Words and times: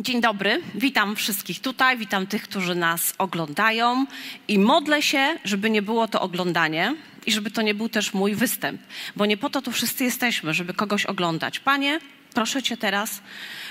Dzień 0.00 0.20
dobry, 0.20 0.60
witam 0.74 1.16
wszystkich 1.16 1.60
tutaj, 1.60 1.98
witam 1.98 2.26
tych, 2.26 2.42
którzy 2.42 2.74
nas 2.74 3.14
oglądają 3.18 4.06
i 4.48 4.58
modlę 4.58 5.02
się, 5.02 5.36
żeby 5.44 5.70
nie 5.70 5.82
było 5.82 6.08
to 6.08 6.20
oglądanie 6.20 6.94
i 7.26 7.32
żeby 7.32 7.50
to 7.50 7.62
nie 7.62 7.74
był 7.74 7.88
też 7.88 8.14
mój 8.14 8.34
występ, 8.34 8.80
bo 9.16 9.26
nie 9.26 9.36
po 9.36 9.50
to 9.50 9.62
tu 9.62 9.72
wszyscy 9.72 10.04
jesteśmy, 10.04 10.54
żeby 10.54 10.74
kogoś 10.74 11.06
oglądać. 11.06 11.58
Panie, 11.58 12.00
proszę 12.34 12.62
Cię 12.62 12.76
teraz, 12.76 13.22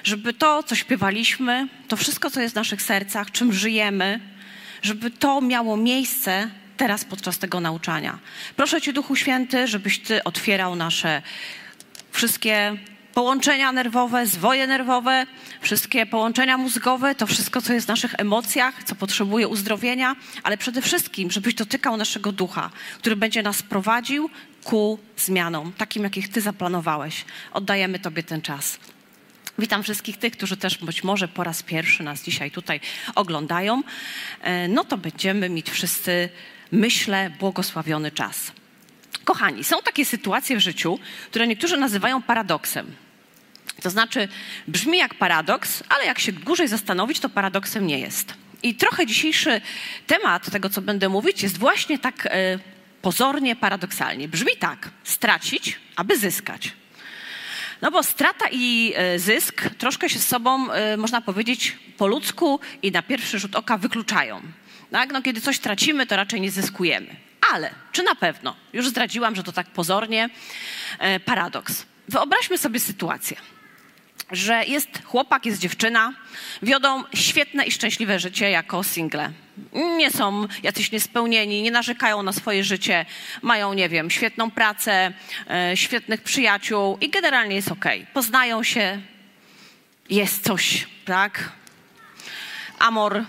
żeby 0.04 0.34
to, 0.34 0.64
co 0.64 0.76
śpiewaliśmy, 0.76 1.68
to 1.88 1.98
wszystko, 1.98 2.30
co 2.30 2.42
jest 2.42 2.54
w 2.54 2.56
naszych 2.56 2.82
sercach, 2.82 3.32
czym 3.32 3.54
żyjemy, 3.54 4.20
żeby 4.82 5.12
to 5.12 5.42
miało 5.42 5.78
miejsce 5.78 6.50
teraz 6.78 7.06
podczas 7.06 7.38
tego 7.38 7.60
nauczania. 7.60 8.20
Proszę 8.56 8.82
Cię, 8.82 8.94
Duchu 8.94 9.16
Święty, 9.16 9.68
żebyś 9.68 10.00
Ty 10.00 10.24
otwierał 10.24 10.76
nasze 10.76 11.22
wszystkie 12.12 12.78
połączenia 13.20 13.72
nerwowe, 13.72 14.28
zwoje 14.28 14.68
nerwowe, 14.68 15.26
wszystkie 15.62 16.06
połączenia 16.06 16.58
mózgowe, 16.58 17.16
to 17.16 17.28
wszystko, 17.28 17.62
co 17.62 17.74
jest 17.74 17.86
w 17.86 17.90
naszych 17.90 18.16
emocjach, 18.18 18.84
co 18.84 18.96
potrzebuje 18.96 19.48
uzdrowienia, 19.48 20.16
ale 20.44 20.58
przede 20.58 20.82
wszystkim, 20.82 21.32
żebyś 21.32 21.54
dotykał 21.54 21.98
naszego 21.98 22.32
ducha, 22.32 22.70
który 22.98 23.16
będzie 23.16 23.44
nas 23.44 23.64
prowadził 23.64 24.30
ku 24.64 25.00
zmianom, 25.18 25.74
takim, 25.74 26.04
jakich 26.04 26.30
Ty 26.30 26.42
zaplanowałeś. 26.42 27.26
Oddajemy 27.54 28.00
Tobie 28.00 28.24
ten 28.24 28.42
czas. 28.42 28.80
Witam 29.58 29.84
wszystkich 29.84 30.18
tych, 30.18 30.34
którzy 30.34 30.58
też 30.58 30.78
być 30.78 31.04
może 31.04 31.28
po 31.28 31.44
raz 31.44 31.64
pierwszy 31.64 32.04
nas 32.04 32.24
dzisiaj 32.24 32.52
tutaj 32.52 32.80
oglądają. 33.16 33.84
E, 34.42 34.68
no 34.68 34.84
to 34.84 34.98
będziemy 34.98 35.50
mieć 35.50 35.70
wszyscy, 35.70 36.30
myślę, 36.72 37.30
błogosławiony 37.40 38.12
czas. 38.12 38.52
Kochani, 39.26 39.64
są 39.64 39.82
takie 39.82 40.06
sytuacje 40.06 40.58
w 40.58 40.60
życiu, 40.60 41.00
które 41.30 41.48
niektórzy 41.48 41.78
nazywają 41.78 42.22
paradoksem. 42.22 43.09
To 43.82 43.90
znaczy, 43.90 44.28
brzmi 44.68 44.98
jak 44.98 45.16
paradoks, 45.16 45.84
ale 45.90 46.06
jak 46.06 46.20
się 46.20 46.32
dłużej 46.32 46.68
zastanowić, 46.68 47.20
to 47.20 47.30
paradoksem 47.30 47.88
nie 47.88 48.00
jest. 48.00 48.34
I 48.64 48.76
trochę 48.76 49.06
dzisiejszy 49.06 49.62
temat 50.08 50.52
tego, 50.52 50.70
co 50.70 50.82
będę 50.82 51.10
mówić, 51.10 51.44
jest 51.44 51.58
właśnie 51.58 52.00
tak 52.00 52.26
e, 52.26 52.60
pozornie 53.02 53.56
paradoksalnie. 53.56 54.28
Brzmi 54.28 54.52
tak: 54.60 54.90
stracić, 55.04 55.80
aby 55.96 56.18
zyskać. 56.18 56.72
No 57.82 57.92
bo 57.92 58.04
strata 58.04 58.46
i 58.52 58.94
e, 58.96 59.20
zysk 59.20 59.62
troszkę 59.78 60.10
się 60.10 60.20
z 60.20 60.28
sobą, 60.28 60.72
e, 60.72 60.98
można 60.98 61.22
powiedzieć, 61.22 61.78
po 61.98 62.08
ludzku 62.08 62.60
i 62.82 62.92
na 62.92 63.02
pierwszy 63.02 63.40
rzut 63.40 63.56
oka 63.56 63.78
wykluczają. 63.78 64.42
Tak? 64.92 65.14
No, 65.14 65.22
kiedy 65.22 65.42
coś 65.42 65.60
tracimy, 65.60 66.06
to 66.06 66.16
raczej 66.16 66.42
nie 66.42 66.52
zyskujemy. 66.52 67.16
Ale 67.54 67.72
czy 67.92 68.04
na 68.04 68.16
pewno? 68.16 68.56
Już 68.74 68.88
zdradziłam, 68.88 69.36
że 69.36 69.44
to 69.44 69.52
tak 69.52 69.68
pozornie 69.68 70.30
paradoks. 71.26 71.86
Wyobraźmy 72.08 72.58
sobie 72.58 72.80
sytuację, 72.80 73.38
że 74.32 74.66
jest 74.66 75.04
chłopak, 75.04 75.46
jest 75.46 75.60
dziewczyna, 75.60 76.14
wiodą 76.62 77.04
świetne 77.14 77.66
i 77.66 77.72
szczęśliwe 77.72 78.20
życie 78.20 78.50
jako 78.50 78.84
single. 78.84 79.32
Nie 79.74 80.12
są 80.12 80.48
jacyś 80.64 80.92
niespełnieni, 80.92 81.62
nie 81.62 81.72
narzekają 81.72 82.24
na 82.24 82.34
swoje 82.34 82.64
życie, 82.64 83.06
mają, 83.42 83.74
nie 83.74 83.90
wiem, 83.90 84.12
świetną 84.12 84.52
pracę, 84.52 85.14
e, 85.50 85.78
świetnych 85.78 86.22
przyjaciół 86.22 86.98
i 87.02 87.10
generalnie 87.10 87.56
jest 87.56 87.72
ok. 87.72 87.86
Poznają 88.14 88.64
się, 88.64 89.02
jest 90.10 90.44
coś, 90.44 90.88
tak? 91.06 91.52
Amor, 92.80 93.24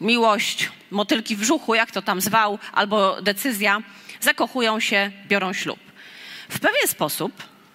miłość, 0.00 0.70
motylki 0.90 1.36
w 1.36 1.40
brzuchu, 1.40 1.74
jak 1.74 1.90
to 1.90 2.02
tam 2.02 2.20
zwał, 2.20 2.58
albo 2.72 3.22
decyzja, 3.22 3.82
zakochują 4.20 4.80
się, 4.80 5.10
biorą 5.26 5.52
ślub. 5.52 5.78
W 6.48 6.60
pewien 6.60 6.88
sposób 6.88 7.32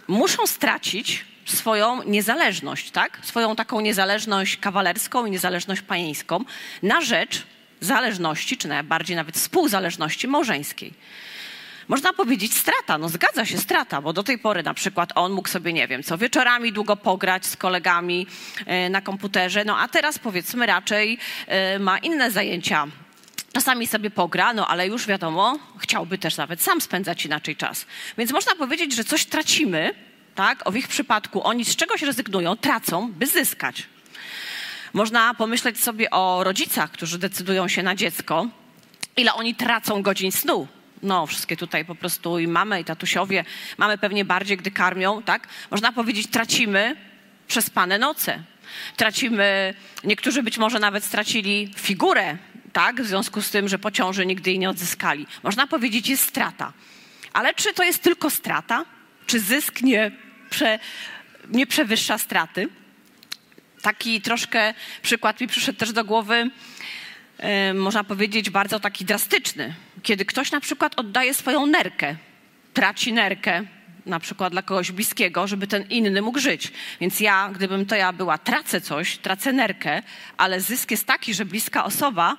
muszą 0.08 0.48
stracić 0.48 1.26
swoją 1.46 2.04
niezależność, 2.04 2.92
tak? 2.92 3.20
Swoją 3.22 3.56
taką 3.56 3.80
niezależność 3.82 4.58
kawalerską 4.58 5.26
i 5.26 5.32
niezależność 5.32 5.82
panieńską 5.82 6.44
na 6.84 7.02
rzecz 7.02 7.44
zależności, 7.82 8.58
czy 8.58 8.68
najbardziej 8.68 9.16
nawet 9.16 9.36
współzależności 9.36 10.28
małżeńskiej. 10.28 10.94
Można 11.88 12.14
powiedzieć 12.14 12.54
strata, 12.54 12.98
no 12.98 13.10
zgadza 13.10 13.46
się, 13.46 13.58
strata, 13.58 14.02
bo 14.02 14.14
do 14.14 14.24
tej 14.24 14.38
pory 14.38 14.64
na 14.64 14.74
przykład 14.74 15.12
on 15.16 15.32
mógł 15.32 15.50
sobie, 15.50 15.74
nie 15.74 15.88
wiem, 15.88 16.04
co 16.04 16.18
wieczorami 16.18 16.74
długo 16.74 16.96
pograć 16.96 17.46
z 17.46 17.58
kolegami 17.58 18.28
e, 18.66 18.90
na 18.90 19.02
komputerze, 19.02 19.66
no 19.66 19.78
a 19.78 19.88
teraz 19.88 20.20
powiedzmy 20.20 20.66
raczej 20.66 21.18
e, 21.48 21.80
ma 21.80 21.98
inne 21.98 22.32
zajęcia 22.32 22.88
Czasami 23.54 23.88
sobie 23.88 24.10
pogra, 24.10 24.54
no 24.54 24.68
ale 24.68 24.88
już 24.88 25.08
wiadomo, 25.08 25.60
chciałby 25.80 26.18
też 26.18 26.38
nawet 26.38 26.62
sam 26.62 26.82
spędzać 26.82 27.26
inaczej 27.26 27.56
czas. 27.56 27.86
Więc 28.18 28.32
można 28.32 28.56
powiedzieć, 28.56 28.96
że 28.96 29.04
coś 29.04 29.26
tracimy, 29.26 29.94
tak? 30.36 30.72
W 30.72 30.76
ich 30.76 30.88
przypadku 30.88 31.44
oni 31.44 31.66
z 31.66 31.76
czegoś 31.76 32.02
rezygnują, 32.02 32.56
tracą, 32.56 33.12
by 33.12 33.28
zyskać. 33.28 33.84
Można 34.94 35.34
pomyśleć 35.34 35.80
sobie 35.80 36.10
o 36.10 36.44
rodzicach, 36.44 36.92
którzy 36.92 37.20
decydują 37.20 37.68
się 37.68 37.84
na 37.84 37.96
dziecko, 37.96 38.48
ile 39.18 39.34
oni 39.34 39.56
tracą 39.56 40.02
godzin 40.02 40.32
snu. 40.32 40.68
No, 41.04 41.28
wszystkie 41.28 41.58
tutaj 41.58 41.86
po 41.86 41.96
prostu 41.96 42.40
i 42.40 42.48
mamy, 42.48 42.82
i 42.82 42.86
tatusiowie, 42.86 43.46
mamy 43.78 43.98
pewnie 43.98 44.26
bardziej, 44.26 44.58
gdy 44.58 44.72
karmią, 44.72 45.24
tak? 45.24 45.48
Można 45.72 45.92
powiedzieć, 45.92 46.28
tracimy 46.28 46.96
przespane 47.48 47.98
noce. 47.98 48.44
Tracimy, 48.98 49.74
niektórzy 50.04 50.44
być 50.44 50.58
może 50.58 50.80
nawet 50.80 51.04
stracili 51.04 51.74
figurę, 51.78 52.38
tak? 52.74 53.02
W 53.02 53.08
związku 53.08 53.42
z 53.42 53.50
tym, 53.50 53.68
że 53.68 53.80
po 53.80 53.92
ciąży 53.92 54.26
nigdy 54.26 54.50
jej 54.50 54.60
nie 54.60 54.70
odzyskali. 54.70 55.28
Można 55.44 55.68
powiedzieć, 55.68 56.10
jest 56.10 56.24
strata. 56.24 56.74
Ale 57.34 57.54
czy 57.54 57.74
to 57.74 57.84
jest 57.84 58.04
tylko 58.04 58.30
strata? 58.30 58.86
Czy 59.26 59.40
zysk 59.40 59.82
nie, 59.82 60.12
prze, 60.50 60.80
nie 61.50 61.68
przewyższa 61.68 62.18
straty? 62.18 62.70
Taki 63.82 64.22
troszkę 64.22 64.74
przykład 65.02 65.42
mi 65.42 65.48
przyszedł 65.48 65.80
też 65.80 65.94
do 65.94 66.04
głowy, 66.04 66.50
yy, 67.40 67.74
można 67.74 68.04
powiedzieć, 68.04 68.50
bardzo 68.50 68.80
taki 68.80 69.06
drastyczny. 69.06 69.76
Kiedy 70.04 70.26
ktoś 70.26 70.52
na 70.52 70.60
przykład 70.60 71.00
oddaje 71.00 71.34
swoją 71.34 71.66
nerkę, 71.66 72.16
traci 72.74 73.14
nerkę, 73.14 73.64
na 74.06 74.20
przykład 74.20 74.54
dla 74.54 74.62
kogoś 74.62 74.92
bliskiego, 74.92 75.48
żeby 75.48 75.68
ten 75.68 75.84
inny 75.90 76.22
mógł 76.22 76.40
żyć. 76.40 76.72
Więc 77.02 77.20
ja, 77.20 77.50
gdybym 77.54 77.86
to 77.86 77.96
ja 77.96 78.14
była, 78.14 78.38
tracę 78.38 78.82
coś, 78.82 79.18
tracę 79.18 79.54
nerkę, 79.54 80.04
ale 80.38 80.62
zysk 80.62 80.92
jest 80.92 81.06
taki, 81.06 81.34
że 81.34 81.46
bliska 81.46 81.86
osoba 81.86 82.38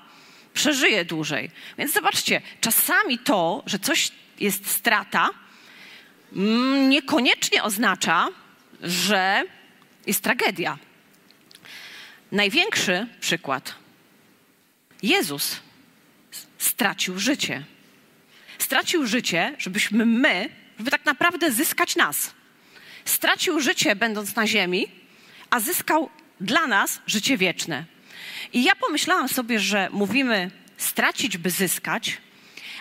przeżyje 0.55 1.05
dłużej. 1.05 1.50
Więc 1.78 1.93
zobaczcie, 1.93 2.41
czasami 2.61 3.19
to, 3.19 3.62
że 3.67 3.78
coś 3.78 4.11
jest 4.41 4.71
strata, 4.71 5.31
niekoniecznie 6.89 7.62
oznacza, 7.62 8.29
że 8.83 9.43
jest 10.07 10.21
tragedia. 10.21 10.79
Największy 12.33 13.07
przykład. 13.21 13.75
Jezus 15.03 15.61
stracił 16.59 17.19
życie. 17.19 17.65
Stracił 18.59 19.07
życie, 19.07 19.55
żebyśmy 19.59 20.07
my, 20.07 20.49
żeby 20.79 20.91
tak 20.91 21.05
naprawdę 21.05 21.53
zyskać 21.53 21.97
nas. 21.97 22.35
Stracił 23.05 23.61
życie, 23.61 23.97
będąc 23.97 24.37
na 24.37 24.47
ziemi, 24.47 24.89
a 25.51 25.61
zyskał 25.61 26.11
dla 26.41 26.67
nas 26.67 27.01
życie 27.06 27.37
wieczne. 27.37 27.85
I 28.53 28.65
ja 28.65 28.77
pomyślałam 28.77 29.29
sobie, 29.29 29.61
że 29.61 29.89
mówimy 29.93 30.51
stracić, 30.77 31.39
by 31.39 31.51
zyskać, 31.51 32.17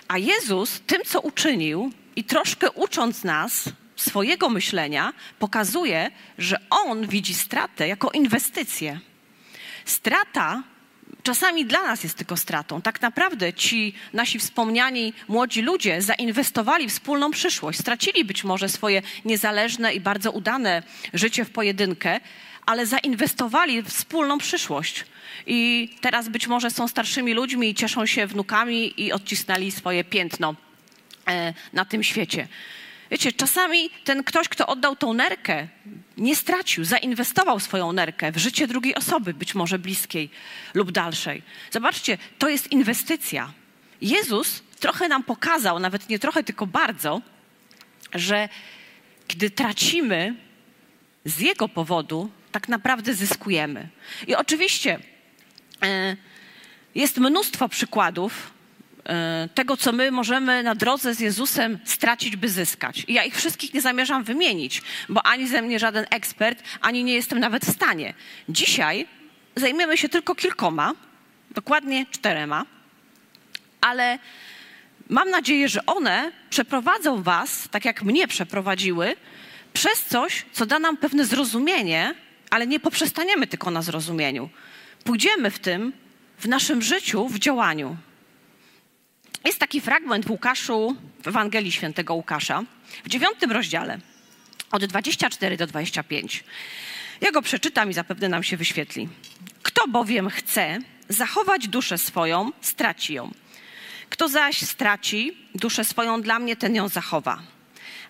a 0.08 0.18
Jezus 0.18 0.82
tym, 0.88 1.02
co 1.06 1.22
uczynił 1.22 1.92
i 2.16 2.24
troszkę 2.24 2.72
ucząc 2.72 3.24
nas 3.24 3.70
swojego 3.96 4.50
myślenia, 4.50 5.14
pokazuje, 5.40 6.12
że 6.38 6.58
On 6.70 7.08
widzi 7.08 7.34
stratę 7.34 7.88
jako 7.88 8.12
inwestycję. 8.12 9.00
Strata 9.86 10.64
czasami 11.24 11.66
dla 11.66 11.84
nas 11.84 12.04
jest 12.04 12.18
tylko 12.18 12.38
stratą. 12.38 12.82
Tak 12.82 13.02
naprawdę 13.02 13.54
ci 13.54 13.94
nasi 14.14 14.40
wspomniani 14.40 15.14
młodzi 15.28 15.62
ludzie 15.62 16.02
zainwestowali 16.02 16.90
w 16.90 16.92
wspólną 16.92 17.32
przyszłość. 17.32 17.80
Stracili 17.80 18.26
być 18.26 18.44
może 18.44 18.70
swoje 18.70 19.02
niezależne 19.26 19.94
i 19.94 20.00
bardzo 20.00 20.32
udane 20.32 20.84
życie 21.14 21.46
w 21.46 21.50
pojedynkę, 21.50 22.20
ale 22.66 22.86
zainwestowali 22.86 23.82
w 23.82 23.88
wspólną 23.88 24.38
przyszłość. 24.38 25.06
I 25.48 25.90
teraz 26.02 26.30
być 26.30 26.48
może 26.48 26.72
są 26.72 26.88
starszymi 26.88 27.34
ludźmi 27.34 27.70
i 27.70 27.76
cieszą 27.76 28.06
się 28.06 28.28
wnukami 28.28 29.02
i 29.02 29.12
odcisnęli 29.12 29.72
swoje 29.72 30.04
piętno 30.04 30.56
na 31.74 31.86
tym 31.86 32.04
świecie. 32.04 32.48
Wiecie, 33.12 33.32
czasami 33.32 33.90
ten 34.04 34.24
ktoś, 34.24 34.50
kto 34.50 34.68
oddał 34.68 34.96
tą 34.96 35.14
nerkę, 35.14 35.68
nie 36.18 36.36
stracił, 36.36 36.86
zainwestował 36.86 37.60
swoją 37.60 37.92
nerkę 37.92 38.32
w 38.32 38.38
życie 38.38 38.68
drugiej 38.68 38.96
osoby, 38.96 39.34
być 39.34 39.56
może 39.56 39.80
bliskiej 39.80 40.30
lub 40.74 40.92
dalszej. 40.92 41.42
Zobaczcie, 41.72 42.18
to 42.40 42.50
jest 42.50 42.72
inwestycja. 42.72 43.54
Jezus 44.02 44.64
trochę 44.80 45.08
nam 45.08 45.24
pokazał, 45.24 45.80
nawet 45.80 46.10
nie 46.10 46.20
trochę, 46.20 46.44
tylko 46.44 46.68
bardzo, 46.68 47.22
że 48.14 48.50
gdy 49.28 49.50
tracimy 49.50 50.36
z 51.26 51.40
Jego 51.40 51.70
powodu, 51.70 52.30
tak 52.52 52.68
naprawdę 52.70 53.14
zyskujemy. 53.14 53.90
I 54.28 54.36
oczywiście 54.36 55.00
e, 55.84 56.18
jest 56.96 57.18
mnóstwo 57.18 57.70
przykładów 57.70 58.34
e, 58.34 58.63
tego, 59.56 59.78
co 59.78 59.92
my 59.92 60.12
możemy 60.12 60.64
na 60.64 60.76
drodze 60.76 61.14
z 61.14 61.20
Jezusem 61.20 61.80
stracić, 61.86 62.36
by 62.36 62.50
zyskać. 62.50 63.06
I 63.08 63.14
ja 63.14 63.24
ich 63.24 63.36
wszystkich 63.36 63.74
nie 63.74 63.82
zamierzam 63.82 64.24
wymienić, 64.24 64.82
bo 65.10 65.26
ani 65.26 65.48
ze 65.48 65.62
mnie 65.62 65.80
żaden 65.80 66.06
ekspert, 66.10 66.64
ani 66.82 67.04
nie 67.04 67.14
jestem 67.14 67.40
nawet 67.40 67.66
w 67.66 67.72
stanie. 67.72 68.14
Dzisiaj 68.50 69.08
zajmiemy 69.56 69.98
się 69.98 70.10
tylko 70.10 70.36
kilkoma, 70.36 70.94
dokładnie 71.52 72.06
czterema, 72.06 72.66
ale 73.82 74.20
mam 75.10 75.30
nadzieję, 75.30 75.70
że 75.70 75.86
one 75.86 76.32
przeprowadzą 76.50 77.24
Was, 77.24 77.68
tak 77.72 77.86
jak 77.86 78.04
mnie 78.04 78.28
przeprowadziły, 78.28 79.16
przez 79.74 80.06
coś, 80.06 80.46
co 80.52 80.66
da 80.66 80.80
nam 80.80 80.98
pewne 80.98 81.26
zrozumienie, 81.26 82.16
ale 82.50 82.68
nie 82.68 82.80
poprzestaniemy 82.80 83.48
tylko 83.48 83.72
na 83.72 83.82
zrozumieniu. 83.82 84.50
Pójdziemy 85.04 85.52
w 85.52 85.60
tym, 85.60 85.94
w 86.40 86.48
naszym 86.48 86.82
życiu, 86.82 87.28
w 87.28 87.40
działaniu. 87.40 87.98
Jest 89.44 89.60
taki 89.60 89.82
fragment 89.82 90.26
w 90.26 90.32
Łukaszu, 90.32 90.96
w 91.24 91.28
Ewangelii 91.28 91.72
Świętego 91.72 92.14
Łukasza, 92.14 92.64
w 93.04 93.10
dziewiątym 93.10 93.52
rozdziale, 93.52 94.00
od 94.72 94.86
24 94.86 95.58
do 95.58 95.68
25. 95.68 96.44
Ja 97.22 97.32
go 97.32 97.42
przeczytam 97.42 97.92
i 97.92 97.94
zapewne 97.94 98.30
nam 98.30 98.44
się 98.44 98.58
wyświetli. 98.58 99.10
Kto 99.64 99.88
bowiem 99.88 100.30
chce 100.30 100.80
zachować 101.10 101.68
duszę 101.68 101.98
swoją, 101.98 102.52
straci 102.62 103.14
ją. 103.14 103.32
Kto 104.10 104.30
zaś 104.30 104.62
straci 104.62 105.38
duszę 105.56 105.86
swoją 105.86 106.22
dla 106.22 106.40
mnie, 106.40 106.56
ten 106.56 106.76
ją 106.76 106.88
zachowa. 106.88 107.40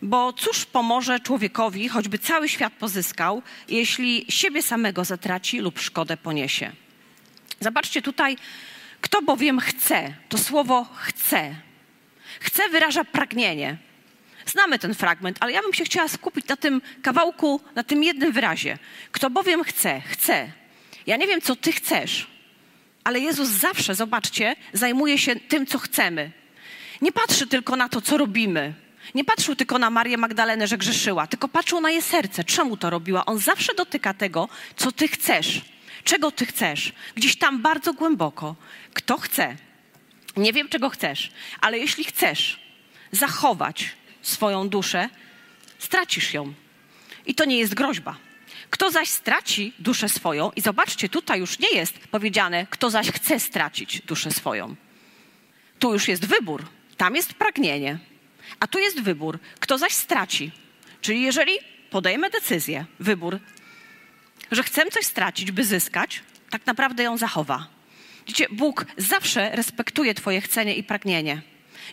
Bo 0.01 0.33
cóż 0.33 0.65
pomoże 0.65 1.19
człowiekowi, 1.19 1.87
choćby 1.87 2.19
cały 2.19 2.49
świat 2.49 2.73
pozyskał, 2.73 3.41
jeśli 3.67 4.25
siebie 4.29 4.63
samego 4.63 5.05
zatraci 5.05 5.59
lub 5.59 5.79
szkodę 5.79 6.17
poniesie? 6.17 6.71
Zobaczcie 7.59 8.01
tutaj, 8.01 8.37
kto 9.13 9.21
bowiem 9.21 9.59
chce, 9.59 10.13
to 10.29 10.37
słowo 10.37 10.87
chce. 10.95 11.55
Chce 12.39 12.69
wyraża 12.69 13.03
pragnienie. 13.03 13.77
Znamy 14.45 14.79
ten 14.79 14.93
fragment, 14.93 15.37
ale 15.39 15.51
ja 15.51 15.61
bym 15.61 15.73
się 15.73 15.83
chciała 15.83 16.07
skupić 16.07 16.47
na 16.47 16.57
tym 16.57 16.81
kawałku, 17.01 17.61
na 17.75 17.83
tym 17.83 18.03
jednym 18.03 18.31
wyrazie. 18.31 18.77
Kto 19.11 19.29
bowiem 19.29 19.63
chce, 19.63 20.01
chce. 20.01 20.51
Ja 21.07 21.17
nie 21.17 21.27
wiem, 21.27 21.41
co 21.41 21.55
ty 21.55 21.71
chcesz, 21.71 22.27
ale 23.03 23.19
Jezus 23.19 23.49
zawsze, 23.49 23.95
zobaczcie, 23.95 24.55
zajmuje 24.73 25.17
się 25.17 25.35
tym, 25.35 25.65
co 25.65 25.79
chcemy. 25.79 26.31
Nie 27.01 27.11
patrzy 27.11 27.47
tylko 27.47 27.75
na 27.75 27.89
to, 27.89 28.01
co 28.01 28.17
robimy. 28.17 28.73
Nie 29.15 29.23
patrzył 29.23 29.55
tylko 29.55 29.79
na 29.79 29.89
Marię 29.89 30.17
Magdalenę, 30.17 30.67
że 30.67 30.77
grzeszyła, 30.77 31.27
tylko 31.27 31.47
patrzył 31.47 31.81
na 31.81 31.91
jej 31.91 32.01
serce. 32.01 32.43
Czemu 32.43 32.77
to 32.77 32.89
robiła? 32.89 33.25
On 33.25 33.37
zawsze 33.37 33.73
dotyka 33.73 34.13
tego, 34.13 34.49
co 34.75 34.91
ty 34.91 35.07
chcesz. 35.07 35.72
Czego 36.03 36.31
ty 36.31 36.45
chcesz? 36.45 36.93
Gdzieś 37.15 37.35
tam 37.35 37.61
bardzo 37.61 37.93
głęboko. 37.93 38.55
Kto 38.93 39.17
chce? 39.17 39.55
Nie 40.37 40.53
wiem, 40.53 40.69
czego 40.69 40.89
chcesz, 40.89 41.31
ale 41.61 41.79
jeśli 41.79 42.03
chcesz 42.03 42.59
zachować 43.11 43.89
swoją 44.21 44.69
duszę, 44.69 45.09
stracisz 45.79 46.33
ją. 46.33 46.53
I 47.25 47.35
to 47.35 47.45
nie 47.45 47.57
jest 47.57 47.73
groźba. 47.73 48.17
Kto 48.69 48.91
zaś 48.91 49.09
straci 49.09 49.73
duszę 49.79 50.09
swoją, 50.09 50.51
i 50.55 50.61
zobaczcie, 50.61 51.09
tutaj 51.09 51.39
już 51.39 51.59
nie 51.59 51.69
jest 51.69 51.99
powiedziane, 51.99 52.67
kto 52.69 52.89
zaś 52.89 53.11
chce 53.11 53.39
stracić 53.39 54.01
duszę 54.01 54.31
swoją. 54.31 54.75
Tu 55.79 55.93
już 55.93 56.07
jest 56.07 56.25
wybór, 56.25 56.65
tam 56.97 57.15
jest 57.15 57.33
pragnienie, 57.33 57.99
a 58.59 58.67
tu 58.67 58.79
jest 58.79 59.01
wybór, 59.01 59.39
kto 59.59 59.77
zaś 59.77 59.93
straci. 59.93 60.51
Czyli 61.01 61.21
jeżeli 61.21 61.53
podejmę 61.89 62.29
decyzję, 62.29 62.85
wybór, 62.99 63.39
że 64.51 64.63
chcę 64.63 64.85
coś 64.85 65.05
stracić, 65.05 65.51
by 65.51 65.63
zyskać, 65.63 66.23
tak 66.49 66.65
naprawdę 66.65 67.03
ją 67.03 67.17
zachowa. 67.17 67.67
Widzicie, 68.27 68.47
Bóg 68.51 68.85
zawsze 68.97 69.49
respektuje 69.53 70.13
Twoje 70.13 70.41
chcenie 70.41 70.75
i 70.75 70.83
pragnienie. 70.83 71.41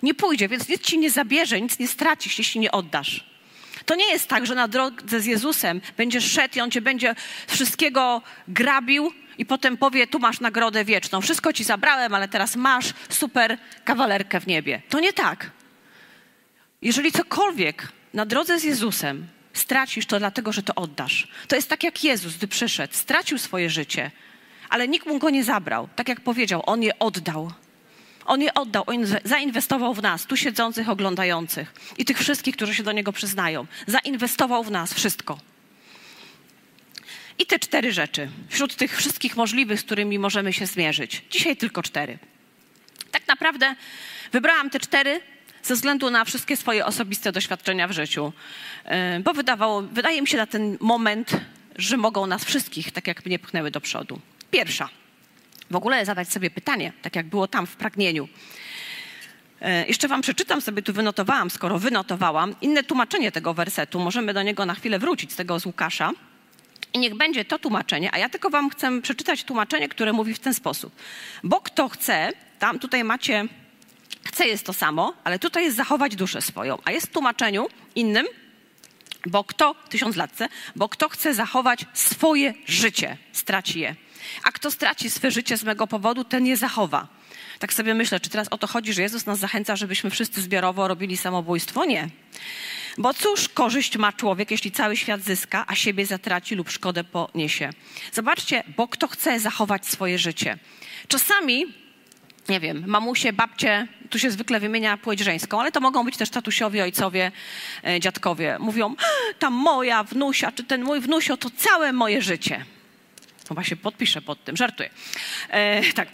Nie 0.02 0.14
pójdzie, 0.14 0.48
więc 0.48 0.68
nic 0.68 0.82
ci 0.82 0.98
nie 0.98 1.10
zabierze, 1.10 1.60
nic 1.60 1.78
nie 1.78 1.88
stracisz, 1.88 2.38
jeśli 2.38 2.60
nie 2.60 2.70
oddasz. 2.70 3.30
To 3.86 3.94
nie 3.94 4.12
jest 4.12 4.28
tak, 4.28 4.46
że 4.46 4.54
na 4.54 4.68
drodze 4.68 5.20
z 5.20 5.26
Jezusem 5.26 5.80
będziesz 5.96 6.32
szedł 6.32 6.58
i 6.58 6.60
On 6.60 6.70
cię 6.70 6.80
będzie 6.80 7.14
wszystkiego 7.46 8.22
grabił 8.48 9.12
i 9.38 9.46
potem 9.46 9.76
powie, 9.76 10.06
tu 10.06 10.18
masz 10.18 10.40
nagrodę 10.40 10.84
wieczną. 10.84 11.20
Wszystko 11.20 11.52
ci 11.52 11.64
zabrałem, 11.64 12.14
ale 12.14 12.28
teraz 12.28 12.56
masz 12.56 12.94
super 13.08 13.58
kawalerkę 13.84 14.40
w 14.40 14.46
niebie. 14.46 14.82
To 14.88 15.00
nie 15.00 15.12
tak. 15.12 15.50
Jeżeli 16.82 17.12
cokolwiek 17.12 17.88
na 18.14 18.26
drodze 18.26 18.58
z 18.58 18.64
Jezusem 18.64 19.26
stracisz, 19.52 20.06
to 20.06 20.18
dlatego, 20.18 20.52
że 20.52 20.62
to 20.62 20.74
oddasz. 20.74 21.28
To 21.48 21.56
jest 21.56 21.68
tak 21.68 21.84
jak 21.84 22.04
Jezus, 22.04 22.36
gdy 22.36 22.48
przyszedł, 22.48 22.94
stracił 22.94 23.38
swoje 23.38 23.70
życie, 23.70 24.10
ale 24.68 24.88
nikt 24.88 25.06
mu 25.06 25.18
go 25.18 25.30
nie 25.30 25.44
zabrał. 25.44 25.88
Tak 25.96 26.08
jak 26.08 26.20
powiedział, 26.20 26.62
on 26.66 26.82
je 26.82 26.98
oddał. 26.98 27.52
On 28.24 28.42
je 28.42 28.54
oddał, 28.54 28.84
on 28.86 29.06
zainwestował 29.24 29.94
w 29.94 30.02
nas, 30.02 30.26
tu 30.26 30.36
siedzących, 30.36 30.88
oglądających 30.88 31.74
i 31.98 32.04
tych 32.04 32.18
wszystkich, 32.18 32.56
którzy 32.56 32.74
się 32.74 32.82
do 32.82 32.92
niego 32.92 33.12
przyznają. 33.12 33.66
Zainwestował 33.86 34.64
w 34.64 34.70
nas 34.70 34.94
wszystko. 34.94 35.38
I 37.38 37.46
te 37.46 37.58
cztery 37.58 37.92
rzeczy, 37.92 38.28
wśród 38.48 38.76
tych 38.76 38.96
wszystkich 38.96 39.36
możliwych, 39.36 39.80
z 39.80 39.82
którymi 39.82 40.18
możemy 40.18 40.52
się 40.52 40.66
zmierzyć. 40.66 41.22
Dzisiaj 41.30 41.56
tylko 41.56 41.82
cztery. 41.82 42.18
Tak 43.10 43.28
naprawdę 43.28 43.74
wybrałam 44.32 44.70
te 44.70 44.80
cztery 44.80 45.20
ze 45.62 45.74
względu 45.74 46.10
na 46.10 46.24
wszystkie 46.24 46.56
swoje 46.56 46.86
osobiste 46.86 47.32
doświadczenia 47.32 47.88
w 47.88 47.92
życiu, 47.92 48.32
e, 48.84 49.20
bo 49.20 49.32
wydawało, 49.32 49.82
wydaje 49.82 50.22
mi 50.22 50.28
się 50.28 50.36
na 50.36 50.46
ten 50.46 50.76
moment, 50.80 51.30
że 51.76 51.96
mogą 51.96 52.26
nas 52.26 52.44
wszystkich 52.44 52.92
tak 52.92 53.06
jak 53.06 53.26
mnie 53.26 53.38
pchnęły 53.38 53.70
do 53.70 53.80
przodu. 53.80 54.20
Pierwsza 54.50 54.88
w 55.70 55.76
ogóle 55.76 56.06
zadać 56.06 56.32
sobie 56.32 56.50
pytanie, 56.50 56.92
tak 57.02 57.16
jak 57.16 57.26
było 57.26 57.48
tam 57.48 57.66
w 57.66 57.76
pragnieniu. 57.76 58.28
E, 59.60 59.86
jeszcze 59.86 60.08
wam 60.08 60.22
przeczytam 60.22 60.60
sobie, 60.60 60.82
tu 60.82 60.92
wynotowałam, 60.92 61.50
skoro 61.50 61.78
wynotowałam, 61.78 62.54
inne 62.60 62.82
tłumaczenie 62.82 63.32
tego 63.32 63.54
wersetu. 63.54 64.00
Możemy 64.00 64.34
do 64.34 64.42
niego 64.42 64.66
na 64.66 64.74
chwilę 64.74 64.98
wrócić, 64.98 65.32
z 65.32 65.36
tego 65.36 65.60
z 65.60 65.66
Łukasza. 65.66 66.10
I 66.94 66.98
niech 66.98 67.14
będzie 67.14 67.44
to 67.44 67.58
tłumaczenie, 67.58 68.14
a 68.14 68.18
ja 68.18 68.28
tylko 68.28 68.50
wam 68.50 68.70
chcę 68.70 69.02
przeczytać 69.02 69.44
tłumaczenie, 69.44 69.88
które 69.88 70.12
mówi 70.12 70.34
w 70.34 70.38
ten 70.38 70.54
sposób. 70.54 70.94
Bo 71.44 71.60
kto 71.60 71.88
chce, 71.88 72.32
tam 72.58 72.78
tutaj 72.78 73.04
macie, 73.04 73.44
chce 74.24 74.46
jest 74.46 74.66
to 74.66 74.72
samo, 74.72 75.14
ale 75.24 75.38
tutaj 75.38 75.64
jest 75.64 75.76
zachować 75.76 76.16
duszę 76.16 76.42
swoją, 76.42 76.78
a 76.84 76.90
jest 76.90 77.06
w 77.06 77.10
tłumaczeniu 77.10 77.68
innym, 77.94 78.26
bo 79.26 79.44
kto, 79.44 79.74
tysiąclatce, 79.88 80.48
bo 80.76 80.88
kto 80.88 81.08
chce 81.08 81.34
zachować 81.34 81.86
swoje 81.94 82.54
życie, 82.66 83.16
straci 83.32 83.80
je. 83.80 83.94
A 84.42 84.52
kto 84.52 84.70
straci 84.70 85.10
swe 85.10 85.30
życie 85.30 85.56
z 85.56 85.64
mego 85.64 85.86
powodu, 85.86 86.24
ten 86.24 86.46
je 86.46 86.56
zachowa. 86.56 87.08
Tak 87.58 87.72
sobie 87.72 87.94
myślę, 87.94 88.20
czy 88.20 88.30
teraz 88.30 88.48
o 88.48 88.58
to 88.58 88.66
chodzi, 88.66 88.92
że 88.92 89.02
Jezus 89.02 89.26
nas 89.26 89.38
zachęca, 89.38 89.76
żebyśmy 89.76 90.10
wszyscy 90.10 90.42
zbiorowo 90.42 90.88
robili 90.88 91.16
samobójstwo? 91.16 91.84
Nie. 91.84 92.08
Bo 92.98 93.14
cóż 93.14 93.48
korzyść 93.48 93.96
ma 93.96 94.12
człowiek, 94.12 94.50
jeśli 94.50 94.70
cały 94.70 94.96
świat 94.96 95.20
zyska, 95.20 95.64
a 95.66 95.74
siebie 95.74 96.06
zatraci 96.06 96.54
lub 96.54 96.70
szkodę 96.70 97.04
poniesie? 97.04 97.70
Zobaczcie, 98.12 98.64
bo 98.76 98.88
kto 98.88 99.08
chce 99.08 99.40
zachować 99.40 99.86
swoje 99.86 100.18
życie. 100.18 100.58
Czasami, 101.08 101.66
nie 102.50 102.60
wiem, 102.60 102.84
mamusie, 102.86 103.32
babcie, 103.32 103.86
tu 104.10 104.18
się 104.18 104.30
zwykle 104.30 104.60
wymienia 104.60 104.96
płeć 104.96 105.20
żeńską, 105.20 105.60
ale 105.60 105.72
to 105.72 105.80
mogą 105.80 106.04
być 106.04 106.16
też 106.16 106.30
tatusiowie, 106.30 106.82
ojcowie, 106.82 107.32
e, 107.86 108.00
dziadkowie. 108.00 108.56
Mówią, 108.60 108.94
ta 109.38 109.50
moja 109.50 110.04
wnusia, 110.04 110.52
czy 110.52 110.64
ten 110.64 110.84
mój 110.84 111.00
wnusio, 111.00 111.36
to 111.36 111.50
całe 111.50 111.92
moje 111.92 112.22
życie. 112.22 112.64
Chyba 113.48 113.64
się 113.64 113.76
podpiszę 113.76 114.22
pod 114.22 114.44
tym, 114.44 114.56
żartuję. 114.56 114.90
E, 115.48 115.92
tak. 115.92 116.08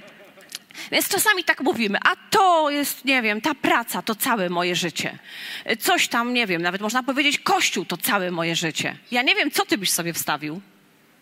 Więc 0.93 1.09
czasami 1.09 1.45
tak 1.45 1.61
mówimy, 1.61 1.99
a 2.05 2.17
to 2.31 2.71
jest, 2.71 3.05
nie 3.05 3.23
wiem, 3.23 3.41
ta 3.41 3.55
praca 3.55 4.03
to 4.03 4.15
całe 4.15 4.49
moje 4.49 4.77
życie. 4.77 5.19
Coś 5.79 6.09
tam, 6.09 6.35
nie 6.35 6.47
wiem, 6.47 6.63
nawet 6.63 6.81
można 6.81 7.03
powiedzieć, 7.03 7.39
kościół 7.39 7.85
to 7.85 7.97
całe 7.97 8.31
moje 8.31 8.57
życie. 8.57 8.97
Ja 9.11 9.23
nie 9.23 9.35
wiem, 9.35 9.51
co 9.51 9.67
ty 9.67 9.79
byś 9.79 9.93
sobie 9.93 10.13
wstawił, 10.13 10.61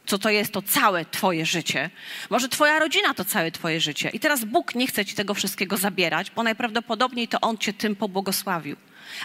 co 0.06 0.18
to 0.18 0.30
jest 0.30 0.52
to 0.52 0.62
całe 0.62 1.04
twoje 1.04 1.46
życie. 1.46 1.90
Może 2.30 2.48
twoja 2.48 2.78
rodzina 2.78 3.14
to 3.14 3.24
całe 3.24 3.50
twoje 3.50 3.80
życie. 3.80 4.08
I 4.08 4.20
teraz 4.20 4.44
Bóg 4.44 4.74
nie 4.74 4.86
chce 4.86 5.04
ci 5.04 5.14
tego 5.14 5.34
wszystkiego 5.34 5.76
zabierać, 5.76 6.30
bo 6.30 6.42
najprawdopodobniej 6.42 7.28
to 7.28 7.40
On 7.40 7.58
cię 7.58 7.72
tym 7.72 7.96
pobłogosławił. 7.96 8.76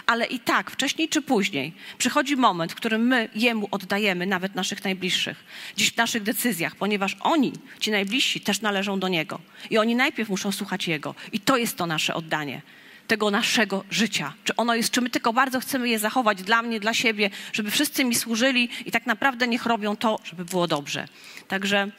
Ale 0.06 0.26
i 0.26 0.38
tak, 0.38 0.70
wcześniej 0.70 1.08
czy 1.08 1.22
później, 1.22 1.72
przychodzi 1.98 2.36
moment, 2.36 2.72
w 2.72 2.74
którym 2.74 3.06
my 3.06 3.28
Jemu 3.34 3.68
oddajemy 3.70 4.26
nawet 4.26 4.54
naszych 4.54 4.84
najbliższych, 4.84 5.44
dziś 5.76 5.92
w 5.92 5.96
naszych 5.96 6.22
decyzjach, 6.22 6.76
ponieważ 6.76 7.16
oni, 7.20 7.52
ci 7.80 7.90
najbliżsi, 7.90 8.40
też 8.40 8.60
należą 8.60 9.00
do 9.00 9.08
Niego. 9.08 9.40
I 9.70 9.78
oni 9.78 9.96
najpierw 9.96 10.28
muszą 10.28 10.52
słuchać 10.52 10.88
Jego. 10.88 11.14
I 11.32 11.40
to 11.40 11.56
jest 11.56 11.76
to 11.76 11.86
nasze 11.86 12.14
oddanie 12.14 12.62
tego 13.10 13.30
naszego 13.30 13.84
życia. 13.90 14.32
Czy 14.44 14.56
ono 14.56 14.74
jest, 14.74 14.90
czy 14.90 15.00
my 15.00 15.10
tylko 15.10 15.32
bardzo 15.32 15.60
chcemy 15.60 15.88
je 15.88 15.98
zachować 15.98 16.42
dla 16.42 16.62
mnie, 16.62 16.80
dla 16.80 16.94
siebie, 16.94 17.30
żeby 17.52 17.70
wszyscy 17.70 18.04
mi 18.04 18.14
służyli 18.14 18.68
i 18.86 18.90
tak 18.90 19.06
naprawdę 19.06 19.48
niech 19.48 19.66
robią 19.66 19.96
to, 19.96 20.18
żeby 20.24 20.44
było 20.44 20.66
dobrze. 20.66 21.08
Także 21.48 21.90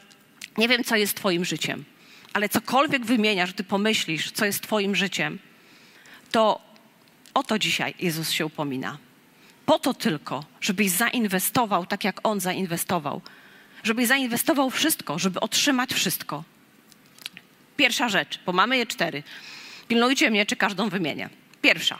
nie 0.57 0.67
wiem, 0.67 0.83
co 0.83 0.95
jest 0.95 1.15
Twoim 1.15 1.45
życiem, 1.45 1.83
ale 2.33 2.49
cokolwiek 2.49 3.05
wymieniasz, 3.05 3.53
gdy 3.53 3.63
pomyślisz, 3.63 4.31
co 4.31 4.45
jest 4.45 4.61
Twoim 4.61 4.95
życiem, 4.95 5.39
to 6.31 6.61
o 7.33 7.43
to 7.43 7.59
dzisiaj 7.59 7.93
Jezus 7.99 8.31
się 8.31 8.45
upomina. 8.45 8.97
Po 9.65 9.79
to 9.79 9.93
tylko, 9.93 10.43
żebyś 10.61 10.89
zainwestował 10.89 11.85
tak, 11.85 12.03
jak 12.03 12.19
On 12.23 12.39
zainwestował. 12.39 13.21
Żebyś 13.83 14.07
zainwestował 14.07 14.69
wszystko, 14.69 15.19
żeby 15.19 15.39
otrzymać 15.39 15.93
wszystko. 15.93 16.43
Pierwsza 17.77 18.09
rzecz, 18.09 18.39
bo 18.45 18.51
mamy 18.53 18.77
je 18.77 18.85
cztery. 18.85 19.23
Pilnujcie 19.91 20.31
mnie, 20.31 20.45
czy 20.45 20.55
każdą 20.55 20.89
wymienię. 20.89 21.29
Pierwsza. 21.61 21.99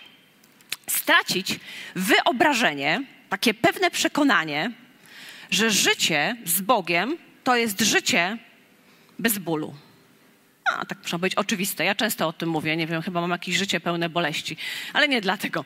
Stracić 0.87 1.59
wyobrażenie, 1.95 3.03
takie 3.29 3.53
pewne 3.53 3.91
przekonanie, 3.91 4.71
że 5.49 5.71
życie 5.71 6.35
z 6.45 6.61
Bogiem 6.61 7.17
to 7.43 7.55
jest 7.55 7.81
życie 7.81 8.37
bez 9.19 9.37
bólu. 9.37 9.75
A, 10.73 10.85
tak 10.85 10.97
muszę 11.03 11.19
być 11.19 11.35
oczywiste. 11.35 11.85
Ja 11.85 11.95
często 11.95 12.27
o 12.27 12.33
tym 12.33 12.49
mówię. 12.49 12.77
Nie 12.77 12.87
wiem, 12.87 13.01
chyba 13.01 13.21
mam 13.21 13.31
jakieś 13.31 13.55
życie 13.55 13.79
pełne 13.79 14.09
boleści, 14.09 14.57
ale 14.93 15.07
nie 15.07 15.21
dlatego. 15.21 15.65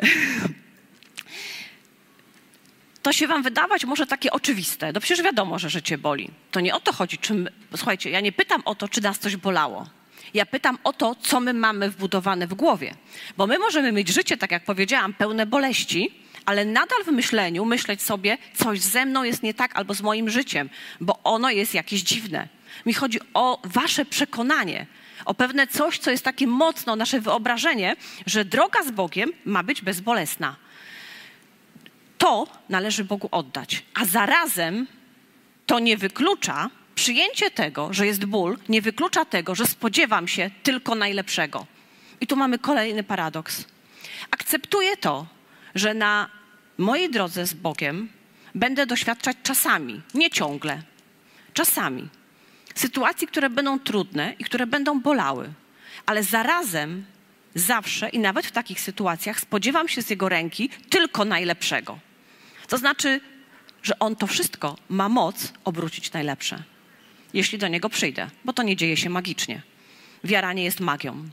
To 3.02 3.12
się 3.12 3.26
wam 3.26 3.42
wydawać 3.42 3.84
może 3.84 4.06
takie 4.06 4.30
oczywiste. 4.30 4.92
No 4.92 5.00
przecież 5.00 5.24
wiadomo, 5.24 5.58
że 5.58 5.70
życie 5.70 5.98
boli. 5.98 6.30
To 6.50 6.60
nie 6.60 6.74
o 6.74 6.80
to 6.80 6.92
chodzi. 6.92 7.18
Czym... 7.18 7.48
Słuchajcie, 7.76 8.10
ja 8.10 8.20
nie 8.20 8.32
pytam 8.32 8.62
o 8.64 8.74
to, 8.74 8.88
czy 8.88 9.00
nas 9.00 9.18
coś 9.18 9.36
bolało. 9.36 9.99
Ja 10.34 10.46
pytam 10.46 10.78
o 10.84 10.92
to, 10.92 11.14
co 11.14 11.40
my 11.40 11.54
mamy 11.54 11.90
wbudowane 11.90 12.46
w 12.46 12.54
głowie. 12.54 12.94
Bo 13.36 13.46
my 13.46 13.58
możemy 13.58 13.92
mieć 13.92 14.08
życie, 14.08 14.36
tak 14.36 14.50
jak 14.50 14.64
powiedziałam, 14.64 15.14
pełne 15.14 15.46
boleści, 15.46 16.10
ale 16.46 16.64
nadal 16.64 17.04
w 17.04 17.12
myśleniu 17.12 17.64
myśleć 17.64 18.02
sobie, 18.02 18.38
coś 18.54 18.80
ze 18.80 19.06
mną 19.06 19.22
jest 19.22 19.42
nie 19.42 19.54
tak 19.54 19.76
albo 19.76 19.94
z 19.94 20.02
moim 20.02 20.30
życiem, 20.30 20.70
bo 21.00 21.18
ono 21.24 21.50
jest 21.50 21.74
jakieś 21.74 22.02
dziwne. 22.02 22.48
Mi 22.86 22.94
chodzi 22.94 23.18
o 23.34 23.60
wasze 23.64 24.04
przekonanie, 24.04 24.86
o 25.24 25.34
pewne 25.34 25.66
coś, 25.66 25.98
co 25.98 26.10
jest 26.10 26.24
takie 26.24 26.46
mocno, 26.46 26.96
nasze 26.96 27.20
wyobrażenie, 27.20 27.96
że 28.26 28.44
droga 28.44 28.82
z 28.82 28.90
Bogiem 28.90 29.32
ma 29.44 29.62
być 29.62 29.82
bezbolesna. 29.82 30.56
To 32.18 32.46
należy 32.68 33.04
Bogu 33.04 33.28
oddać, 33.30 33.82
a 33.94 34.04
zarazem 34.04 34.86
to 35.66 35.78
nie 35.78 35.96
wyklucza, 35.96 36.70
przyjęcie 37.00 37.50
tego, 37.50 37.92
że 37.92 38.06
jest 38.06 38.24
ból, 38.24 38.58
nie 38.68 38.82
wyklucza 38.82 39.24
tego, 39.24 39.54
że 39.54 39.66
spodziewam 39.66 40.28
się 40.28 40.50
tylko 40.62 40.94
najlepszego. 40.94 41.66
I 42.20 42.26
tu 42.26 42.36
mamy 42.36 42.58
kolejny 42.58 43.02
paradoks. 43.02 43.64
Akceptuję 44.30 44.96
to, 44.96 45.26
że 45.74 45.94
na 45.94 46.28
mojej 46.78 47.10
drodze 47.10 47.46
z 47.46 47.54
Bogiem 47.54 48.08
będę 48.54 48.86
doświadczać 48.86 49.36
czasami, 49.42 50.00
nie 50.14 50.30
ciągle, 50.30 50.82
czasami 51.52 52.08
sytuacji, 52.74 53.26
które 53.26 53.50
będą 53.50 53.78
trudne 53.78 54.34
i 54.38 54.44
które 54.44 54.66
będą 54.66 55.00
bolały, 55.00 55.52
ale 56.06 56.22
zarazem 56.22 57.04
zawsze 57.54 58.08
i 58.08 58.18
nawet 58.18 58.46
w 58.46 58.52
takich 58.52 58.80
sytuacjach 58.80 59.40
spodziewam 59.40 59.88
się 59.88 60.02
z 60.02 60.10
Jego 60.10 60.28
ręki 60.28 60.70
tylko 60.90 61.24
najlepszego. 61.24 61.98
To 62.68 62.78
znaczy, 62.78 63.20
że 63.82 63.98
On 63.98 64.16
to 64.16 64.26
wszystko 64.26 64.76
ma 64.88 65.08
moc 65.08 65.52
obrócić 65.64 66.12
najlepsze, 66.12 66.62
jeśli 67.34 67.58
do 67.58 67.68
Niego 67.68 67.88
przyjdę, 67.88 68.30
bo 68.44 68.52
to 68.52 68.62
nie 68.62 68.76
dzieje 68.76 68.96
się 68.96 69.10
magicznie. 69.10 69.62
Wiara 70.24 70.52
nie 70.52 70.64
jest 70.64 70.80
magią. 70.80 71.28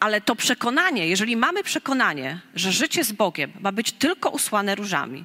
Ale 0.00 0.20
to 0.20 0.36
przekonanie, 0.36 1.08
jeżeli 1.08 1.36
mamy 1.36 1.62
przekonanie, 1.62 2.40
że 2.54 2.72
życie 2.72 3.04
z 3.04 3.12
Bogiem 3.12 3.52
ma 3.60 3.72
być 3.72 3.92
tylko 3.92 4.30
usłane 4.30 4.74
różami 4.74 5.24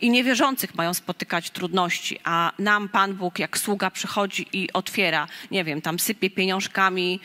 i 0.00 0.10
niewierzących 0.10 0.74
mają 0.74 0.94
spotykać 0.94 1.50
trudności, 1.50 2.18
a 2.24 2.52
nam 2.58 2.88
Pan 2.88 3.14
Bóg 3.14 3.38
jak 3.38 3.58
sługa 3.58 3.90
przychodzi 3.90 4.46
i 4.52 4.72
otwiera, 4.72 5.28
nie 5.50 5.64
wiem, 5.64 5.82
tam 5.82 5.98
sypie 5.98 6.30
pieniążkami, 6.30 7.20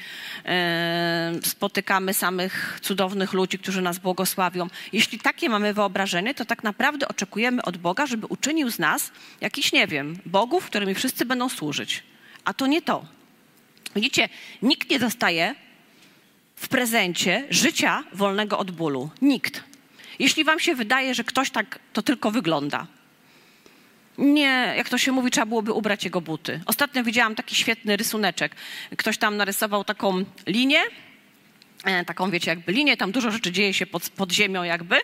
yy, 0.45 0.51
spotykamy 1.43 2.13
samych 2.13 2.79
cudownych 2.81 3.33
ludzi, 3.33 3.59
którzy 3.59 3.81
nas 3.81 3.99
błogosławią. 3.99 4.67
Jeśli 4.93 5.19
takie 5.19 5.49
mamy 5.49 5.73
wyobrażenie, 5.73 6.33
to 6.33 6.45
tak 6.45 6.63
naprawdę 6.63 7.07
oczekujemy 7.07 7.61
od 7.61 7.77
Boga, 7.77 8.05
żeby 8.05 8.27
uczynił 8.27 8.69
z 8.69 8.79
nas 8.79 9.11
jakiś, 9.41 9.71
nie 9.71 9.87
wiem, 9.87 10.19
bogów, 10.25 10.65
którymi 10.65 10.95
wszyscy 10.95 11.25
będą 11.25 11.49
służyć. 11.49 12.03
A 12.45 12.53
to 12.53 12.67
nie 12.67 12.81
to. 12.81 13.05
Widzicie, 13.95 14.29
nikt 14.61 14.89
nie 14.89 14.99
dostaje 14.99 15.55
w 16.55 16.67
prezencie 16.67 17.43
życia 17.49 18.03
wolnego 18.13 18.57
od 18.57 18.71
bólu. 18.71 19.09
Nikt. 19.21 19.74
Jeśli 20.19 20.43
wam 20.43 20.59
się 20.59 20.75
wydaje, 20.75 21.15
że 21.15 21.23
ktoś 21.23 21.49
tak 21.49 21.79
to 21.93 22.01
tylko 22.01 22.31
wygląda. 22.31 22.87
Nie, 24.17 24.73
jak 24.77 24.89
to 24.89 24.97
się 24.97 25.11
mówi, 25.11 25.31
trzeba 25.31 25.45
byłoby 25.45 25.73
ubrać 25.73 26.03
jego 26.03 26.21
buty. 26.21 26.61
Ostatnio 26.65 27.03
widziałam 27.03 27.35
taki 27.35 27.55
świetny 27.55 27.97
rysuneczek. 27.97 28.55
Ktoś 28.97 29.17
tam 29.17 29.37
narysował 29.37 29.83
taką 29.83 30.25
linię, 30.47 30.81
e, 31.83 32.05
taką 32.05 32.31
wiecie, 32.31 32.51
jakby 32.51 32.71
linię, 32.71 32.97
tam 32.97 33.11
dużo 33.11 33.31
rzeczy 33.31 33.51
dzieje 33.51 33.73
się 33.73 33.85
pod, 33.85 34.09
pod 34.09 34.31
ziemią 34.31 34.63
jakby. 34.63 34.95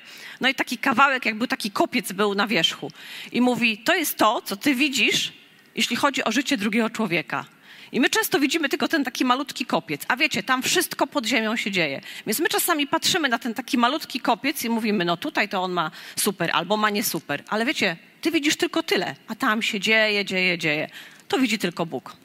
No 0.42 0.50
i 0.50 0.56
taki 0.56 0.78
kawałek, 0.78 1.26
jakby 1.26 1.48
taki 1.48 1.72
kopiec 1.72 2.12
był 2.12 2.36
na 2.36 2.48
wierzchu. 2.48 2.92
I 3.32 3.42
mówi, 3.42 3.78
to 3.78 3.96
jest 3.96 4.18
to, 4.18 4.42
co 4.42 4.56
ty 4.56 4.76
widzisz, 4.76 5.34
jeśli 5.76 5.96
chodzi 5.96 6.24
o 6.24 6.32
życie 6.32 6.58
drugiego 6.58 6.90
człowieka. 6.90 7.46
I 7.92 8.00
my 8.00 8.10
często 8.10 8.40
widzimy 8.40 8.70
tylko 8.70 8.88
ten 8.88 9.04
taki 9.04 9.26
malutki 9.26 9.66
kopiec, 9.66 10.02
a 10.08 10.16
wiecie, 10.16 10.44
tam 10.44 10.64
wszystko 10.64 11.08
pod 11.08 11.26
ziemią 11.26 11.56
się 11.56 11.72
dzieje. 11.72 12.02
Więc 12.28 12.40
my 12.40 12.48
czasami 12.48 12.88
patrzymy 12.88 13.30
na 13.30 13.40
ten 13.40 13.54
taki 13.54 13.78
malutki 13.78 14.20
kopiec 14.20 14.64
i 14.64 14.70
mówimy, 14.70 15.06
no 15.06 15.18
tutaj 15.18 15.50
to 15.50 15.64
on 15.64 15.72
ma 15.72 15.92
super 16.16 16.50
albo 16.54 16.78
ma 16.78 16.90
nie 16.90 17.04
super. 17.04 17.44
Ale 17.48 17.66
wiecie, 17.66 17.98
ty 18.22 18.32
widzisz 18.32 18.56
tylko 18.56 18.84
tyle, 18.84 19.16
a 19.28 19.36
tam 19.36 19.62
się 19.62 19.80
dzieje, 19.80 20.26
dzieje, 20.26 20.58
dzieje. 20.58 20.90
To 21.28 21.40
widzi 21.40 21.60
tylko 21.60 21.86
Bóg. 21.86 22.16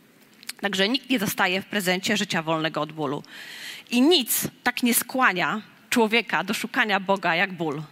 Także 0.61 0.89
nikt 0.89 1.11
nie 1.11 1.19
dostaje 1.19 1.63
w 1.63 1.67
prezencie 1.67 2.17
życia 2.17 2.43
wolnego 2.43 2.81
od 2.81 2.93
bólu. 2.93 3.23
I 3.91 4.01
nic 4.01 4.49
tak 4.63 4.83
nie 4.83 4.95
skłania 4.95 5.63
człowieka 5.91 6.45
do 6.45 6.55
szukania 6.55 7.01
Boga 7.01 7.35
jak 7.35 7.53
ból. 7.53 7.83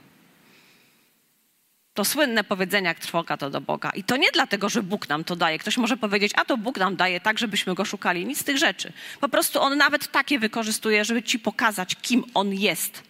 To 1.95 2.05
słynne 2.05 2.45
powiedzenie, 2.45 2.89
jak 2.89 2.99
trwoga 2.99 3.37
to 3.37 3.51
do 3.51 3.61
Boga. 3.61 3.91
I 3.91 4.05
to 4.05 4.17
nie 4.17 4.31
dlatego, 4.33 4.69
że 4.69 4.83
Bóg 4.83 5.09
nam 5.09 5.25
to 5.25 5.37
daje. 5.37 5.59
Ktoś 5.59 5.77
może 5.77 5.97
powiedzieć, 5.97 6.33
a 6.37 6.45
to 6.45 6.57
Bóg 6.57 6.79
nam 6.79 6.97
daje 6.97 7.21
tak, 7.21 7.39
żebyśmy 7.39 7.75
go 7.75 7.85
szukali. 7.85 8.27
Nic 8.27 8.41
z 8.41 8.45
tych 8.45 8.59
rzeczy. 8.59 8.93
Po 9.21 9.29
prostu 9.29 9.61
on 9.61 9.77
nawet 9.77 10.11
takie 10.11 10.39
wykorzystuje, 10.39 11.05
żeby 11.05 11.23
ci 11.23 11.39
pokazać, 11.39 11.97
kim 12.03 12.25
on 12.35 12.55
jest. 12.55 13.03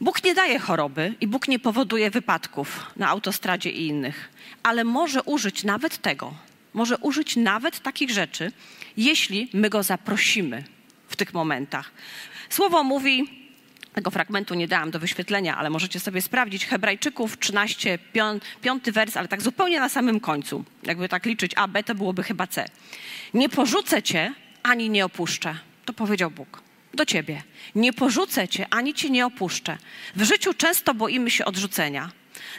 Bóg 0.00 0.24
nie 0.24 0.34
daje 0.34 0.58
choroby 0.58 1.14
i 1.20 1.26
Bóg 1.26 1.48
nie 1.48 1.58
powoduje 1.58 2.10
wypadków 2.10 2.86
na 2.96 3.08
autostradzie 3.08 3.70
i 3.70 3.86
innych, 3.86 4.28
ale 4.62 4.84
może 4.84 5.22
użyć 5.22 5.64
nawet 5.64 5.98
tego, 5.98 6.34
może 6.74 6.98
użyć 6.98 7.36
nawet 7.36 7.80
takich 7.80 8.10
rzeczy, 8.10 8.52
jeśli 8.96 9.48
my 9.52 9.70
go 9.70 9.82
zaprosimy 9.82 10.64
w 11.08 11.16
tych 11.16 11.34
momentach. 11.34 11.90
Słowo 12.48 12.84
mówi, 12.84 13.39
tego 13.92 14.10
fragmentu 14.10 14.54
nie 14.54 14.68
dałam 14.68 14.90
do 14.90 14.98
wyświetlenia, 14.98 15.56
ale 15.56 15.70
możecie 15.70 16.00
sobie 16.00 16.22
sprawdzić. 16.22 16.66
Hebrajczyków 16.66 17.38
13, 17.38 17.98
piąty 18.62 18.92
wers, 18.92 19.16
ale 19.16 19.28
tak 19.28 19.42
zupełnie 19.42 19.80
na 19.80 19.88
samym 19.88 20.20
końcu. 20.20 20.64
Jakby 20.82 21.08
tak 21.08 21.26
liczyć 21.26 21.52
A, 21.56 21.68
B, 21.68 21.82
to 21.82 21.94
byłoby 21.94 22.22
chyba 22.22 22.46
C. 22.46 22.64
Nie 23.34 23.48
porzucę 23.48 24.02
cię, 24.02 24.34
ani 24.62 24.90
nie 24.90 25.04
opuszczę. 25.04 25.54
To 25.84 25.92
powiedział 25.92 26.30
Bóg 26.30 26.62
do 26.94 27.06
ciebie. 27.06 27.42
Nie 27.74 27.92
porzucę 27.92 28.48
cię, 28.48 28.66
ani 28.70 28.94
cię 28.94 29.10
nie 29.10 29.26
opuszczę. 29.26 29.78
W 30.16 30.22
życiu 30.22 30.54
często 30.54 30.94
boimy 30.94 31.30
się 31.30 31.44
odrzucenia. 31.44 32.10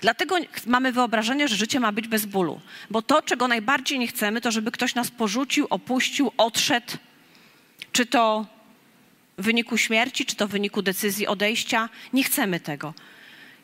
Dlatego 0.02 0.36
mamy 0.66 0.92
wyobrażenie, 0.92 1.48
że 1.48 1.56
życie 1.56 1.80
ma 1.80 1.92
być 1.92 2.08
bez 2.08 2.26
bólu. 2.26 2.62
Bo 2.90 3.02
to, 3.02 3.22
czego 3.22 3.48
najbardziej 3.48 4.00
nie 4.00 4.08
chcemy, 4.08 4.42
to 4.42 4.52
żeby 4.52 4.72
ktoś 4.72 4.96
nas 4.96 5.12
porzucił, 5.12 5.68
opuścił, 5.70 6.32
odszedł. 6.38 6.98
Czy 7.92 8.06
to 8.06 8.46
w 9.38 9.44
wyniku 9.44 9.78
śmierci, 9.78 10.26
czy 10.26 10.36
to 10.36 10.48
w 10.48 10.52
wyniku 10.52 10.82
decyzji 10.82 11.28
odejścia. 11.28 11.90
Nie 12.14 12.24
chcemy 12.24 12.60
tego. 12.60 12.94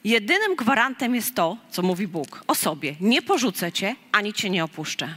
Jedynym 0.04 0.56
gwarantem 0.56 1.16
jest 1.16 1.36
to, 1.36 1.58
co 1.72 1.82
mówi 1.82 2.08
Bóg 2.08 2.44
o 2.48 2.56
sobie. 2.56 2.96
Nie 3.02 3.22
porzucę 3.22 3.72
cię, 3.72 3.96
ani 4.12 4.34
cię 4.34 4.50
nie 4.50 4.64
opuszczę. 4.64 5.16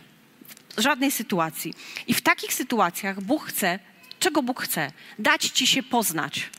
W 0.76 0.80
żadnej 0.80 1.11
sytuacji. 1.11 1.75
I 2.07 2.14
w 2.14 2.23
takich 2.23 2.54
sytuacjach 2.54 3.21
Bóg 3.21 3.45
chce, 3.45 3.78
czego 4.19 4.42
Bóg 4.42 4.62
chce? 4.62 4.92
Dać 5.19 5.47
ci 5.47 5.66
się 5.66 5.83
poznać. 5.83 6.50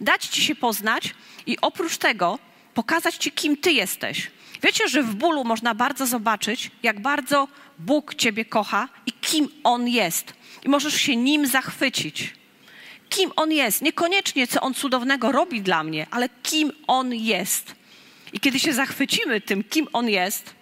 Dać 0.00 0.26
ci 0.26 0.42
się 0.42 0.54
poznać 0.54 1.14
i 1.46 1.58
oprócz 1.60 1.96
tego 1.96 2.38
pokazać 2.74 3.16
ci, 3.16 3.32
kim 3.32 3.56
ty 3.56 3.72
jesteś. 3.72 4.30
Wiecie, 4.62 4.88
że 4.88 5.02
w 5.02 5.14
bólu 5.14 5.44
można 5.44 5.74
bardzo 5.74 6.06
zobaczyć, 6.06 6.70
jak 6.82 7.00
bardzo 7.00 7.48
Bóg 7.78 8.14
ciebie 8.14 8.44
kocha 8.44 8.88
i 9.06 9.12
kim 9.12 9.48
On 9.64 9.88
jest. 9.88 10.34
I 10.64 10.68
możesz 10.68 10.94
się 10.94 11.16
nim 11.16 11.46
zachwycić 11.46 12.39
kim 13.10 13.30
On 13.36 13.52
jest. 13.52 13.82
Niekoniecznie, 13.82 14.46
co 14.46 14.60
On 14.60 14.74
cudownego 14.74 15.32
robi 15.32 15.62
dla 15.62 15.84
mnie, 15.84 16.06
ale 16.10 16.28
kim 16.28 16.72
On 16.86 17.14
jest. 17.14 17.74
I 18.32 18.40
kiedy 18.40 18.60
się 18.60 18.72
zachwycimy 18.72 19.40
tym, 19.40 19.64
kim 19.64 19.88
On 19.92 20.08
jest, 20.08 20.54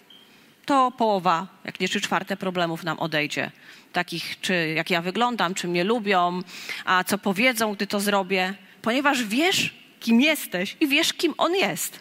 to 0.67 0.91
połowa, 0.91 1.47
jak 1.65 1.81
nie 1.81 1.89
trzy 1.89 2.01
czwarte 2.01 2.37
problemów 2.37 2.85
nam 2.85 2.99
odejdzie. 2.99 3.51
Takich, 3.93 4.41
czy 4.41 4.73
jak 4.77 4.91
ja 4.91 5.03
wyglądam, 5.03 5.55
czy 5.55 5.69
mnie 5.69 5.85
lubią, 5.85 6.43
a 6.85 7.05
co 7.05 7.19
powiedzą, 7.19 7.75
gdy 7.75 7.87
to 7.87 8.01
zrobię. 8.01 8.55
Ponieważ 8.83 9.25
wiesz, 9.25 9.75
kim 10.01 10.21
jesteś 10.21 10.77
i 10.81 10.89
wiesz, 10.89 11.13
kim 11.13 11.35
On 11.39 11.55
jest. 11.55 12.01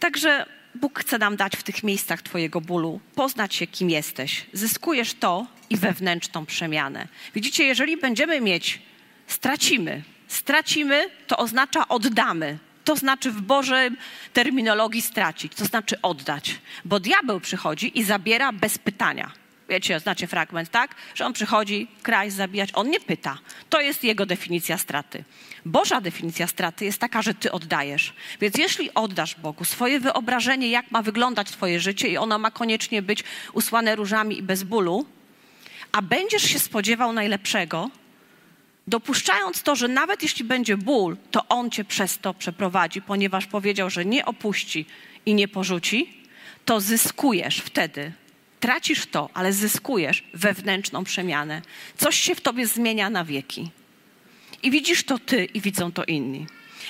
Także 0.00 0.46
Bóg 0.74 1.00
chce 1.00 1.18
nam 1.18 1.36
dać 1.36 1.56
w 1.56 1.62
tych 1.62 1.82
miejscach 1.82 2.22
Twojego 2.22 2.60
bólu, 2.60 3.00
poznać 3.14 3.54
się, 3.54 3.66
kim 3.66 3.90
jesteś. 3.90 4.46
Zyskujesz 4.52 5.14
to 5.14 5.46
i 5.72 5.76
wewnętrzną 5.76 6.46
przemianę. 6.46 7.08
Widzicie, 7.34 7.64
jeżeli 7.64 7.96
będziemy 7.96 8.40
mieć, 8.40 8.82
stracimy. 9.26 10.02
Stracimy 10.28 11.10
to 11.26 11.36
oznacza 11.36 11.88
oddamy. 11.88 12.58
To 12.84 12.96
znaczy 12.96 13.30
w 13.30 13.40
Bożej 13.40 13.90
terminologii 14.32 15.02
stracić, 15.02 15.54
to 15.54 15.64
znaczy 15.64 16.02
oddać. 16.02 16.58
Bo 16.84 17.00
diabeł 17.00 17.40
przychodzi 17.40 17.98
i 17.98 18.04
zabiera 18.04 18.52
bez 18.52 18.78
pytania. 18.78 19.32
Wiecie, 19.68 20.00
znacie 20.00 20.26
fragment, 20.26 20.70
tak? 20.70 20.94
Że 21.14 21.26
on 21.26 21.32
przychodzi, 21.32 21.88
kraść, 22.02 22.36
zabijać. 22.36 22.70
On 22.74 22.90
nie 22.90 23.00
pyta. 23.00 23.38
To 23.70 23.80
jest 23.80 24.04
jego 24.04 24.26
definicja 24.26 24.78
straty. 24.78 25.24
Boża 25.64 26.00
definicja 26.00 26.46
straty 26.46 26.84
jest 26.84 26.98
taka, 26.98 27.22
że 27.22 27.34
ty 27.34 27.52
oddajesz. 27.52 28.14
Więc 28.40 28.58
jeśli 28.58 28.94
oddasz 28.94 29.34
Bogu 29.34 29.64
swoje 29.64 30.00
wyobrażenie, 30.00 30.70
jak 30.70 30.90
ma 30.90 31.02
wyglądać 31.02 31.50
twoje 31.50 31.80
życie 31.80 32.08
i 32.08 32.16
ono 32.16 32.38
ma 32.38 32.50
koniecznie 32.50 33.02
być 33.02 33.24
usłane 33.52 33.96
różami 33.96 34.38
i 34.38 34.42
bez 34.42 34.62
bólu, 34.62 35.06
a 35.92 36.02
będziesz 36.02 36.42
się 36.42 36.58
spodziewał 36.58 37.12
najlepszego, 37.12 37.90
dopuszczając 38.86 39.62
to, 39.62 39.76
że 39.76 39.88
nawet 39.88 40.22
jeśli 40.22 40.44
będzie 40.44 40.76
ból, 40.76 41.16
to 41.30 41.48
On 41.48 41.70
cię 41.70 41.84
przez 41.84 42.18
to 42.18 42.34
przeprowadzi, 42.34 43.02
ponieważ 43.02 43.46
powiedział, 43.46 43.90
że 43.90 44.04
nie 44.04 44.24
opuści 44.24 44.86
i 45.26 45.34
nie 45.34 45.48
porzuci, 45.48 46.22
to 46.64 46.80
zyskujesz 46.80 47.58
wtedy. 47.58 48.12
Tracisz 48.60 49.06
to, 49.06 49.28
ale 49.34 49.52
zyskujesz 49.52 50.24
wewnętrzną 50.34 51.04
przemianę. 51.04 51.62
Coś 51.96 52.16
się 52.16 52.34
w 52.34 52.40
tobie 52.40 52.66
zmienia 52.66 53.10
na 53.10 53.24
wieki. 53.24 53.70
I 54.62 54.70
widzisz 54.70 55.04
to 55.04 55.18
ty 55.18 55.44
i 55.44 55.60
widzą 55.60 55.92
to 55.92 56.04
inni. 56.04 56.46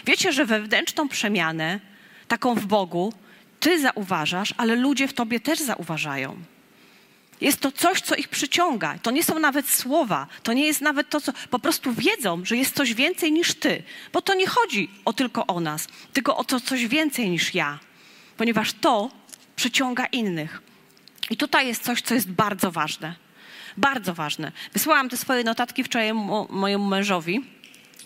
Wiecie, 0.06 0.32
że 0.32 0.47
wewnętrzną 0.47 1.09
przemianę, 1.09 1.80
taką 2.28 2.54
w 2.54 2.66
Bogu, 2.66 3.12
ty 3.61 3.80
zauważasz, 3.80 4.54
ale 4.56 4.76
ludzie 4.76 5.09
w 5.09 5.12
tobie 5.12 5.40
też 5.40 5.59
zauważają. 5.59 6.37
Jest 7.42 7.61
to 7.61 7.72
coś, 7.72 8.00
co 8.00 8.14
ich 8.14 8.28
przyciąga. 8.28 8.99
To 8.99 9.11
nie 9.11 9.25
są 9.25 9.38
nawet 9.38 9.68
słowa, 9.68 10.26
to 10.42 10.52
nie 10.52 10.66
jest 10.66 10.80
nawet 10.80 11.11
to, 11.11 11.20
co 11.20 11.32
po 11.50 11.58
prostu 11.58 11.92
wiedzą, 11.92 12.44
że 12.44 12.56
jest 12.56 12.75
coś 12.75 12.94
więcej 12.94 13.32
niż 13.32 13.54
ty. 13.54 13.82
Bo 14.12 14.22
to 14.22 14.34
nie 14.34 14.46
chodzi 14.46 14.90
o 15.04 15.12
tylko 15.12 15.46
o 15.46 15.61
nas, 15.61 15.88
tylko 16.12 16.37
o 16.37 16.44
to 16.44 16.61
coś 16.61 16.87
więcej 16.87 17.30
niż 17.30 17.54
ja. 17.54 17.78
Ponieważ 18.37 18.72
to 18.72 19.11
przyciąga 19.56 20.06
innych. 20.06 20.62
I 21.30 21.37
tutaj 21.37 21.66
jest 21.66 21.82
coś, 21.82 22.02
co 22.02 22.14
jest 22.14 22.30
bardzo 22.30 22.70
ważne. 22.70 23.14
Bardzo 23.76 24.14
ważne. 24.14 24.52
Wysłałam 24.72 25.08
te 25.08 25.16
swoje 25.16 25.44
notatki 25.44 25.84
wczoraj 25.84 26.12
mojemu 26.50 26.87
mężowi. 26.87 27.44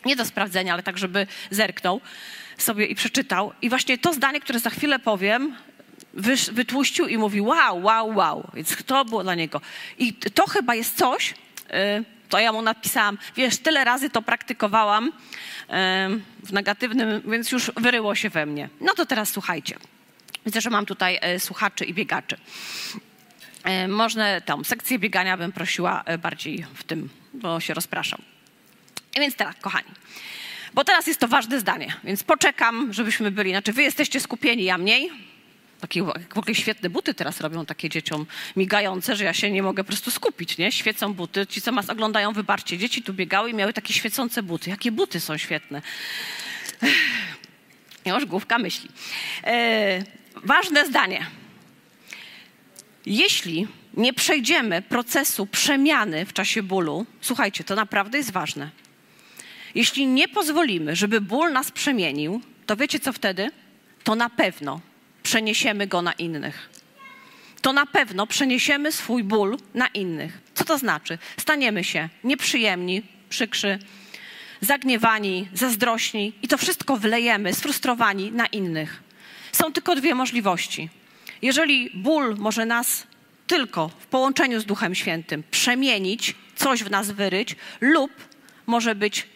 Nie 0.04 0.16
do 0.16 0.24
sprawdzenia, 0.24 0.72
ale 0.72 0.82
tak, 0.82 0.98
żeby 0.98 1.26
zerknął 1.50 2.00
sobie 2.58 2.86
i 2.86 2.94
przeczytał. 2.94 3.52
I 3.62 3.68
właśnie 3.68 3.98
to 3.98 4.12
zdanie, 4.12 4.40
które 4.40 4.60
za 4.60 4.70
chwilę 4.70 4.98
powiem, 4.98 5.56
wytłuścił 6.52 7.06
i 7.06 7.18
mówi 7.18 7.40
wow, 7.40 7.82
wow, 7.82 8.16
wow. 8.16 8.50
Więc 8.54 8.76
to 8.86 9.04
było 9.04 9.22
dla 9.22 9.34
niego. 9.34 9.60
I 9.98 10.14
to 10.14 10.46
chyba 10.46 10.74
jest 10.74 10.96
coś, 10.96 11.30
y, 11.30 11.34
to 12.28 12.38
ja 12.38 12.52
mu 12.52 12.62
napisałam, 12.62 13.18
wiesz, 13.36 13.58
tyle 13.58 13.84
razy 13.84 14.10
to 14.10 14.22
praktykowałam 14.22 15.06
y, 15.06 15.12
w 16.42 16.52
negatywnym, 16.52 17.22
więc 17.30 17.52
już 17.52 17.70
wyryło 17.76 18.14
się 18.14 18.30
we 18.30 18.46
mnie. 18.46 18.68
No 18.80 18.94
to 18.94 19.06
teraz 19.06 19.30
słuchajcie. 19.30 19.76
Widzę, 20.46 20.60
że 20.60 20.70
mam 20.70 20.86
tutaj 20.86 21.18
y, 21.36 21.40
słuchaczy 21.40 21.84
i 21.84 21.94
biegaczy. 21.94 22.36
Można 23.88 24.40
tą 24.40 24.64
sekcję 24.64 24.98
biegania 24.98 25.36
bym 25.36 25.52
prosiła 25.52 26.04
bardziej 26.22 26.66
w 26.74 26.84
tym, 26.84 27.08
bo 27.34 27.60
się 27.60 27.74
rozpraszam. 27.74 28.22
Więc 29.16 29.36
teraz, 29.36 29.54
kochani, 29.60 29.88
bo 30.74 30.84
teraz 30.84 31.06
jest 31.06 31.20
to 31.20 31.28
ważne 31.28 31.60
zdanie, 31.60 31.94
więc 32.04 32.22
poczekam, 32.22 32.92
żebyśmy 32.92 33.30
byli, 33.30 33.50
znaczy 33.50 33.72
wy 33.72 33.82
jesteście 33.82 34.20
skupieni, 34.20 34.64
ja 34.64 34.78
mniej, 34.78 35.10
takie 35.86 36.02
w 36.02 36.38
ogóle 36.38 36.54
świetne 36.54 36.90
buty 36.90 37.14
teraz 37.14 37.40
robią 37.40 37.66
takie 37.66 37.88
dzieciom 37.88 38.26
migające, 38.56 39.16
że 39.16 39.24
ja 39.24 39.32
się 39.32 39.50
nie 39.50 39.62
mogę 39.62 39.84
po 39.84 39.88
prostu 39.88 40.10
skupić, 40.10 40.58
nie? 40.58 40.72
Świecą 40.72 41.14
buty. 41.14 41.46
Ci, 41.46 41.62
co 41.62 41.72
nas 41.72 41.90
oglądają, 41.90 42.32
wybaczcie, 42.32 42.78
dzieci 42.78 43.02
tu 43.02 43.14
biegały 43.14 43.50
i 43.50 43.54
miały 43.54 43.72
takie 43.72 43.94
świecące 43.94 44.42
buty. 44.42 44.70
Jakie 44.70 44.92
buty 44.92 45.20
są 45.20 45.38
świetne. 45.38 45.82
Już 48.06 48.24
główka 48.24 48.58
myśli. 48.58 48.88
E, 49.44 50.04
ważne 50.36 50.86
zdanie. 50.86 51.26
Jeśli 53.06 53.66
nie 53.94 54.12
przejdziemy 54.12 54.82
procesu 54.82 55.46
przemiany 55.46 56.26
w 56.26 56.32
czasie 56.32 56.62
bólu, 56.62 57.06
słuchajcie, 57.20 57.64
to 57.64 57.74
naprawdę 57.74 58.18
jest 58.18 58.32
ważne. 58.32 58.70
Jeśli 59.74 60.06
nie 60.06 60.28
pozwolimy, 60.28 60.96
żeby 60.96 61.20
ból 61.20 61.52
nas 61.52 61.70
przemienił, 61.70 62.40
to 62.66 62.76
wiecie 62.76 63.00
co 63.00 63.12
wtedy? 63.12 63.50
To 64.04 64.14
na 64.14 64.30
pewno 64.30 64.80
przeniesiemy 65.26 65.86
go 65.86 66.02
na 66.02 66.12
innych. 66.12 66.68
To 67.62 67.72
na 67.72 67.86
pewno 67.86 68.26
przeniesiemy 68.26 68.92
swój 68.92 69.24
ból 69.24 69.58
na 69.74 69.86
innych. 69.86 70.38
Co 70.54 70.64
to 70.64 70.78
znaczy? 70.78 71.18
Staniemy 71.36 71.84
się 71.84 72.08
nieprzyjemni, 72.24 73.02
przykrzy, 73.28 73.78
zagniewani, 74.60 75.48
zazdrośni 75.52 76.32
i 76.42 76.48
to 76.48 76.58
wszystko 76.58 76.96
wlejemy, 76.96 77.54
sfrustrowani 77.54 78.32
na 78.32 78.46
innych. 78.46 79.02
Są 79.52 79.72
tylko 79.72 79.94
dwie 79.94 80.14
możliwości. 80.14 80.88
Jeżeli 81.42 81.90
ból 81.94 82.36
może 82.38 82.66
nas 82.66 83.06
tylko 83.46 83.88
w 83.88 84.06
połączeniu 84.06 84.60
z 84.60 84.64
Duchem 84.64 84.94
Świętym 84.94 85.42
przemienić, 85.50 86.34
coś 86.56 86.84
w 86.84 86.90
nas 86.90 87.10
wyryć, 87.10 87.56
lub 87.80 88.12
może 88.66 88.94
być 88.94 89.26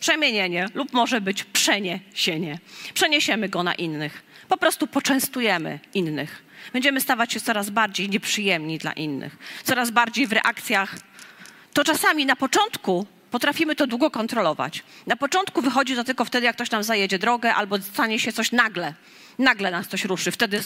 przemienienie, 0.00 0.68
lub 0.74 0.92
może 0.92 1.20
być 1.20 1.44
przeniesienie. 1.44 2.58
Przeniesiemy 2.94 3.48
go 3.48 3.62
na 3.62 3.74
innych. 3.74 4.27
Po 4.48 4.56
prostu 4.56 4.86
poczęstujemy 4.86 5.80
innych. 5.94 6.42
Będziemy 6.72 7.00
stawać 7.00 7.32
się 7.32 7.40
coraz 7.40 7.70
bardziej 7.70 8.08
nieprzyjemni 8.08 8.78
dla 8.78 8.92
innych, 8.92 9.36
coraz 9.64 9.90
bardziej 9.90 10.26
w 10.26 10.32
reakcjach. 10.32 10.98
To 11.72 11.84
czasami 11.84 12.26
na 12.26 12.36
początku 12.36 13.06
potrafimy 13.30 13.76
to 13.76 13.86
długo 13.86 14.10
kontrolować. 14.10 14.82
Na 15.06 15.16
początku 15.16 15.62
wychodzi 15.62 15.96
to 15.96 16.04
tylko 16.04 16.24
wtedy, 16.24 16.46
jak 16.46 16.56
ktoś 16.56 16.70
nam 16.70 16.82
zajedzie 16.82 17.18
drogę 17.18 17.54
albo 17.54 17.78
stanie 17.78 18.18
się 18.18 18.32
coś 18.32 18.52
nagle. 18.52 18.94
Nagle 19.38 19.70
nas 19.70 19.88
coś 19.88 20.04
ruszy, 20.04 20.30
wtedy. 20.30 20.60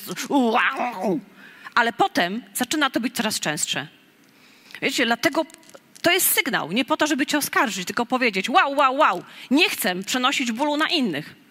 Ale 1.74 1.92
potem 1.92 2.42
zaczyna 2.54 2.90
to 2.90 3.00
być 3.00 3.16
coraz 3.16 3.40
częstsze. 3.40 3.88
Wiecie, 4.82 5.06
dlatego 5.06 5.46
to 6.02 6.10
jest 6.10 6.30
sygnał, 6.30 6.72
nie 6.72 6.84
po 6.84 6.96
to, 6.96 7.06
żeby 7.06 7.26
cię 7.26 7.38
oskarżyć, 7.38 7.86
tylko 7.86 8.06
powiedzieć: 8.06 8.50
wow, 8.50 8.76
wow, 8.76 8.96
wow, 8.96 9.22
nie 9.50 9.68
chcę 9.70 10.02
przenosić 10.02 10.52
bólu 10.52 10.76
na 10.76 10.88
innych. 10.88 11.41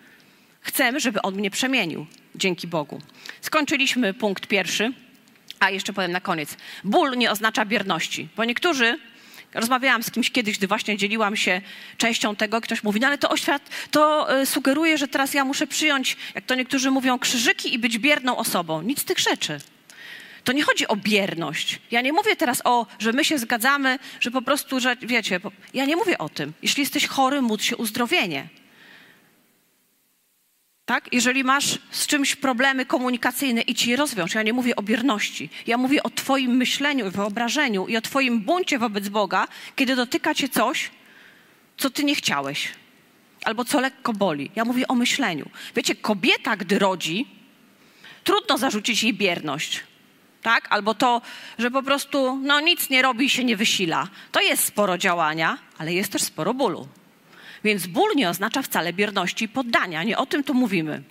Chcemy, 0.62 1.00
żeby 1.00 1.22
on 1.22 1.36
mnie 1.36 1.52
przemienił 1.52 2.06
dzięki 2.36 2.68
Bogu. 2.68 3.02
Skończyliśmy 3.42 4.14
punkt 4.14 4.48
pierwszy, 4.48 4.94
a 5.60 5.70
jeszcze 5.70 5.94
powiem 5.94 6.12
na 6.12 6.22
koniec. 6.22 6.58
Ból 6.84 7.18
nie 7.18 7.32
oznacza 7.32 7.66
bierności, 7.66 8.28
bo 8.36 8.46
niektórzy 8.46 9.00
Rozmawiałam 9.54 10.04
z 10.04 10.12
kimś 10.12 10.32
kiedyś, 10.32 10.58
gdy 10.58 10.68
właśnie 10.68 10.98
dzieliłam 10.98 11.36
się 11.36 11.62
częścią 11.98 12.36
tego, 12.36 12.62
ktoś 12.62 12.84
mówi, 12.84 13.00
no 13.00 13.08
ale 13.08 13.18
to 13.18 13.30
oświat, 13.30 13.70
to 13.92 14.36
y, 14.42 14.46
sugeruje, 14.46 14.98
że 14.98 15.08
teraz 15.08 15.34
ja 15.34 15.46
muszę 15.46 15.68
przyjąć, 15.68 16.18
jak 16.36 16.46
to 16.46 16.56
niektórzy 16.56 16.92
mówią, 16.92 17.20
krzyżyki 17.20 17.74
i 17.74 17.80
być 17.80 18.00
bierną 18.00 18.38
osobą. 18.38 18.82
Nic 18.82 19.00
z 19.00 19.06
tych 19.06 19.20
rzeczy. 19.20 19.60
To 20.44 20.52
nie 20.52 20.64
chodzi 20.64 20.88
o 20.88 20.96
bierność. 20.96 21.80
Ja 21.92 22.02
nie 22.02 22.14
mówię 22.14 22.36
teraz 22.36 22.62
o, 22.64 22.88
że 23.00 23.14
my 23.14 23.26
się 23.26 23.38
zgadzamy, 23.38 24.00
że 24.20 24.32
po 24.32 24.42
prostu, 24.42 24.80
że 24.80 24.96
wiecie, 25.02 25.40
ja 25.74 25.86
nie 25.86 25.96
mówię 25.96 26.18
o 26.18 26.30
tym. 26.30 26.54
Jeśli 26.62 26.82
jesteś 26.82 27.08
chory, 27.08 27.42
módl 27.42 27.64
się 27.64 27.78
uzdrowienie. 27.78 28.48
Tak? 30.92 31.14
Jeżeli 31.14 31.44
masz 31.44 31.80
z 31.92 32.08
czymś 32.08 32.36
problemy 32.36 32.86
komunikacyjne 32.86 33.62
i 33.62 33.76
ci 33.76 33.90
je 33.90 33.96
rozwiąż, 33.96 34.36
ja 34.36 34.44
nie 34.44 34.54
mówię 34.54 34.76
o 34.76 34.82
bierności. 34.82 35.50
Ja 35.68 35.78
mówię 35.78 36.04
o 36.04 36.10
twoim 36.10 36.52
myśleniu 36.52 37.12
wyobrażeniu 37.12 37.88
i 37.88 37.98
o 37.98 38.02
twoim 38.02 38.42
buncie 38.42 38.80
wobec 38.80 39.10
Boga, 39.10 39.48
kiedy 39.76 39.96
dotyka 39.96 40.34
cię 40.34 40.50
coś, 40.50 40.92
co 41.78 41.90
ty 41.90 42.04
nie 42.04 42.16
chciałeś. 42.16 42.72
Albo 43.44 43.66
co 43.66 43.80
lekko 43.80 44.14
boli. 44.14 44.52
Ja 44.56 44.66
mówię 44.66 44.88
o 44.88 44.96
myśleniu. 44.96 45.50
Wiecie, 45.76 45.96
kobieta, 45.96 46.58
gdy 46.58 46.80
rodzi, 46.80 47.26
trudno 48.24 48.58
zarzucić 48.58 49.04
jej 49.04 49.14
bierność. 49.14 49.84
Tak? 50.42 50.68
Albo 50.70 50.94
to, 50.94 51.22
że 51.60 51.72
po 51.72 51.84
prostu 51.84 52.40
no, 52.44 52.60
nic 52.60 52.90
nie 52.90 53.02
robi 53.02 53.26
i 53.26 53.30
się 53.30 53.44
nie 53.44 53.58
wysila. 53.58 54.08
To 54.32 54.42
jest 54.42 54.64
sporo 54.64 54.98
działania, 54.98 55.58
ale 55.78 55.94
jest 55.94 56.12
też 56.12 56.22
sporo 56.22 56.54
bólu. 56.54 56.88
Więc 57.64 57.88
ból 57.88 58.12
nie 58.16 58.30
oznacza 58.30 58.62
wcale 58.62 58.94
bierności 58.94 59.46
i 59.46 59.50
poddania. 59.50 60.04
Nie 60.04 60.18
o 60.18 60.26
tym 60.26 60.44
tu 60.44 60.54
mówimy. 60.54 61.04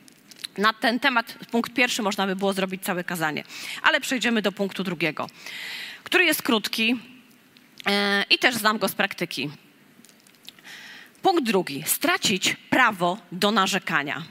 Na 0.59 0.73
ten 0.73 1.01
temat, 1.01 1.35
punkt 1.51 1.75
pierwszy, 1.75 2.03
można 2.03 2.27
by 2.27 2.37
było 2.37 2.53
zrobić 2.53 2.83
całe 2.83 3.05
kazanie. 3.05 3.45
Ale 3.83 4.01
przejdziemy 4.01 4.43
do 4.43 4.53
punktu 4.53 4.85
drugiego, 4.85 5.27
który 6.05 6.25
jest 6.25 6.43
krótki 6.43 6.89
yy, 6.89 7.93
i 8.31 8.39
też 8.39 8.55
znam 8.55 8.79
go 8.79 8.89
z 8.89 8.95
praktyki. 8.95 9.51
Punkt 11.23 11.45
drugi. 11.45 11.83
Stracić 11.87 12.57
prawo 12.71 13.19
do 13.33 13.51
narzekania. 13.51 14.23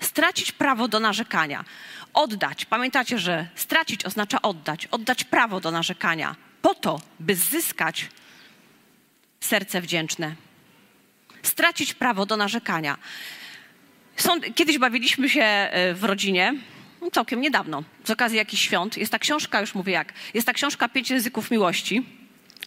Stracić 0.00 0.52
prawo 0.52 0.88
do 0.88 1.00
narzekania. 1.00 1.64
Oddać. 2.14 2.64
Pamiętacie, 2.64 3.18
że 3.18 3.48
stracić 3.54 4.04
oznacza 4.04 4.42
oddać. 4.42 4.86
Oddać 4.86 5.24
prawo 5.24 5.60
do 5.60 5.70
narzekania 5.70 6.36
po 6.66 6.74
to, 6.74 7.00
by 7.20 7.34
zyskać 7.34 8.08
serce 9.40 9.80
wdzięczne, 9.80 10.34
stracić 11.46 11.94
prawo 11.94 12.26
do 12.26 12.36
narzekania. 12.36 12.98
Są, 14.16 14.40
kiedyś 14.54 14.78
bawiliśmy 14.78 15.28
się 15.28 15.42
e, 15.42 15.94
w 15.94 16.04
rodzinie, 16.04 16.54
no, 17.00 17.10
całkiem 17.10 17.40
niedawno, 17.40 17.82
z 18.04 18.10
okazji 18.10 18.38
jakichś 18.38 18.62
świąt. 18.62 18.96
Jest 18.96 19.12
ta 19.12 19.18
książka, 19.18 19.60
już 19.60 19.74
mówię 19.74 19.92
jak, 19.92 20.12
jest 20.34 20.46
ta 20.46 20.52
książka 20.52 20.88
Pięć 20.88 21.10
języków 21.10 21.50
miłości. 21.50 22.06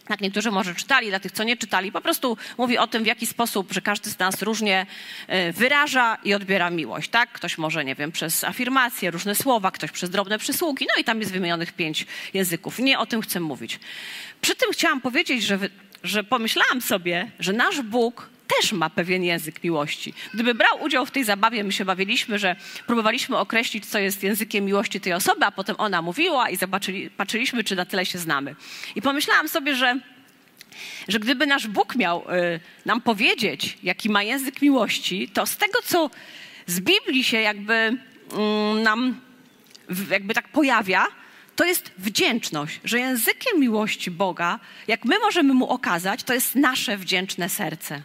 tak 0.08 0.20
niektórzy 0.20 0.50
może 0.50 0.74
czytali, 0.74 1.08
dla 1.08 1.20
tych, 1.20 1.32
co 1.32 1.44
nie 1.44 1.56
czytali, 1.56 1.92
po 1.92 2.00
prostu 2.00 2.36
mówi 2.58 2.78
o 2.78 2.86
tym, 2.86 3.02
w 3.02 3.06
jaki 3.06 3.26
sposób, 3.26 3.72
że 3.72 3.80
każdy 3.80 4.10
z 4.10 4.18
nas 4.18 4.42
różnie 4.42 4.86
e, 5.26 5.52
wyraża 5.52 6.18
i 6.24 6.34
odbiera 6.34 6.70
miłość, 6.70 7.10
tak? 7.10 7.32
Ktoś 7.32 7.58
może, 7.58 7.84
nie 7.84 7.94
wiem, 7.94 8.12
przez 8.12 8.44
afirmacje, 8.44 9.10
różne 9.10 9.34
słowa, 9.34 9.70
ktoś 9.70 9.90
przez 9.90 10.10
drobne 10.10 10.38
przysługi, 10.38 10.86
no 10.94 11.00
i 11.00 11.04
tam 11.04 11.20
jest 11.20 11.32
wymienionych 11.32 11.72
pięć 11.72 12.06
języków. 12.34 12.78
Nie 12.78 12.98
o 12.98 13.06
tym 13.06 13.20
chcę 13.20 13.40
mówić. 13.40 13.80
Przy 14.40 14.56
tym 14.56 14.72
chciałam 14.72 15.00
powiedzieć, 15.00 15.42
że, 15.42 15.58
że 16.02 16.24
pomyślałam 16.24 16.80
sobie, 16.80 17.30
że 17.38 17.52
nasz 17.52 17.80
Bóg 17.82 18.30
też 18.58 18.72
ma 18.72 18.90
pewien 18.90 19.24
język 19.24 19.64
miłości. 19.64 20.14
Gdyby 20.34 20.54
brał 20.54 20.82
udział 20.82 21.06
w 21.06 21.10
tej 21.10 21.24
zabawie, 21.24 21.64
my 21.64 21.72
się 21.72 21.84
bawiliśmy, 21.84 22.38
że 22.38 22.56
próbowaliśmy 22.86 23.36
określić, 23.36 23.86
co 23.86 23.98
jest 23.98 24.22
językiem 24.22 24.64
miłości 24.64 25.00
tej 25.00 25.12
osoby, 25.12 25.44
a 25.44 25.50
potem 25.50 25.76
ona 25.78 26.02
mówiła 26.02 26.50
i 26.50 26.56
zobaczyli, 26.56 27.10
patrzyliśmy, 27.10 27.64
czy 27.64 27.76
na 27.76 27.84
tyle 27.84 28.06
się 28.06 28.18
znamy. 28.18 28.56
I 28.94 29.02
pomyślałam 29.02 29.48
sobie, 29.48 29.74
że 29.74 30.00
że 31.08 31.18
gdyby 31.18 31.46
nasz 31.46 31.66
Bóg 31.66 31.96
miał 31.96 32.18
y, 32.20 32.60
nam 32.86 33.00
powiedzieć, 33.00 33.78
jaki 33.82 34.10
ma 34.10 34.22
język 34.22 34.62
miłości, 34.62 35.28
to 35.28 35.46
z 35.46 35.56
tego, 35.56 35.82
co 35.84 36.10
z 36.66 36.80
Biblii 36.80 37.24
się 37.24 37.40
jakby 37.40 37.72
y, 37.72 38.82
nam 38.82 39.20
jakby 40.10 40.34
tak 40.34 40.48
pojawia, 40.48 41.06
to 41.56 41.64
jest 41.64 41.92
wdzięczność, 41.98 42.80
że 42.84 42.98
językiem 42.98 43.60
miłości 43.60 44.10
Boga, 44.10 44.60
jak 44.88 45.04
my 45.04 45.18
możemy 45.18 45.54
Mu 45.54 45.68
okazać, 45.68 46.22
to 46.22 46.34
jest 46.34 46.54
nasze 46.54 46.96
wdzięczne 46.96 47.48
serce. 47.48 48.02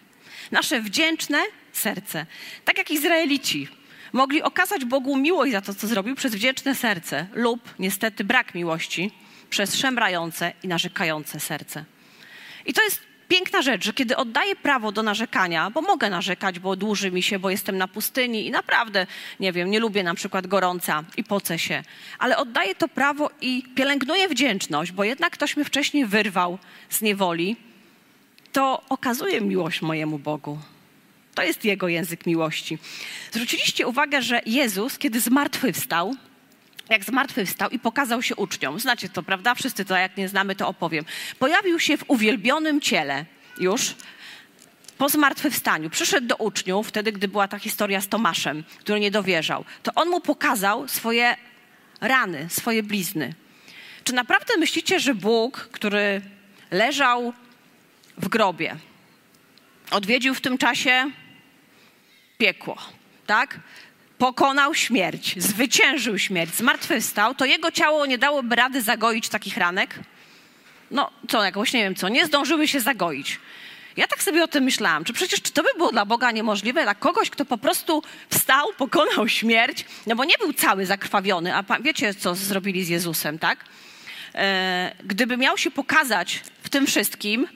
Nasze 0.51 0.81
wdzięczne 0.81 1.39
serce. 1.73 2.25
Tak 2.65 2.77
jak 2.77 2.91
Izraelici 2.91 3.67
mogli 4.13 4.41
okazać 4.41 4.85
Bogu 4.85 5.17
miłość 5.17 5.51
za 5.51 5.61
to, 5.61 5.73
co 5.73 5.87
zrobił 5.87 6.15
przez 6.15 6.35
wdzięczne 6.35 6.75
serce 6.75 7.27
lub 7.33 7.73
niestety 7.79 8.23
brak 8.23 8.55
miłości 8.55 9.11
przez 9.49 9.75
szemrające 9.75 10.53
i 10.63 10.67
narzekające 10.67 11.39
serce. 11.39 11.85
I 12.65 12.73
to 12.73 12.83
jest 12.83 13.01
piękna 13.27 13.61
rzecz, 13.61 13.85
że 13.85 13.93
kiedy 13.93 14.17
oddaję 14.17 14.55
prawo 14.55 14.91
do 14.91 15.03
narzekania, 15.03 15.69
bo 15.69 15.81
mogę 15.81 16.09
narzekać, 16.09 16.59
bo 16.59 16.75
dłuży 16.75 17.11
mi 17.11 17.23
się, 17.23 17.39
bo 17.39 17.49
jestem 17.49 17.77
na 17.77 17.87
pustyni 17.87 18.47
i 18.47 18.51
naprawdę, 18.51 19.07
nie 19.39 19.51
wiem, 19.51 19.71
nie 19.71 19.79
lubię 19.79 20.03
na 20.03 20.15
przykład 20.15 20.47
gorąca 20.47 21.03
i 21.17 21.23
pocę 21.23 21.59
się, 21.59 21.83
ale 22.19 22.37
oddaję 22.37 22.75
to 22.75 22.87
prawo 22.87 23.29
i 23.41 23.63
pielęgnuję 23.75 24.27
wdzięczność, 24.29 24.91
bo 24.91 25.03
jednak 25.03 25.33
ktoś 25.33 25.55
mnie 25.55 25.65
wcześniej 25.65 26.05
wyrwał 26.05 26.59
z 26.89 27.01
niewoli, 27.01 27.55
to 28.55 28.81
okazuje 28.89 29.41
miłość 29.41 29.81
mojemu 29.81 30.19
Bogu. 30.19 30.59
To 31.33 31.43
jest 31.43 31.65
Jego 31.65 31.87
język 31.87 32.25
miłości. 32.25 32.77
Zwróciliście 33.31 33.87
uwagę, 33.87 34.21
że 34.21 34.41
Jezus, 34.45 34.97
kiedy 34.97 35.19
zmartwychwstał, 35.19 36.15
jak 36.89 37.03
zmartwychwstał 37.03 37.69
i 37.69 37.79
pokazał 37.79 38.21
się 38.21 38.35
uczniom. 38.35 38.79
Znacie 38.79 39.09
to, 39.09 39.23
prawda? 39.23 39.55
Wszyscy 39.55 39.85
to, 39.85 39.97
jak 39.97 40.17
nie 40.17 40.29
znamy, 40.29 40.55
to 40.55 40.67
opowiem. 40.67 41.05
Pojawił 41.39 41.79
się 41.79 41.97
w 41.97 42.03
uwielbionym 42.07 42.81
ciele 42.81 43.25
już 43.57 43.95
po 44.97 45.09
zmartwychwstaniu. 45.09 45.89
Przyszedł 45.89 46.27
do 46.27 46.35
uczniów, 46.35 46.87
wtedy, 46.87 47.11
gdy 47.11 47.27
była 47.27 47.47
ta 47.47 47.59
historia 47.59 48.01
z 48.01 48.07
Tomaszem, 48.07 48.63
który 48.79 48.99
nie 48.99 49.11
dowierzał. 49.11 49.65
To 49.83 49.91
on 49.95 50.09
mu 50.09 50.21
pokazał 50.21 50.87
swoje 50.87 51.37
rany, 52.01 52.47
swoje 52.49 52.83
blizny. 52.83 53.33
Czy 54.03 54.13
naprawdę 54.13 54.57
myślicie, 54.57 54.99
że 54.99 55.15
Bóg, 55.15 55.69
który 55.71 56.21
leżał 56.71 57.33
w 58.17 58.27
grobie, 58.27 58.75
odwiedził 59.91 60.33
w 60.33 60.41
tym 60.41 60.57
czasie 60.57 61.11
piekło, 62.37 62.77
tak? 63.25 63.59
pokonał 64.17 64.75
śmierć, 64.75 65.35
zwyciężył 65.37 66.19
śmierć, 66.19 66.55
zmartwychwstał, 66.55 67.35
to 67.35 67.45
jego 67.45 67.71
ciało 67.71 68.05
nie 68.05 68.17
dałoby 68.17 68.55
rady 68.55 68.81
zagoić 68.81 69.29
takich 69.29 69.57
ranek? 69.57 69.99
No, 70.91 71.11
co, 71.29 71.43
jakoś 71.43 71.73
nie 71.73 71.83
wiem 71.83 71.95
co, 71.95 72.09
nie 72.09 72.25
zdążyły 72.25 72.67
się 72.67 72.79
zagoić. 72.79 73.39
Ja 73.97 74.07
tak 74.07 74.23
sobie 74.23 74.43
o 74.43 74.47
tym 74.47 74.63
myślałam, 74.63 75.03
czy 75.03 75.13
przecież 75.13 75.41
czy 75.41 75.51
to 75.51 75.63
by 75.63 75.69
było 75.77 75.91
dla 75.91 76.05
Boga 76.05 76.31
niemożliwe, 76.31 76.83
dla 76.83 76.95
kogoś, 76.95 77.29
kto 77.29 77.45
po 77.45 77.57
prostu 77.57 78.03
wstał, 78.29 78.67
pokonał 78.77 79.27
śmierć, 79.27 79.85
no 80.07 80.15
bo 80.15 80.25
nie 80.25 80.37
był 80.37 80.53
cały 80.53 80.85
zakrwawiony, 80.85 81.55
a 81.55 81.63
wiecie, 81.81 82.13
co 82.13 82.35
zrobili 82.35 82.83
z 82.83 82.89
Jezusem, 82.89 83.39
tak? 83.39 83.65
E, 84.35 84.95
gdyby 85.03 85.37
miał 85.37 85.57
się 85.57 85.71
pokazać 85.71 86.41
w 86.63 86.69
tym 86.69 86.85
wszystkim, 86.87 87.47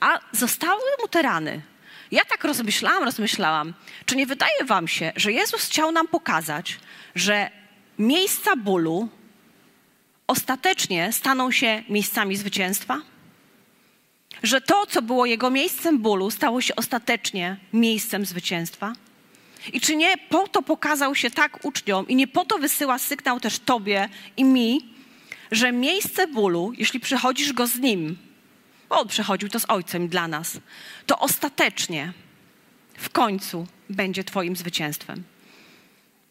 a 0.00 0.18
zostały 0.32 0.82
mu 1.00 1.08
te 1.08 1.22
rany. 1.22 1.62
Ja 2.10 2.24
tak 2.24 2.44
rozmyślałam, 2.44 3.04
rozmyślałam, 3.04 3.74
czy 4.06 4.16
nie 4.16 4.26
wydaje 4.26 4.64
wam 4.64 4.88
się, 4.88 5.12
że 5.16 5.32
Jezus 5.32 5.66
chciał 5.66 5.92
nam 5.92 6.08
pokazać, 6.08 6.78
że 7.14 7.50
miejsca 7.98 8.56
bólu 8.56 9.08
ostatecznie 10.26 11.12
staną 11.12 11.50
się 11.50 11.82
miejscami 11.88 12.36
zwycięstwa? 12.36 13.00
Że 14.42 14.60
to, 14.60 14.86
co 14.86 15.02
było 15.02 15.26
jego 15.26 15.50
miejscem 15.50 15.98
bólu, 15.98 16.30
stało 16.30 16.60
się 16.60 16.76
ostatecznie 16.76 17.56
miejscem 17.72 18.26
zwycięstwa? 18.26 18.92
I 19.72 19.80
czy 19.80 19.96
nie 19.96 20.16
po 20.16 20.48
to 20.48 20.62
pokazał 20.62 21.14
się 21.14 21.30
tak 21.30 21.64
uczniom 21.64 22.08
i 22.08 22.16
nie 22.16 22.26
po 22.26 22.44
to 22.44 22.58
wysyła 22.58 22.98
sygnał 22.98 23.40
też 23.40 23.58
tobie 23.58 24.08
i 24.36 24.44
mi, 24.44 24.94
że 25.50 25.72
miejsce 25.72 26.26
bólu, 26.26 26.72
jeśli 26.76 27.00
przechodzisz 27.00 27.52
go 27.52 27.66
z 27.66 27.78
nim, 27.78 28.18
bo 28.88 29.00
on 29.00 29.08
przechodził 29.08 29.48
to 29.48 29.60
z 29.60 29.64
Ojcem 29.68 30.08
dla 30.08 30.28
nas, 30.28 30.60
to 31.06 31.18
ostatecznie 31.18 32.12
w 32.98 33.10
końcu 33.10 33.66
będzie 33.90 34.24
Twoim 34.24 34.56
zwycięstwem. 34.56 35.24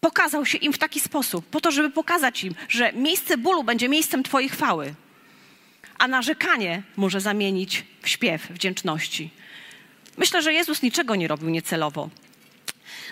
Pokazał 0.02 0.46
się 0.46 0.58
im 0.58 0.74
w 0.74 0.78
taki 0.78 1.00
sposób, 1.00 1.46
po 1.46 1.62
to, 1.62 1.72
żeby 1.72 1.90
pokazać 1.90 2.44
im, 2.44 2.56
że 2.70 2.94
miejsce 2.94 3.38
bólu 3.38 3.64
będzie 3.64 3.90
miejscem 3.90 4.24
Twojej 4.24 4.50
chwały, 4.50 4.96
a 5.98 6.08
narzekanie 6.08 6.84
może 6.98 7.22
zamienić 7.22 7.86
w 8.02 8.10
śpiew 8.10 8.48
wdzięczności. 8.50 9.30
Myślę, 10.18 10.42
że 10.42 10.54
Jezus 10.54 10.82
niczego 10.82 11.16
nie 11.16 11.28
robił 11.28 11.50
niecelowo. 11.50 12.10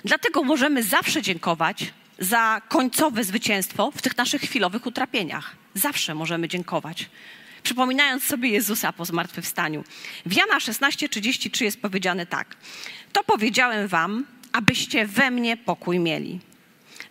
Dlatego 0.06 0.44
możemy 0.44 0.84
zawsze 0.84 1.22
dziękować 1.22 1.94
za 2.20 2.62
końcowe 2.70 3.24
zwycięstwo 3.24 3.92
w 3.92 4.02
tych 4.02 4.18
naszych 4.18 4.42
chwilowych 4.42 4.86
utrapieniach. 4.86 5.56
Zawsze 5.74 6.16
możemy 6.16 6.48
dziękować 6.48 7.10
przypominając 7.66 8.24
sobie 8.24 8.50
Jezusa 8.50 8.94
po 8.94 9.06
zmartwychwstaniu. 9.06 9.84
W 10.26 10.34
Jana 10.34 10.58
16:33 10.58 11.64
jest 11.64 11.82
powiedziane 11.82 12.26
tak: 12.26 12.56
To 13.14 13.24
powiedziałem 13.24 13.88
wam, 13.88 14.26
abyście 14.52 15.06
we 15.06 15.32
mnie 15.32 15.58
pokój 15.58 16.00
mieli. 16.00 16.40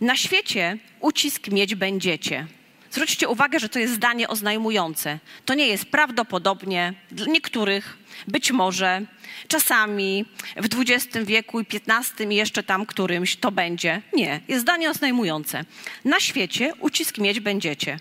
Na 0.01 0.17
świecie 0.17 0.79
ucisk 1.01 1.49
mieć 1.49 1.75
będziecie. 1.75 2.47
Zwróćcie 2.91 3.29
uwagę, 3.29 3.61
że 3.61 3.69
to 3.69 3.79
jest 3.79 3.95
zdanie 3.95 4.29
oznajmujące. 4.29 5.19
To 5.45 5.55
nie 5.55 5.67
jest 5.67 5.85
prawdopodobnie 5.85 6.95
dla 7.11 7.27
niektórych, 7.27 7.99
być 8.29 8.53
może, 8.53 9.03
czasami 9.49 10.25
w 10.57 10.67
XX 10.81 11.19
wieku 11.25 11.61
i 11.61 11.67
XV 11.89 12.33
i 12.33 12.35
jeszcze 12.35 12.63
tam 12.63 12.87
którymś 12.87 13.37
to 13.37 13.53
będzie. 13.53 14.03
Nie, 14.13 14.41
jest 14.49 14.63
zdanie 14.63 14.91
oznajmujące. 14.91 15.65
Na 16.05 16.21
świecie 16.21 16.73
ucisk 16.81 17.19
mieć 17.19 17.41
będziecie, 17.41 17.99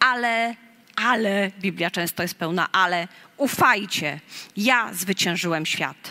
ale 0.00 0.63
ale, 0.96 1.50
Biblia 1.60 1.90
często 1.90 2.22
jest 2.22 2.34
pełna 2.34 2.68
ale, 2.72 3.08
ufajcie, 3.36 4.20
ja 4.56 4.94
zwyciężyłem 4.94 5.66
świat. 5.66 6.10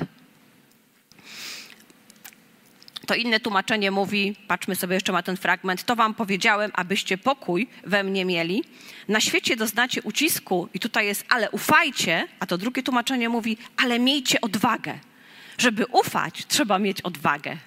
To 3.07 3.15
inne 3.15 3.39
tłumaczenie 3.39 3.91
mówi, 3.91 4.35
patrzmy 4.47 4.75
sobie 4.75 4.93
jeszcze 4.93 5.13
na 5.13 5.23
ten 5.23 5.37
fragment, 5.37 5.83
to 5.83 5.95
wam 5.95 6.13
powiedziałem, 6.13 6.71
abyście 6.73 7.17
pokój 7.17 7.67
we 7.83 8.03
mnie 8.03 8.25
mieli. 8.25 8.63
Na 9.07 9.19
świecie 9.19 9.55
doznacie 9.55 10.01
ucisku 10.01 10.69
i 10.73 10.79
tutaj 10.79 11.05
jest, 11.05 11.25
ale 11.29 11.51
ufajcie, 11.51 12.27
a 12.39 12.45
to 12.45 12.57
drugie 12.57 12.83
tłumaczenie 12.83 13.29
mówi, 13.29 13.57
ale 13.77 13.99
miejcie 13.99 14.41
odwagę. 14.41 14.99
Żeby 15.57 15.85
ufać, 15.85 16.45
trzeba 16.47 16.79
mieć 16.79 17.01
odwagę. 17.01 17.57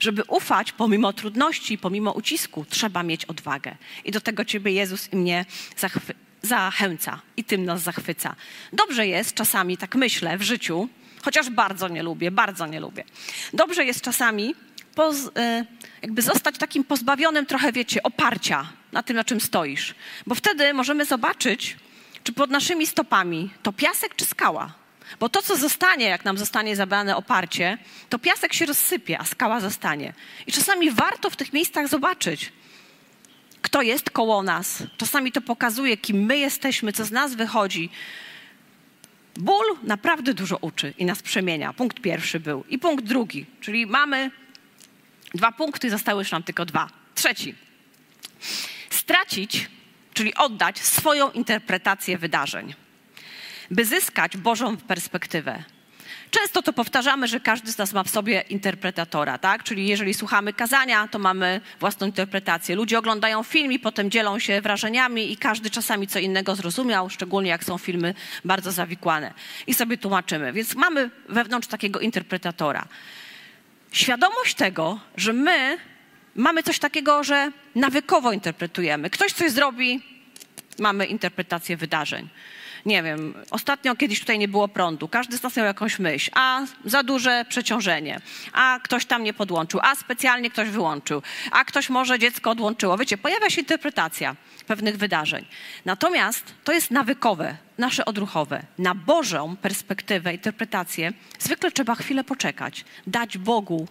Żeby 0.00 0.22
ufać 0.28 0.72
pomimo 0.72 1.12
trudności, 1.12 1.78
pomimo 1.78 2.12
ucisku, 2.12 2.64
trzeba 2.68 3.02
mieć 3.02 3.24
odwagę. 3.24 3.76
I 4.04 4.10
do 4.10 4.20
tego 4.20 4.44
Ciebie 4.44 4.72
Jezus 4.72 5.12
i 5.12 5.16
mnie 5.16 5.44
zachwy- 5.78 6.14
zachęca 6.44 7.20
i 7.36 7.44
tym 7.44 7.64
nas 7.64 7.82
zachwyca. 7.82 8.36
Dobrze 8.72 9.06
jest 9.06 9.34
czasami, 9.34 9.76
tak 9.76 9.94
myślę, 9.94 10.38
w 10.38 10.42
życiu, 10.42 10.88
chociaż 11.22 11.50
bardzo 11.50 11.88
nie 11.88 12.02
lubię, 12.02 12.30
bardzo 12.30 12.66
nie 12.66 12.80
lubię. 12.80 13.04
Dobrze 13.52 13.84
jest 13.84 14.00
czasami 14.00 14.54
poz, 14.94 15.16
e, 15.36 15.64
jakby 16.02 16.22
zostać 16.22 16.58
takim 16.58 16.84
pozbawionym 16.84 17.46
trochę, 17.46 17.72
wiecie, 17.72 18.02
oparcia 18.02 18.66
na 18.92 19.02
tym, 19.02 19.16
na 19.16 19.24
czym 19.24 19.40
stoisz. 19.40 19.94
Bo 20.26 20.34
wtedy 20.34 20.74
możemy 20.74 21.04
zobaczyć, 21.04 21.76
czy 22.24 22.32
pod 22.32 22.50
naszymi 22.50 22.86
stopami 22.86 23.50
to 23.62 23.72
piasek 23.72 24.16
czy 24.16 24.24
skała. 24.24 24.74
Bo 25.20 25.28
to, 25.28 25.42
co 25.42 25.56
zostanie, 25.56 26.06
jak 26.06 26.24
nam 26.24 26.38
zostanie 26.38 26.76
zabrane 26.76 27.16
oparcie, 27.16 27.78
to 28.08 28.18
piasek 28.18 28.52
się 28.52 28.66
rozsypie, 28.66 29.18
a 29.18 29.24
skała 29.24 29.60
zostanie. 29.60 30.12
I 30.46 30.52
czasami 30.52 30.90
warto 30.90 31.30
w 31.30 31.36
tych 31.36 31.52
miejscach 31.52 31.88
zobaczyć, 31.88 32.52
kto 33.74 33.82
jest 33.82 34.10
koło 34.10 34.42
nas. 34.42 34.82
Czasami 34.96 35.32
to 35.32 35.40
pokazuje, 35.40 35.96
kim 35.96 36.16
my 36.16 36.38
jesteśmy, 36.38 36.92
co 36.92 37.04
z 37.04 37.10
nas 37.10 37.34
wychodzi. 37.34 37.90
Ból 39.36 39.64
naprawdę 39.82 40.34
dużo 40.34 40.56
uczy 40.60 40.94
i 40.98 41.04
nas 41.04 41.22
przemienia. 41.22 41.72
Punkt 41.72 42.00
pierwszy 42.00 42.40
był. 42.40 42.64
I 42.68 42.78
punkt 42.78 43.04
drugi, 43.04 43.46
czyli 43.60 43.86
mamy 43.86 44.30
dwa 45.34 45.52
punkty, 45.52 45.90
zostały 45.90 46.22
już 46.22 46.30
nam 46.30 46.42
tylko 46.42 46.64
dwa. 46.64 46.88
Trzeci. 47.14 47.54
Stracić, 48.90 49.70
czyli 50.12 50.34
oddać 50.34 50.78
swoją 50.78 51.30
interpretację 51.30 52.18
wydarzeń. 52.18 52.74
by 53.70 53.84
zyskać 53.84 54.36
Bożą 54.36 54.76
perspektywę. 54.76 55.64
Często 56.40 56.62
to 56.62 56.72
powtarzamy, 56.72 57.28
że 57.28 57.40
każdy 57.40 57.72
z 57.72 57.78
nas 57.78 57.92
ma 57.92 58.04
w 58.04 58.10
sobie 58.10 58.44
interpretatora, 58.48 59.38
tak? 59.38 59.62
Czyli 59.62 59.86
jeżeli 59.86 60.14
słuchamy 60.14 60.52
kazania, 60.52 61.08
to 61.08 61.18
mamy 61.18 61.60
własną 61.80 62.06
interpretację. 62.06 62.76
Ludzie 62.76 62.98
oglądają 62.98 63.42
film 63.42 63.72
i 63.72 63.78
potem 63.78 64.10
dzielą 64.10 64.38
się 64.38 64.60
wrażeniami 64.60 65.32
i 65.32 65.36
każdy 65.36 65.70
czasami 65.70 66.06
co 66.06 66.18
innego 66.18 66.56
zrozumiał, 66.56 67.10
szczególnie 67.10 67.50
jak 67.50 67.64
są 67.64 67.78
filmy 67.78 68.14
bardzo 68.44 68.72
zawikłane. 68.72 69.34
I 69.66 69.74
sobie 69.74 69.98
tłumaczymy. 69.98 70.52
Więc 70.52 70.74
mamy 70.74 71.10
wewnątrz 71.28 71.68
takiego 71.68 72.00
interpretatora. 72.00 72.86
Świadomość 73.92 74.54
tego, 74.54 75.00
że 75.16 75.32
my 75.32 75.78
mamy 76.34 76.62
coś 76.62 76.78
takiego, 76.78 77.24
że 77.24 77.52
nawykowo 77.74 78.32
interpretujemy. 78.32 79.10
Ktoś 79.10 79.32
coś 79.32 79.50
zrobi, 79.50 80.02
mamy 80.78 81.06
interpretację 81.06 81.76
wydarzeń 81.76 82.28
nie 82.86 83.02
wiem, 83.02 83.34
ostatnio 83.50 83.96
kiedyś 83.96 84.20
tutaj 84.20 84.38
nie 84.38 84.48
było 84.48 84.68
prądu, 84.68 85.08
każdy 85.08 85.38
z 85.38 85.42
nas 85.42 85.56
miał 85.56 85.66
jakąś 85.66 85.98
myśl, 85.98 86.30
a 86.34 86.62
za 86.84 87.02
duże 87.02 87.44
przeciążenie, 87.48 88.20
a 88.52 88.80
ktoś 88.82 89.06
tam 89.06 89.24
nie 89.24 89.32
podłączył, 89.32 89.80
a 89.82 89.94
specjalnie 89.94 90.50
ktoś 90.50 90.68
wyłączył, 90.68 91.22
a 91.50 91.64
ktoś 91.64 91.90
może 91.90 92.18
dziecko 92.18 92.50
odłączyło. 92.50 92.98
Wiecie, 92.98 93.18
pojawia 93.18 93.50
się 93.50 93.60
interpretacja 93.60 94.36
pewnych 94.66 94.96
wydarzeń. 94.96 95.44
Natomiast 95.84 96.54
to 96.64 96.72
jest 96.72 96.90
nawykowe, 96.90 97.56
nasze 97.78 98.04
odruchowe. 98.04 98.62
Na 98.78 98.94
Bożą 98.94 99.56
perspektywę, 99.56 100.32
interpretację 100.32 101.12
zwykle 101.38 101.70
trzeba 101.70 101.94
chwilę 101.94 102.24
poczekać, 102.24 102.84
dać 103.06 103.38
Bogu 103.38 103.88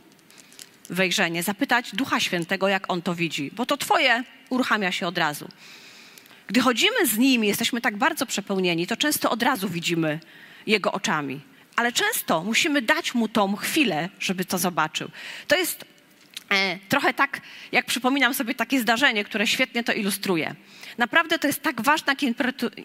wejrzenie, 0.90 1.44
zapytać 1.44 1.96
Ducha 1.96 2.20
Świętego, 2.20 2.68
jak 2.68 2.92
On 2.92 3.02
to 3.02 3.16
widzi, 3.16 3.52
bo 3.54 3.66
to 3.66 3.78
Twoje 3.78 4.24
uruchamia 4.50 4.92
się 4.92 5.08
od 5.08 5.18
razu. 5.18 5.48
Gdy 6.48 6.62
chodzimy 6.62 7.08
z 7.08 7.18
Nim, 7.18 7.44
jesteśmy 7.44 7.82
tak 7.82 7.98
bardzo 7.98 8.26
przepełnieni, 8.26 8.88
to 8.88 8.98
często 8.98 9.30
od 9.30 9.44
razu 9.44 9.70
widzimy 9.70 10.20
Jego 10.68 10.92
oczami. 10.92 11.42
Ale 11.76 11.92
często 11.92 12.44
musimy 12.44 12.82
dać 12.82 13.14
Mu 13.14 13.28
tą 13.28 13.56
chwilę, 13.56 14.10
żeby 14.20 14.46
to 14.46 14.58
zobaczył. 14.58 15.10
To 15.48 15.56
jest 15.56 15.86
e, 16.50 16.80
trochę 16.90 17.14
tak, 17.14 17.42
jak 17.72 17.86
przypominam 17.86 18.34
sobie 18.34 18.56
takie 18.56 18.80
zdarzenie, 18.80 19.24
które 19.24 19.48
świetnie 19.48 19.84
to 19.84 19.94
ilustruje. 19.94 20.56
Naprawdę 20.98 21.40
to 21.40 21.48
jest 21.48 21.62
tak 21.62 21.82
ważne, 21.82 22.14
jak 22.14 22.36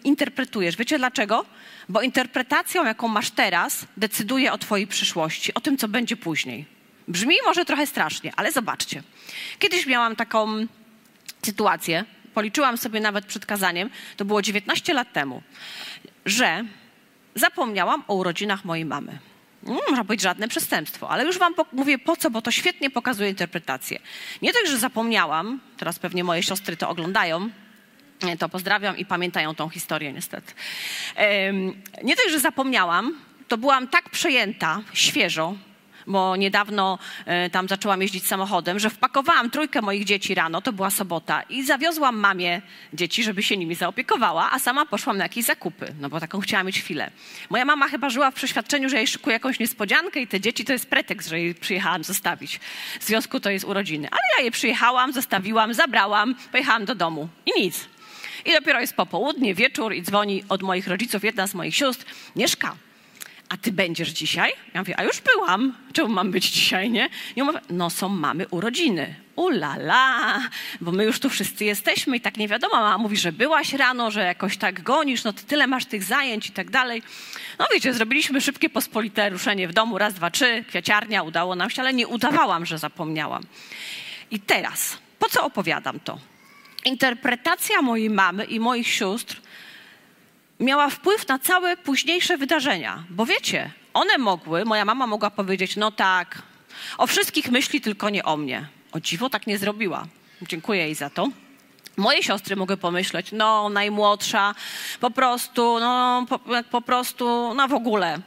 interpretujesz. 0.03 0.77
Wiecie 0.77 0.97
dlaczego? 0.97 1.45
Bo 1.89 2.01
interpretacją, 2.01 2.85
jaką 2.85 3.07
masz 3.07 3.31
teraz, 3.31 3.85
decyduje 3.97 4.53
o 4.53 4.57
Twojej 4.57 4.87
przyszłości, 4.87 5.53
o 5.53 5.61
tym, 5.61 5.77
co 5.77 5.87
będzie 5.87 6.17
później. 6.17 6.65
Brzmi 7.07 7.35
może 7.45 7.65
trochę 7.65 7.87
strasznie, 7.87 8.31
ale 8.35 8.51
zobaczcie. 8.51 9.03
Kiedyś 9.59 9.85
miałam 9.85 10.15
taką 10.15 10.67
sytuację, 11.41 12.05
policzyłam 12.33 12.77
sobie 12.77 12.99
nawet 12.99 13.25
przed 13.25 13.45
kazaniem, 13.45 13.89
to 14.17 14.25
było 14.25 14.41
19 14.41 14.93
lat 14.93 15.13
temu, 15.13 15.41
że 16.25 16.63
zapomniałam 17.35 18.03
o 18.07 18.15
urodzinach 18.15 18.65
mojej 18.65 18.85
mamy. 18.85 19.19
No, 19.63 19.73
można 19.73 20.03
powiedzieć 20.03 20.23
żadne 20.23 20.47
przestępstwo, 20.47 21.09
ale 21.09 21.25
już 21.25 21.37
wam 21.37 21.53
po 21.53 21.65
mówię 21.71 21.97
po 21.97 22.15
co, 22.15 22.31
bo 22.31 22.41
to 22.41 22.51
świetnie 22.51 22.89
pokazuje 22.89 23.29
interpretację. 23.29 23.99
Nie 24.41 24.53
tak, 24.53 24.67
że 24.67 24.77
zapomniałam, 24.77 25.59
teraz 25.77 25.99
pewnie 25.99 26.23
moje 26.23 26.43
siostry 26.43 26.77
to 26.77 26.89
oglądają, 26.89 27.49
to 28.39 28.49
pozdrawiam 28.49 28.97
i 28.97 29.05
pamiętają 29.05 29.55
tą 29.55 29.69
historię 29.69 30.13
niestety. 30.13 30.53
Nie 32.03 32.15
tak, 32.15 32.29
że 32.29 32.39
zapomniałam, 32.39 33.19
to 33.47 33.57
byłam 33.57 33.87
tak 33.87 34.09
przejęta 34.09 34.81
świeżo 34.93 35.55
bo 36.07 36.35
niedawno 36.35 36.99
e, 37.25 37.49
tam 37.49 37.67
zaczęłam 37.67 38.01
jeździć 38.01 38.27
samochodem, 38.27 38.79
że 38.79 38.89
wpakowałam 38.89 39.49
trójkę 39.49 39.81
moich 39.81 40.05
dzieci 40.05 40.35
rano, 40.35 40.61
to 40.61 40.73
była 40.73 40.89
sobota, 40.89 41.41
i 41.41 41.63
zawiozłam 41.63 42.17
mamie 42.17 42.61
dzieci, 42.93 43.23
żeby 43.23 43.43
się 43.43 43.57
nimi 43.57 43.75
zaopiekowała, 43.75 44.51
a 44.51 44.59
sama 44.59 44.85
poszłam 44.85 45.17
na 45.17 45.25
jakieś 45.25 45.45
zakupy, 45.45 45.93
no 45.99 46.09
bo 46.09 46.19
taką 46.19 46.39
chciałam 46.39 46.67
mieć 46.67 46.79
chwilę. 46.79 47.11
Moja 47.49 47.65
mama 47.65 47.87
chyba 47.87 48.09
żyła 48.09 48.31
w 48.31 48.33
przeświadczeniu, 48.33 48.89
że 48.89 48.97
jej 48.97 49.07
szykuje 49.07 49.33
jakąś 49.33 49.59
niespodziankę 49.59 50.19
i 50.19 50.27
te 50.27 50.39
dzieci 50.39 50.65
to 50.65 50.73
jest 50.73 50.89
pretekst, 50.89 51.29
że 51.29 51.39
jej 51.39 51.55
przyjechałam 51.55 52.03
zostawić. 52.03 52.59
W 52.99 53.03
związku 53.03 53.39
to 53.39 53.49
jest 53.49 53.65
urodziny. 53.65 54.07
Ale 54.11 54.21
ja 54.37 54.45
je 54.45 54.51
przyjechałam, 54.51 55.13
zostawiłam, 55.13 55.73
zabrałam, 55.73 56.35
pojechałam 56.51 56.85
do 56.85 56.95
domu 56.95 57.29
i 57.45 57.61
nic. 57.61 57.87
I 58.45 58.51
dopiero 58.51 58.81
jest 58.81 58.95
popołudnie, 58.95 59.55
wieczór 59.55 59.93
i 59.93 60.01
dzwoni 60.01 60.43
od 60.49 60.61
moich 60.61 60.87
rodziców 60.87 61.23
jedna 61.23 61.47
z 61.47 61.53
moich 61.53 61.75
sióstr, 61.75 62.05
Mieszka, 62.35 62.75
a 63.49 63.57
ty 63.57 63.71
będziesz 63.71 64.09
dzisiaj? 64.09 64.51
Ja 64.73 64.81
mówię, 64.81 64.99
a 64.99 65.03
już 65.03 65.21
byłam. 65.21 65.77
Czemu 65.93 66.09
mam 66.09 66.31
być 66.31 66.49
dzisiaj, 66.49 66.89
nie? 66.89 67.09
I 67.35 67.43
mówię, 67.43 67.59
no 67.69 67.89
są 67.89 68.09
mamy 68.09 68.47
urodziny. 68.47 69.15
Ulala, 69.35 70.39
bo 70.81 70.91
my 70.91 71.03
już 71.03 71.19
tu 71.19 71.29
wszyscy 71.29 71.65
jesteśmy 71.65 72.17
i 72.17 72.21
tak 72.21 72.37
nie 72.37 72.47
wiadomo. 72.47 72.75
Mama 72.75 72.97
mówi, 72.97 73.17
że 73.17 73.31
byłaś 73.31 73.73
rano, 73.73 74.11
że 74.11 74.23
jakoś 74.23 74.57
tak 74.57 74.83
gonisz, 74.83 75.23
no 75.23 75.33
ty 75.33 75.43
tyle 75.43 75.67
masz 75.67 75.85
tych 75.85 76.03
zajęć 76.03 76.47
i 76.47 76.51
tak 76.51 76.69
dalej. 76.69 77.03
No 77.59 77.65
wiecie, 77.73 77.93
zrobiliśmy 77.93 78.41
szybkie 78.41 78.69
pospolite 78.69 79.29
ruszenie 79.29 79.67
w 79.67 79.73
domu, 79.73 79.97
raz, 79.97 80.13
dwa, 80.13 80.31
trzy, 80.31 80.65
kwiaciarnia, 80.67 81.23
udało 81.23 81.55
nam 81.55 81.69
się, 81.69 81.81
ale 81.81 81.93
nie 81.93 82.07
udawałam, 82.07 82.65
że 82.65 82.77
zapomniałam. 82.77 83.43
I 84.31 84.39
teraz, 84.39 84.97
po 85.19 85.29
co 85.29 85.45
opowiadam 85.45 85.99
to? 85.99 86.19
Interpretacja 86.85 87.81
mojej 87.81 88.09
mamy 88.09 88.45
i 88.45 88.59
moich 88.59 88.87
sióstr 88.87 89.41
miała 90.59 90.89
wpływ 90.89 91.27
na 91.27 91.39
całe 91.39 91.77
późniejsze 91.77 92.37
wydarzenia. 92.37 93.03
Bo 93.09 93.25
wiecie, 93.25 93.71
one 93.93 94.17
mogły, 94.17 94.65
moja 94.65 94.85
mama 94.85 95.07
mogła 95.07 95.31
powiedzieć, 95.31 95.75
no 95.75 95.91
tak, 95.91 96.41
o 96.97 97.07
wszystkich 97.07 97.51
myśli, 97.51 97.81
tylko 97.81 98.09
nie 98.09 98.23
o 98.23 98.37
mnie. 98.37 98.67
O 98.91 98.99
dziwo 98.99 99.29
tak 99.29 99.47
nie 99.47 99.57
zrobiła. 99.57 100.05
Dziękuję 100.41 100.81
jej 100.81 100.95
za 100.95 101.09
to. 101.09 101.29
Moje 101.97 102.23
siostry 102.23 102.55
mogły 102.55 102.77
pomyśleć, 102.77 103.31
no 103.31 103.69
najmłodsza, 103.69 104.55
po 104.99 105.11
prostu, 105.11 105.79
no 105.79 106.25
po, 106.29 106.39
po 106.71 106.81
prostu, 106.81 107.53
no 107.53 107.67
w 107.67 107.73
ogóle. 107.73 108.19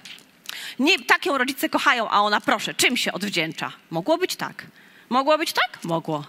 Nie, 0.78 0.98
tak 0.98 1.26
ją 1.26 1.38
rodzice 1.38 1.68
kochają, 1.68 2.08
a 2.10 2.20
ona 2.20 2.40
proszę, 2.40 2.74
czym 2.74 2.96
się 2.96 3.12
odwdzięcza? 3.12 3.72
Mogło 3.90 4.18
być 4.18 4.36
tak. 4.36 4.66
Mogło 5.08 5.38
być 5.38 5.52
tak? 5.52 5.84
Mogło. 5.84 6.24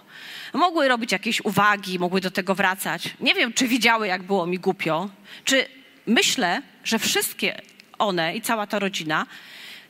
Mogły 0.52 0.88
robić 0.88 1.12
jakieś 1.12 1.40
uwagi, 1.40 1.98
mogły 1.98 2.20
do 2.20 2.30
tego 2.30 2.54
wracać. 2.54 3.14
Nie 3.20 3.34
wiem, 3.34 3.52
czy 3.52 3.68
widziały, 3.68 4.06
jak 4.06 4.22
było 4.22 4.46
mi 4.46 4.58
głupio, 4.58 5.08
czy 5.44 5.68
myślę, 6.06 6.62
że 6.84 6.98
wszystkie 6.98 7.60
one 7.98 8.36
i 8.36 8.40
cała 8.40 8.66
ta 8.66 8.78
rodzina, 8.78 9.26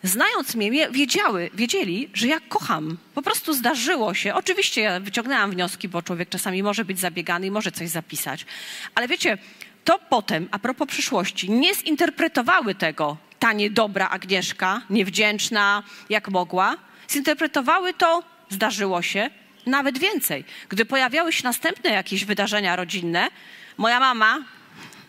znając 0.03 0.55
mnie, 0.55 0.91
wiedziały, 0.91 1.51
wiedzieli, 1.55 2.09
że 2.15 2.27
ja 2.27 2.41
kocham. 2.49 2.99
Po 3.15 3.23
prostu 3.23 3.55
zdarzyło 3.55 4.15
się. 4.15 4.35
Oczywiście 4.35 4.81
ja 4.81 5.01
wyciągnęłam 5.01 5.51
wnioski, 5.51 5.89
bo 5.89 6.03
człowiek 6.03 6.29
czasami 6.29 6.63
może 6.63 6.85
być 6.85 6.99
zabiegany 6.99 7.47
i 7.47 7.51
może 7.51 7.73
coś 7.73 7.89
zapisać. 7.89 8.47
Ale 8.95 9.09
wiecie, 9.09 9.39
to 9.85 9.99
potem, 9.99 10.49
a 10.51 10.59
propos 10.59 10.89
przyszłości, 10.89 11.51
nie 11.51 11.75
zinterpretowały 11.75 12.75
tego 12.75 13.17
ta 13.39 13.53
niedobra 13.53 14.09
Agnieszka, 14.09 14.83
niewdzięczna 14.91 15.83
jak 16.09 16.29
mogła. 16.29 16.77
Zinterpretowały 17.11 17.95
to, 17.95 18.23
zdarzyło 18.51 19.03
się, 19.03 19.31
nawet 19.67 19.99
więcej. 19.99 20.45
Gdy 20.69 20.85
pojawiały 20.85 21.33
się 21.33 21.45
następne 21.45 21.91
jakieś 21.91 22.25
wydarzenia 22.25 22.77
rodzinne, 22.77 23.29
moja 23.77 24.01
mama 24.01 24.39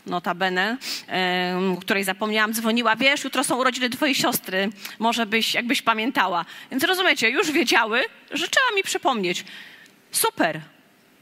notabene, 0.05 0.77
której 1.81 2.03
zapomniałam, 2.03 2.53
dzwoniła, 2.53 2.95
wiesz, 2.95 3.23
jutro 3.23 3.43
są 3.43 3.55
urodziny 3.55 3.89
twojej 3.89 4.15
siostry, 4.15 4.69
może 4.99 5.25
byś, 5.25 5.53
jakbyś 5.53 5.81
pamiętała. 5.81 6.45
Więc 6.71 6.83
rozumiecie, 6.83 7.29
już 7.29 7.51
wiedziały, 7.51 8.01
że 8.31 8.47
trzeba 8.47 8.75
mi 8.75 8.83
przypomnieć. 8.83 9.45
Super. 10.11 10.61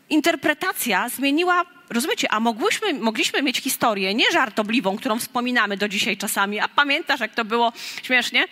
Interpretacja 0.10 1.10
zmieniła, 1.10 1.66
rozumiecie, 1.90 2.32
a 2.32 2.40
mogłyśmy, 2.40 2.94
mogliśmy 2.94 3.42
mieć 3.42 3.58
historię 3.58 4.14
nie 4.14 4.32
żartobliwą, 4.32 4.98
którą 4.98 5.20
wspominamy 5.20 5.78
do 5.78 5.88
dzisiaj 5.88 6.18
czasami, 6.18 6.60
a 6.60 6.68
pamiętasz, 6.68 7.20
jak 7.20 7.36
to 7.36 7.46
było 7.46 7.74
śmiesznie? 8.04 8.46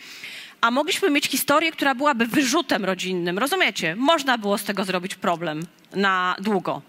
A 0.61 0.71
mogliśmy 0.71 1.09
mieć 1.09 1.25
historię, 1.25 1.71
która 1.71 1.95
byłaby 1.95 2.25
wyrzutem 2.25 2.85
rodzinnym, 2.85 3.39
rozumiecie? 3.39 3.95
Można 3.95 4.37
było 4.37 4.57
z 4.57 4.63
tego 4.63 4.83
zrobić 4.83 5.15
problem 5.15 5.65
na 5.95 6.35
długo. 6.39 6.81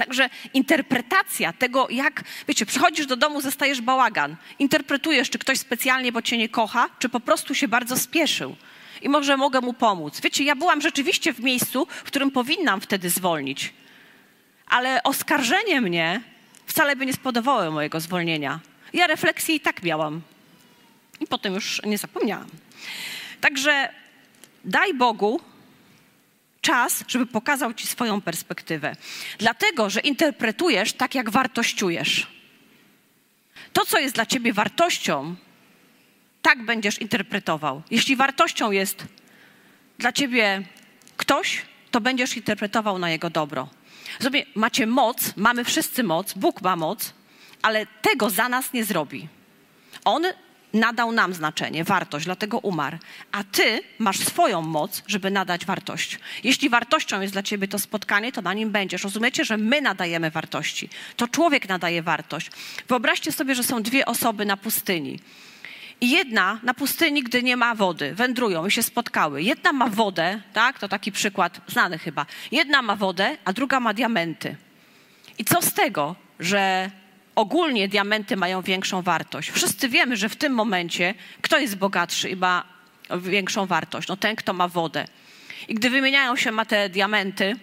Także 0.00 0.30
interpretacja 0.54 1.52
tego, 1.52 1.88
jak, 1.90 2.22
wiecie, 2.48 2.66
przychodzisz 2.66 3.06
do 3.06 3.16
domu, 3.16 3.40
zostajesz 3.40 3.80
bałagan, 3.80 4.36
interpretujesz, 4.58 5.30
czy 5.30 5.38
ktoś 5.38 5.58
specjalnie, 5.58 6.12
bo 6.12 6.22
cię 6.22 6.38
nie 6.38 6.48
kocha, 6.48 6.88
czy 6.98 7.08
po 7.08 7.20
prostu 7.20 7.54
się 7.54 7.68
bardzo 7.68 7.96
spieszył 7.96 8.56
i 9.02 9.08
może 9.08 9.36
mogę 9.36 9.60
mu 9.60 9.72
pomóc. 9.72 10.20
Wiecie, 10.20 10.44
ja 10.44 10.56
byłam 10.56 10.80
rzeczywiście 10.80 11.32
w 11.32 11.40
miejscu, 11.40 11.86
w 11.90 12.02
którym 12.02 12.30
powinnam 12.30 12.80
wtedy 12.80 13.10
zwolnić, 13.10 13.72
ale 14.66 15.02
oskarżenie 15.02 15.80
mnie 15.80 16.20
wcale 16.66 16.96
by 16.96 17.06
nie 17.06 17.12
spodobało 17.12 17.70
mojego 17.70 18.00
zwolnienia. 18.00 18.60
Ja 18.92 19.06
refleksji 19.06 19.54
i 19.54 19.60
tak 19.60 19.82
miałam. 19.82 20.20
I 21.20 21.26
potem 21.26 21.54
już 21.54 21.82
nie 21.84 21.98
zapomniałam. 21.98 22.48
Także 23.40 23.88
daj 24.64 24.94
Bogu 24.94 25.40
czas, 26.60 27.04
żeby 27.08 27.26
pokazał 27.26 27.74
ci 27.74 27.86
swoją 27.86 28.20
perspektywę. 28.20 28.96
Dlatego, 29.38 29.90
że 29.90 30.00
interpretujesz 30.00 30.92
tak, 30.92 31.14
jak 31.14 31.30
wartościujesz. 31.30 32.26
To, 33.72 33.86
co 33.86 33.98
jest 33.98 34.14
dla 34.14 34.26
ciebie 34.26 34.52
wartością, 34.52 35.36
tak 36.42 36.64
będziesz 36.64 37.00
interpretował. 37.00 37.82
Jeśli 37.90 38.16
wartością 38.16 38.70
jest 38.70 39.04
dla 39.98 40.12
ciebie 40.12 40.62
ktoś, 41.16 41.62
to 41.90 42.00
będziesz 42.00 42.36
interpretował 42.36 42.98
na 42.98 43.10
jego 43.10 43.30
dobro. 43.30 43.68
Zrobię, 44.20 44.46
macie 44.54 44.86
moc, 44.86 45.36
mamy 45.36 45.64
wszyscy 45.64 46.02
moc, 46.02 46.32
Bóg 46.32 46.62
ma 46.62 46.76
moc, 46.76 47.14
ale 47.62 47.86
tego 47.86 48.30
za 48.30 48.48
nas 48.48 48.72
nie 48.72 48.84
zrobi. 48.84 49.28
On 50.04 50.24
nadał 50.72 51.12
nam 51.12 51.34
znaczenie, 51.34 51.84
wartość, 51.84 52.24
dlatego 52.24 52.58
umarł. 52.58 52.98
A 53.32 53.44
ty 53.44 53.82
masz 53.98 54.18
swoją 54.18 54.62
moc, 54.62 55.02
żeby 55.06 55.30
nadać 55.30 55.66
wartość. 55.66 56.18
Jeśli 56.44 56.68
wartością 56.68 57.20
jest 57.20 57.32
dla 57.32 57.42
ciebie 57.42 57.68
to 57.68 57.78
spotkanie, 57.78 58.32
to 58.32 58.42
na 58.42 58.54
nim 58.54 58.70
będziesz. 58.70 59.04
Rozumiecie, 59.04 59.44
że 59.44 59.56
my 59.56 59.80
nadajemy 59.80 60.30
wartości. 60.30 60.88
To 61.16 61.28
człowiek 61.28 61.68
nadaje 61.68 62.02
wartość. 62.02 62.50
Wyobraźcie 62.88 63.32
sobie, 63.32 63.54
że 63.54 63.62
są 63.62 63.82
dwie 63.82 64.06
osoby 64.06 64.46
na 64.46 64.56
pustyni. 64.56 65.20
I 66.00 66.10
jedna 66.10 66.60
na 66.62 66.74
pustyni, 66.74 67.22
gdy 67.22 67.42
nie 67.42 67.56
ma 67.56 67.74
wody, 67.74 68.14
wędrują 68.14 68.66
i 68.66 68.70
się 68.70 68.82
spotkały. 68.82 69.42
Jedna 69.42 69.72
ma 69.72 69.88
wodę, 69.88 70.40
tak? 70.52 70.78
To 70.78 70.88
taki 70.88 71.12
przykład 71.12 71.60
znany 71.66 71.98
chyba. 71.98 72.26
Jedna 72.52 72.82
ma 72.82 72.96
wodę, 72.96 73.36
a 73.44 73.52
druga 73.52 73.80
ma 73.80 73.94
diamenty. 73.94 74.56
I 75.38 75.44
co 75.44 75.62
z 75.62 75.74
tego, 75.74 76.16
że 76.40 76.90
ogólnie 77.40 77.88
diamenty 77.88 78.36
mają 78.36 78.62
większą 78.62 79.02
wartość? 79.02 79.50
Wszyscy 79.50 79.88
wiemy, 79.88 80.16
że 80.16 80.28
w 80.28 80.36
tym 80.36 80.52
momencie 80.52 81.14
kto 81.40 81.58
jest 81.58 81.76
bogatszy 81.76 82.30
i 82.30 82.36
ma 82.36 82.64
większą 83.16 83.66
wartość? 83.66 84.08
No 84.08 84.16
ten, 84.16 84.36
kto 84.36 84.52
ma 84.52 84.68
wodę. 84.68 85.04
I 85.68 85.74
gdy 85.74 85.90
wymieniają 85.90 86.36
się 86.36 86.52
ma 86.52 86.64
te 86.64 86.88
diamenty, 86.88 87.56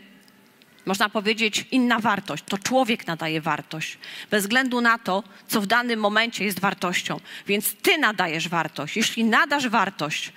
można 0.86 1.10
powiedzieć, 1.10 1.66
inna 1.72 2.00
wartość. 2.00 2.44
To 2.48 2.58
człowiek 2.58 3.08
nadaje 3.08 3.42
wartość, 3.42 3.98
bez 4.32 4.44
względu 4.44 4.82
na 4.82 4.98
to, 4.98 5.24
co 5.48 5.62
w 5.62 5.68
danym 5.68 6.00
momencie 6.00 6.46
jest 6.46 6.60
wartością. 6.60 7.20
Więc 7.48 7.74
ty 7.74 7.98
nadajesz 7.98 8.50
wartość. 8.50 8.98
Jeśli 8.98 9.24
nadasz 9.24 9.68
wartość 9.68 10.32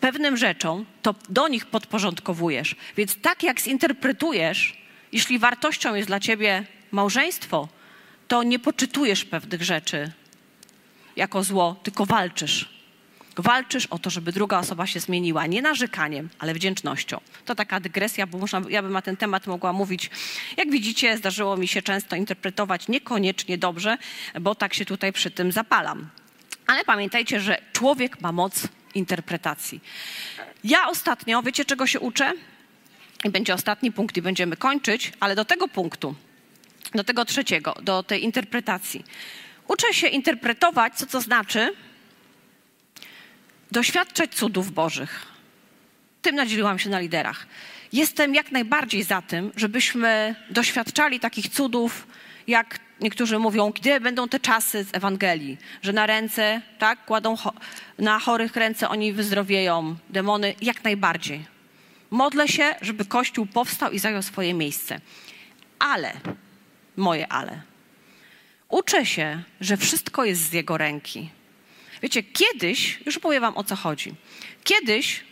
pewnym 0.00 0.36
rzeczom, 0.36 0.84
to 1.02 1.14
do 1.28 1.48
nich 1.48 1.66
podporządkowujesz. 1.66 2.76
Więc 2.96 3.16
tak 3.20 3.42
jak 3.42 3.60
zinterpretujesz, 3.60 4.78
jeśli 5.12 5.38
wartością 5.38 5.94
jest 5.94 6.08
dla 6.08 6.20
ciebie 6.20 6.64
małżeństwo, 6.90 7.68
to 8.28 8.42
nie 8.42 8.58
poczytujesz 8.58 9.24
pewnych 9.24 9.62
rzeczy 9.62 10.12
jako 11.16 11.44
zło, 11.44 11.76
tylko 11.82 12.06
walczysz 12.06 12.78
walczysz 13.42 13.86
o 13.86 13.98
to, 13.98 14.10
żeby 14.10 14.32
druga 14.32 14.58
osoba 14.58 14.86
się 14.86 15.00
zmieniła. 15.00 15.46
Nie 15.46 15.62
narzekaniem, 15.62 16.28
ale 16.38 16.54
wdzięcznością. 16.54 17.20
To 17.44 17.54
taka 17.54 17.80
dygresja, 17.80 18.26
bo 18.26 18.38
można, 18.38 18.62
ja 18.68 18.82
bym 18.82 18.92
na 18.92 19.02
ten 19.02 19.16
temat 19.16 19.46
mogła 19.46 19.72
mówić. 19.72 20.10
Jak 20.56 20.70
widzicie, 20.70 21.16
zdarzyło 21.16 21.56
mi 21.56 21.68
się 21.68 21.82
często 21.82 22.16
interpretować 22.16 22.88
niekoniecznie 22.88 23.58
dobrze, 23.58 23.98
bo 24.40 24.54
tak 24.54 24.74
się 24.74 24.84
tutaj 24.84 25.12
przy 25.12 25.30
tym 25.30 25.52
zapalam. 25.52 26.08
Ale 26.66 26.84
pamiętajcie, 26.84 27.40
że 27.40 27.58
człowiek 27.72 28.20
ma 28.20 28.32
moc 28.32 28.68
interpretacji. 28.94 29.80
Ja 30.64 30.88
ostatnio, 30.88 31.42
wiecie 31.42 31.64
czego 31.64 31.86
się 31.86 32.00
uczę? 32.00 32.32
I 33.24 33.30
będzie 33.30 33.54
ostatni 33.54 33.92
punkt 33.92 34.16
i 34.16 34.22
będziemy 34.22 34.56
kończyć, 34.56 35.12
ale 35.20 35.34
do 35.34 35.44
tego 35.44 35.68
punktu, 35.68 36.14
do 36.94 37.04
tego 37.04 37.24
trzeciego, 37.24 37.74
do 37.82 38.02
tej 38.02 38.24
interpretacji. 38.24 39.04
Uczę 39.68 39.94
się 39.94 40.06
interpretować, 40.06 40.94
co 40.94 41.06
to 41.06 41.20
znaczy, 41.20 41.72
doświadczać 43.72 44.34
cudów 44.34 44.72
Bożych. 44.72 45.26
Tym 46.22 46.34
nadzieliłam 46.36 46.78
się 46.78 46.90
na 46.90 47.00
liderach. 47.00 47.46
Jestem 47.92 48.34
jak 48.34 48.52
najbardziej 48.52 49.02
za 49.02 49.22
tym, 49.22 49.52
żebyśmy 49.56 50.34
doświadczali 50.50 51.20
takich 51.20 51.48
cudów, 51.48 52.06
jak 52.46 52.78
niektórzy 53.00 53.38
mówią, 53.38 53.70
gdzie 53.70 54.00
będą 54.00 54.28
te 54.28 54.40
czasy 54.40 54.84
z 54.84 54.94
Ewangelii, 54.94 55.58
że 55.82 55.92
na 55.92 56.06
ręce, 56.06 56.62
tak, 56.78 57.04
kładą 57.04 57.36
cho 57.36 57.52
na 57.98 58.18
chorych 58.18 58.56
ręce, 58.56 58.88
oni 58.88 59.12
wyzdrowieją, 59.12 59.96
demony, 60.10 60.54
jak 60.60 60.84
najbardziej. 60.84 61.44
Modlę 62.10 62.48
się, 62.48 62.74
żeby 62.80 63.04
Kościół 63.04 63.46
powstał 63.46 63.90
i 63.90 63.98
zajął 63.98 64.22
swoje 64.22 64.54
miejsce. 64.54 65.00
Ale, 65.78 66.12
moje 66.98 67.32
ale, 67.32 67.62
uczę 68.68 69.06
się, 69.06 69.42
że 69.60 69.76
wszystko 69.76 70.24
jest 70.24 70.42
z 70.42 70.52
Jego 70.52 70.78
ręki. 70.78 71.30
Wiecie, 72.02 72.22
kiedyś, 72.22 73.00
już 73.06 73.18
powiem 73.18 73.40
wam 73.40 73.56
o 73.56 73.64
co 73.64 73.76
chodzi. 73.76 74.14
Kiedyś, 74.64 75.24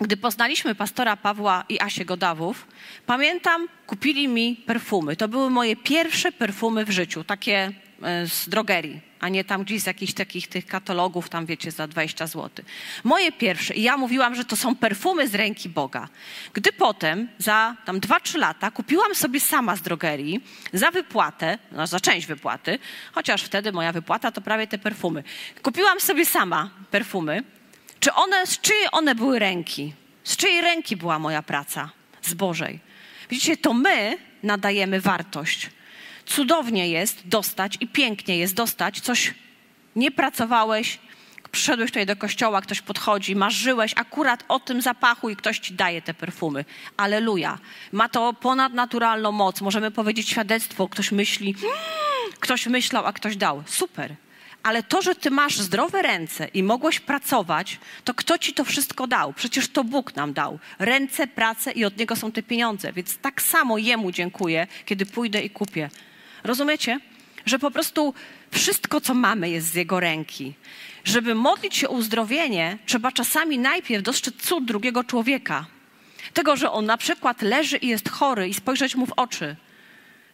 gdy 0.00 0.16
poznaliśmy 0.16 0.74
pastora 0.74 1.16
Pawła 1.16 1.64
i 1.68 1.80
Asię 1.80 2.04
Godawów, 2.04 2.66
pamiętam, 3.06 3.68
kupili 3.86 4.28
mi 4.28 4.56
perfumy. 4.56 5.16
To 5.16 5.28
były 5.28 5.50
moje 5.50 5.76
pierwsze 5.76 6.32
perfumy 6.32 6.84
w 6.84 6.90
życiu, 6.90 7.24
takie 7.24 7.72
z 8.26 8.48
drogerii 8.48 9.00
a 9.20 9.28
nie 9.28 9.44
tam 9.44 9.64
gdzieś 9.64 9.82
z 9.82 9.86
jakichś 9.86 10.12
takich 10.12 10.48
tych 10.48 10.66
katalogów, 10.66 11.28
tam 11.28 11.46
wiecie, 11.46 11.70
za 11.70 11.86
20 11.86 12.26
zł. 12.26 12.64
Moje 13.04 13.32
pierwsze, 13.32 13.74
i 13.74 13.82
ja 13.82 13.96
mówiłam, 13.96 14.34
że 14.34 14.44
to 14.44 14.56
są 14.56 14.76
perfumy 14.76 15.28
z 15.28 15.34
ręki 15.34 15.68
Boga. 15.68 16.08
Gdy 16.52 16.72
potem, 16.72 17.28
za 17.38 17.76
tam 17.84 18.00
2-3 18.00 18.38
lata, 18.38 18.70
kupiłam 18.70 19.14
sobie 19.14 19.40
sama 19.40 19.76
z 19.76 19.82
drogerii 19.82 20.44
za 20.72 20.90
wypłatę, 20.90 21.58
no 21.72 21.86
za 21.86 22.00
część 22.00 22.26
wypłaty, 22.26 22.78
chociaż 23.12 23.42
wtedy 23.42 23.72
moja 23.72 23.92
wypłata 23.92 24.32
to 24.32 24.40
prawie 24.40 24.66
te 24.66 24.78
perfumy. 24.78 25.22
Kupiłam 25.62 26.00
sobie 26.00 26.26
sama 26.26 26.70
perfumy. 26.90 27.42
Czy 28.00 28.12
one, 28.12 28.46
z 28.46 28.60
czyjej 28.60 28.86
one 28.92 29.14
były 29.14 29.38
ręki? 29.38 29.92
Z 30.24 30.36
czyjej 30.36 30.60
ręki 30.60 30.96
była 30.96 31.18
moja 31.18 31.42
praca? 31.42 31.90
Z 32.22 32.34
Bożej. 32.34 32.80
Widzicie, 33.30 33.56
to 33.56 33.72
my 33.72 34.18
nadajemy 34.42 35.00
wartość 35.00 35.70
cudownie 36.26 36.88
jest 36.88 37.28
dostać 37.28 37.76
i 37.80 37.88
pięknie 37.88 38.38
jest 38.38 38.54
dostać 38.54 39.00
coś, 39.00 39.34
nie 39.96 40.10
pracowałeś, 40.10 40.98
przyszedłeś 41.56 41.90
tutaj 41.90 42.06
do 42.06 42.16
kościoła, 42.16 42.60
ktoś 42.60 42.80
podchodzi, 42.80 43.36
marzyłeś 43.36 43.92
akurat 43.96 44.44
o 44.48 44.60
tym 44.60 44.82
zapachu 44.82 45.30
i 45.30 45.36
ktoś 45.36 45.58
ci 45.58 45.74
daje 45.74 46.02
te 46.02 46.14
perfumy. 46.14 46.64
Aleluja. 46.96 47.58
Ma 47.92 48.08
to 48.08 48.32
ponadnaturalną 48.32 49.32
moc. 49.32 49.60
Możemy 49.60 49.90
powiedzieć 49.90 50.28
świadectwo. 50.28 50.88
Ktoś 50.88 51.12
myśli, 51.12 51.54
hmm", 51.54 51.78
ktoś 52.40 52.66
myślał, 52.66 53.06
a 53.06 53.12
ktoś 53.12 53.36
dał. 53.36 53.62
Super. 53.66 54.14
Ale 54.62 54.82
to, 54.82 55.02
że 55.02 55.14
ty 55.14 55.30
masz 55.30 55.58
zdrowe 55.58 56.02
ręce 56.02 56.48
i 56.54 56.62
mogłeś 56.62 57.00
pracować, 57.00 57.78
to 58.04 58.14
kto 58.14 58.38
ci 58.38 58.54
to 58.54 58.64
wszystko 58.64 59.06
dał? 59.06 59.32
Przecież 59.32 59.68
to 59.68 59.84
Bóg 59.84 60.16
nam 60.16 60.32
dał. 60.32 60.58
Ręce, 60.78 61.26
pracę 61.26 61.72
i 61.72 61.84
od 61.84 61.96
niego 61.96 62.16
są 62.16 62.32
te 62.32 62.42
pieniądze. 62.42 62.92
Więc 62.92 63.18
tak 63.18 63.42
samo 63.42 63.78
jemu 63.78 64.10
dziękuję, 64.10 64.66
kiedy 64.86 65.06
pójdę 65.06 65.42
i 65.42 65.50
kupię 65.50 65.90
Rozumiecie? 66.44 67.00
Że 67.46 67.58
po 67.58 67.70
prostu 67.70 68.14
wszystko, 68.50 69.00
co 69.00 69.14
mamy, 69.14 69.50
jest 69.50 69.66
z 69.66 69.74
Jego 69.74 70.00
ręki. 70.00 70.54
Żeby 71.04 71.34
modlić 71.34 71.76
się 71.76 71.88
o 71.88 71.92
uzdrowienie, 71.92 72.78
trzeba 72.86 73.12
czasami 73.12 73.58
najpierw 73.58 74.02
dostrzec 74.02 74.34
cud 74.36 74.64
drugiego 74.64 75.04
człowieka. 75.04 75.66
Tego, 76.34 76.56
że 76.56 76.70
on 76.70 76.86
na 76.86 76.96
przykład 76.96 77.42
leży 77.42 77.76
i 77.76 77.88
jest 77.88 78.08
chory 78.08 78.48
i 78.48 78.54
spojrzeć 78.54 78.94
mu 78.94 79.06
w 79.06 79.12
oczy. 79.16 79.56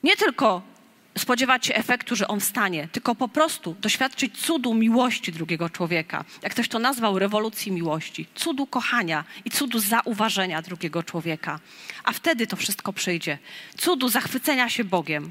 Nie 0.02 0.16
tylko 0.16 0.62
spodziewać 1.18 1.66
się 1.66 1.74
efektu, 1.74 2.16
że 2.16 2.28
on 2.28 2.40
wstanie, 2.40 2.88
tylko 2.92 3.14
po 3.14 3.28
prostu 3.28 3.76
doświadczyć 3.80 4.38
cudu 4.38 4.74
miłości 4.74 5.32
drugiego 5.32 5.70
człowieka. 5.70 6.24
Jak 6.42 6.52
ktoś 6.52 6.68
to 6.68 6.78
nazwał, 6.78 7.18
rewolucji 7.18 7.72
miłości, 7.72 8.26
cudu 8.34 8.66
kochania 8.66 9.24
i 9.44 9.50
cudu 9.50 9.78
zauważenia 9.78 10.62
drugiego 10.62 11.02
człowieka. 11.02 11.60
A 12.04 12.12
wtedy 12.12 12.46
to 12.46 12.56
wszystko 12.56 12.92
przyjdzie. 12.92 13.38
Cudu 13.76 14.08
zachwycenia 14.08 14.68
się 14.68 14.84
Bogiem, 14.84 15.30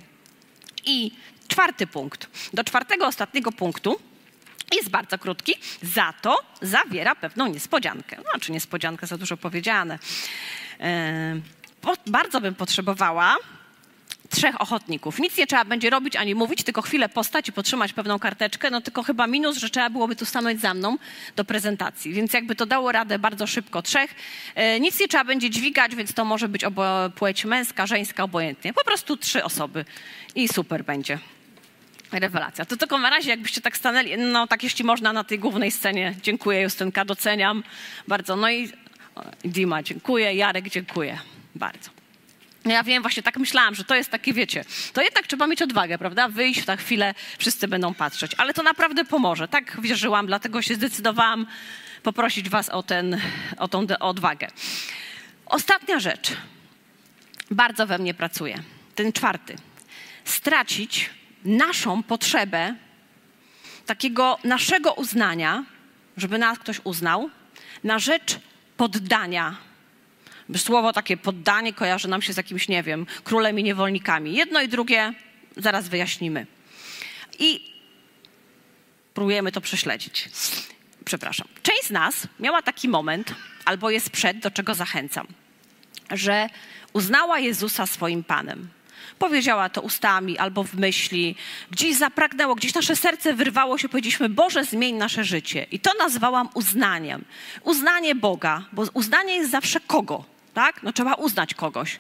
i 0.86 1.12
czwarty 1.48 1.88
punkt. 1.88 2.30
Do 2.54 2.64
czwartego, 2.64 3.08
ostatniego 3.08 3.52
punktu 3.52 4.00
jest 4.76 4.90
bardzo 4.90 5.18
krótki, 5.18 5.54
za 5.82 6.14
to 6.22 6.38
zawiera 6.62 7.16
pewną 7.16 7.48
niespodziankę. 7.48 8.18
Znaczy 8.32 8.52
niespodziankę, 8.52 9.08
za 9.08 9.18
dużo 9.18 9.38
powiedziane. 9.38 10.00
Yy, 10.80 11.96
bardzo 12.08 12.42
bym 12.42 12.56
potrzebowała 12.56 13.38
trzech 14.32 14.62
ochotników. 14.62 15.20
Nic 15.20 15.38
nie 15.38 15.48
trzeba 15.48 15.66
będzie 15.66 15.90
robić 15.90 16.16
ani 16.16 16.36
mówić, 16.36 16.64
tylko 16.64 16.82
chwilę 16.82 17.10
postać 17.10 17.50
i 17.50 17.52
potrzymać 17.52 17.94
pewną 17.94 18.20
karteczkę. 18.20 18.70
No 18.70 18.82
tylko 18.82 19.04
chyba 19.04 19.28
minus, 19.28 19.58
że 19.58 19.70
trzeba 19.70 19.90
byłoby 19.90 20.16
tu 20.16 20.26
stanąć 20.26 20.62
za 20.62 20.74
mną 20.74 20.98
do 21.36 21.46
prezentacji. 21.46 22.14
Więc 22.14 22.34
jakby 22.34 22.56
to 22.56 22.66
dało 22.66 22.92
radę 22.92 23.20
bardzo 23.20 23.48
szybko 23.48 23.82
trzech. 23.82 24.16
E, 24.56 24.80
nic 24.80 25.00
nie 25.00 25.08
trzeba 25.08 25.24
będzie 25.24 25.50
dźwigać, 25.50 25.96
więc 25.96 26.14
to 26.14 26.26
może 26.26 26.48
być 26.50 26.64
obo 26.64 27.10
płeć 27.16 27.46
męska, 27.46 27.88
żeńska, 27.88 28.24
obojętnie. 28.24 28.74
Po 28.74 28.84
prostu 28.84 29.18
trzy 29.18 29.44
osoby 29.44 29.86
i 30.36 30.48
super 30.48 30.86
będzie. 30.86 31.20
Rewelacja. 32.12 32.66
To 32.66 32.78
tylko 32.78 32.98
na 32.98 33.10
razie, 33.10 33.30
jakbyście 33.30 33.62
tak 33.62 33.78
stanęli, 33.78 34.18
no 34.18 34.48
tak 34.48 34.64
jeśli 34.64 34.86
można 34.86 35.14
na 35.14 35.24
tej 35.24 35.40
głównej 35.40 35.72
scenie. 35.72 36.16
Dziękuję 36.22 36.62
Justynka, 36.62 37.06
doceniam 37.06 37.64
bardzo. 38.08 38.36
No 38.36 38.52
i 38.52 38.70
Dima, 39.46 39.84
dziękuję. 39.84 40.34
Jarek, 40.34 40.70
dziękuję 40.70 41.20
bardzo. 41.56 42.01
Ja 42.66 42.84
wiem, 42.84 43.02
właśnie 43.02 43.24
tak 43.24 43.38
myślałam, 43.38 43.76
że 43.76 43.84
to 43.84 43.96
jest 43.96 44.10
takie, 44.10 44.34
wiecie, 44.34 44.66
to 44.94 45.02
jednak 45.02 45.28
trzeba 45.28 45.48
mieć 45.48 45.62
odwagę, 45.62 45.98
prawda? 45.98 46.28
Wyjść 46.28 46.66
tę 46.66 46.78
chwilę, 46.78 47.14
wszyscy 47.38 47.68
będą 47.68 47.94
patrzeć, 47.94 48.32
ale 48.38 48.54
to 48.54 48.64
naprawdę 48.64 49.06
pomoże. 49.06 49.48
Tak 49.48 49.82
wierzyłam, 49.82 50.28
dlatego 50.28 50.62
się 50.62 50.76
zdecydowałam 50.76 51.46
poprosić 52.04 52.50
Was 52.50 52.70
o, 52.70 52.84
ten, 52.84 53.22
o 53.58 53.68
tą 53.68 53.88
odwagę. 54.00 54.48
Ostatnia 55.46 56.00
rzecz. 56.00 56.32
Bardzo 57.52 57.88
we 57.88 57.98
mnie 57.98 58.14
pracuje. 58.14 58.64
Ten 58.96 59.14
czwarty. 59.14 59.56
Stracić 60.26 61.10
naszą 61.46 62.04
potrzebę 62.04 62.76
takiego 63.86 64.38
naszego 64.44 64.94
uznania, 64.94 65.64
żeby 66.18 66.38
nas 66.38 66.60
ktoś 66.60 66.82
uznał, 66.84 67.30
na 67.84 68.00
rzecz 68.00 68.40
poddania 68.78 69.56
Słowo 70.58 70.94
takie 70.94 71.18
poddanie 71.18 71.74
kojarzy 71.74 72.08
nam 72.08 72.22
się 72.22 72.34
z 72.34 72.38
jakimś, 72.38 72.68
nie 72.68 72.84
wiem, 72.84 73.06
królem 73.24 73.60
i 73.60 73.64
niewolnikami. 73.64 74.34
Jedno 74.34 74.62
i 74.62 74.68
drugie 74.68 75.14
zaraz 75.58 75.88
wyjaśnimy. 75.88 76.48
I 77.40 77.72
próbujemy 79.14 79.52
to 79.52 79.62
prześledzić. 79.62 80.30
Przepraszam. 81.06 81.48
Część 81.64 81.84
z 81.84 81.92
nas 81.92 82.28
miała 82.40 82.62
taki 82.62 82.90
moment, 82.90 83.36
albo 83.66 83.90
jest 83.90 84.10
przed, 84.10 84.40
do 84.40 84.52
czego 84.52 84.76
zachęcam, 84.76 85.28
że 86.12 86.50
uznała 86.94 87.40
Jezusa 87.40 87.86
swoim 87.86 88.24
Panem. 88.24 88.70
Powiedziała 89.20 89.70
to 89.70 89.82
ustami 89.82 90.38
albo 90.38 90.64
w 90.64 90.74
myśli, 90.74 91.36
gdzieś 91.72 91.96
zapragnęło, 91.96 92.56
gdzieś 92.56 92.74
nasze 92.74 92.96
serce 92.96 93.34
wyrwało 93.34 93.78
się, 93.78 93.90
powiedzieliśmy, 93.90 94.30
Boże, 94.30 94.64
zmień 94.64 94.96
nasze 94.96 95.24
życie. 95.24 95.66
I 95.72 95.80
to 95.80 95.92
nazwałam 96.00 96.50
uznaniem. 96.54 97.26
Uznanie 97.64 98.16
Boga, 98.16 98.66
bo 98.74 98.84
uznanie 98.94 99.34
jest 99.34 99.52
zawsze 99.52 99.80
kogo, 99.80 100.26
tak? 100.54 100.84
No 100.84 100.94
trzeba 100.94 101.14
uznać 101.14 101.54
kogoś. 101.54 102.00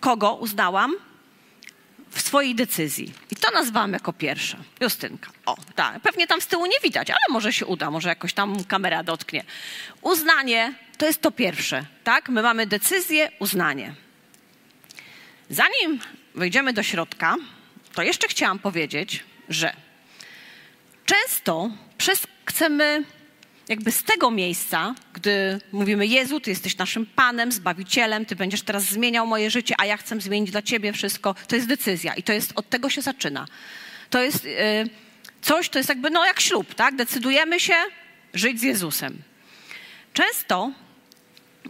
Kogo 0.00 0.34
uznałam? 0.34 0.94
w 2.16 2.20
swojej 2.20 2.54
decyzji. 2.54 3.12
I 3.30 3.36
to 3.36 3.50
nazwałam 3.50 3.92
jako 3.92 4.12
pierwsze. 4.12 4.56
Justynka. 4.80 5.30
O, 5.46 5.56
tak. 5.74 6.00
Pewnie 6.00 6.26
tam 6.26 6.40
z 6.40 6.46
tyłu 6.46 6.66
nie 6.66 6.80
widać, 6.82 7.10
ale 7.10 7.18
może 7.30 7.52
się 7.52 7.66
uda, 7.66 7.90
może 7.90 8.08
jakoś 8.08 8.32
tam 8.32 8.64
kamera 8.64 9.02
dotknie. 9.02 9.44
Uznanie 10.02 10.74
to 10.98 11.06
jest 11.06 11.22
to 11.22 11.30
pierwsze, 11.30 11.84
tak? 12.04 12.28
My 12.28 12.42
mamy 12.42 12.66
decyzję, 12.66 13.30
uznanie. 13.38 13.94
Zanim 15.50 16.00
wejdziemy 16.34 16.72
do 16.72 16.82
środka, 16.82 17.36
to 17.94 18.02
jeszcze 18.02 18.28
chciałam 18.28 18.58
powiedzieć, 18.58 19.24
że 19.48 19.76
często 21.04 21.70
przez 21.98 22.26
chcemy 22.44 23.04
jakby 23.68 23.92
z 23.92 24.02
tego 24.02 24.30
miejsca, 24.30 24.94
gdy 25.12 25.60
mówimy 25.72 26.06
Jezu, 26.06 26.40
Ty 26.40 26.50
jesteś 26.50 26.76
naszym 26.76 27.06
Panem, 27.06 27.52
Zbawicielem, 27.52 28.26
Ty 28.26 28.36
będziesz 28.36 28.62
teraz 28.62 28.84
zmieniał 28.84 29.26
moje 29.26 29.50
życie, 29.50 29.74
a 29.78 29.86
ja 29.86 29.96
chcę 29.96 30.20
zmienić 30.20 30.50
dla 30.50 30.62
Ciebie 30.62 30.92
wszystko, 30.92 31.34
to 31.48 31.56
jest 31.56 31.68
decyzja 31.68 32.14
i 32.14 32.22
to 32.22 32.32
jest, 32.32 32.52
od 32.54 32.68
tego 32.68 32.90
się 32.90 33.02
zaczyna. 33.02 33.46
To 34.10 34.22
jest 34.22 34.44
yy, 34.44 34.52
coś, 35.42 35.68
to 35.68 35.78
jest 35.78 35.88
jakby, 35.88 36.10
no 36.10 36.26
jak 36.26 36.40
ślub, 36.40 36.74
tak? 36.74 36.96
Decydujemy 36.96 37.60
się 37.60 37.74
żyć 38.34 38.60
z 38.60 38.62
Jezusem. 38.62 39.18
Często 40.12 40.72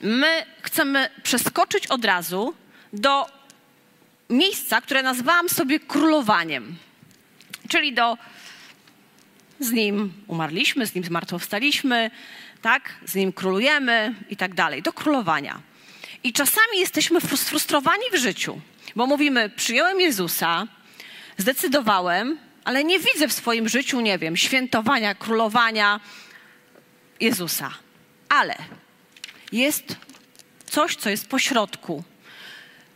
my 0.03 0.47
chcemy 0.62 1.09
przeskoczyć 1.22 1.86
od 1.86 2.05
razu 2.05 2.55
do 2.92 3.26
miejsca, 4.30 4.80
które 4.80 5.03
nazwałam 5.03 5.49
sobie 5.49 5.80
królowaniem, 5.80 6.76
czyli 7.68 7.92
do 7.92 8.18
z 9.61 9.72
nim 9.72 10.12
umarliśmy, 10.26 10.86
z 10.86 10.94
nim 10.94 11.04
zmartwychwstaliśmy, 11.04 12.11
tak? 12.62 12.94
Z 13.07 13.14
nim 13.14 13.32
królujemy 13.32 14.14
i 14.30 14.36
tak 14.36 14.54
dalej, 14.54 14.82
do 14.82 14.92
królowania. 14.92 15.61
I 16.24 16.32
czasami 16.32 16.78
jesteśmy 16.78 17.20
frustrowani 17.20 18.04
w 18.12 18.16
życiu, 18.16 18.61
bo 18.96 19.07
mówimy, 19.07 19.50
przyjąłem 19.57 20.00
Jezusa, 20.00 20.66
zdecydowałem, 21.36 22.38
ale 22.64 22.84
nie 22.84 22.98
widzę 22.98 23.28
w 23.28 23.32
swoim 23.32 23.68
życiu, 23.68 24.00
nie 24.00 24.18
wiem, 24.18 24.36
świętowania, 24.36 25.14
królowania 25.14 26.00
Jezusa. 27.20 27.70
Ale 28.28 28.57
jest 29.52 29.96
coś, 30.66 30.96
co 30.96 31.11
jest 31.11 31.28
pośrodku, 31.28 32.04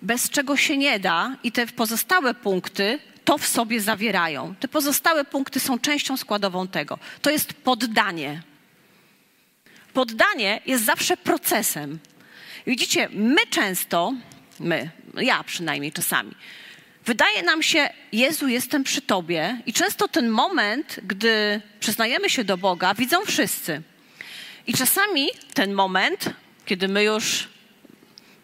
bez 0.03 0.31
czego 0.31 0.57
się 0.57 0.77
nie 0.77 1.01
da 1.01 1.37
i 1.43 1.53
te 1.53 1.67
pozostałe 1.67 2.35
punkty 2.35 2.99
to 3.25 3.39
w 3.39 3.47
sobie 3.47 3.81
zawierają. 3.81 4.55
Te 4.61 4.69
pozostałe 4.69 5.25
punkty 5.25 5.61
są 5.61 5.79
częścią 5.79 6.17
składową 6.17 6.69
tego. 6.69 6.99
To 7.23 7.31
jest 7.31 7.53
poddanie. 7.53 8.43
Poddanie 9.93 10.61
jest 10.67 10.85
zawsze 10.85 11.17
procesem. 11.17 11.99
Widzicie, 12.67 13.09
my 13.13 13.47
często, 13.51 14.15
my, 14.61 14.91
ja 15.17 15.45
przynajmniej 15.45 15.93
czasami, 15.93 16.33
wydaje 17.07 17.43
nam 17.43 17.63
się, 17.63 17.91
Jezu, 18.13 18.49
jestem 18.49 18.85
przy 18.85 19.03
Tobie, 19.03 19.61
i 19.67 19.73
często 19.73 20.09
ten 20.09 20.29
moment, 20.29 21.01
gdy 21.03 21.61
przyznajemy 21.81 22.31
się 22.31 22.45
do 22.45 22.57
Boga, 22.57 22.95
widzą 22.95 23.25
wszyscy. 23.25 23.83
I 24.67 24.75
czasami 24.75 25.29
ten 25.55 25.73
moment, 25.73 26.31
kiedy 26.65 26.89
my 26.89 27.05
już 27.05 27.49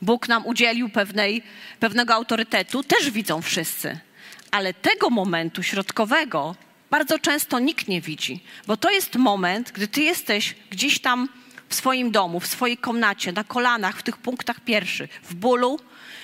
Bóg 0.02 0.28
nam 0.28 0.46
udzielił 0.46 0.88
pewnej, 0.88 1.42
pewnego 1.80 2.14
autorytetu, 2.14 2.82
też 2.82 3.10
widzą 3.10 3.42
wszyscy 3.42 4.05
ale 4.50 4.74
tego 4.74 5.10
momentu 5.10 5.62
środkowego 5.62 6.54
bardzo 6.90 7.18
często 7.18 7.58
nikt 7.58 7.88
nie 7.88 8.00
widzi, 8.00 8.40
bo 8.66 8.76
to 8.76 8.90
jest 8.90 9.16
moment, 9.16 9.72
gdy 9.72 9.88
ty 9.88 10.02
jesteś 10.02 10.54
gdzieś 10.70 10.98
tam 10.98 11.28
w 11.68 11.74
swoim 11.74 12.10
domu, 12.10 12.40
w 12.40 12.46
swojej 12.46 12.76
komnacie, 12.76 13.32
na 13.32 13.44
kolanach, 13.44 13.98
w 13.98 14.02
tych 14.02 14.16
punktach 14.16 14.60
pierwszych, 14.60 15.20
w 15.22 15.34
bólu, 15.34 15.80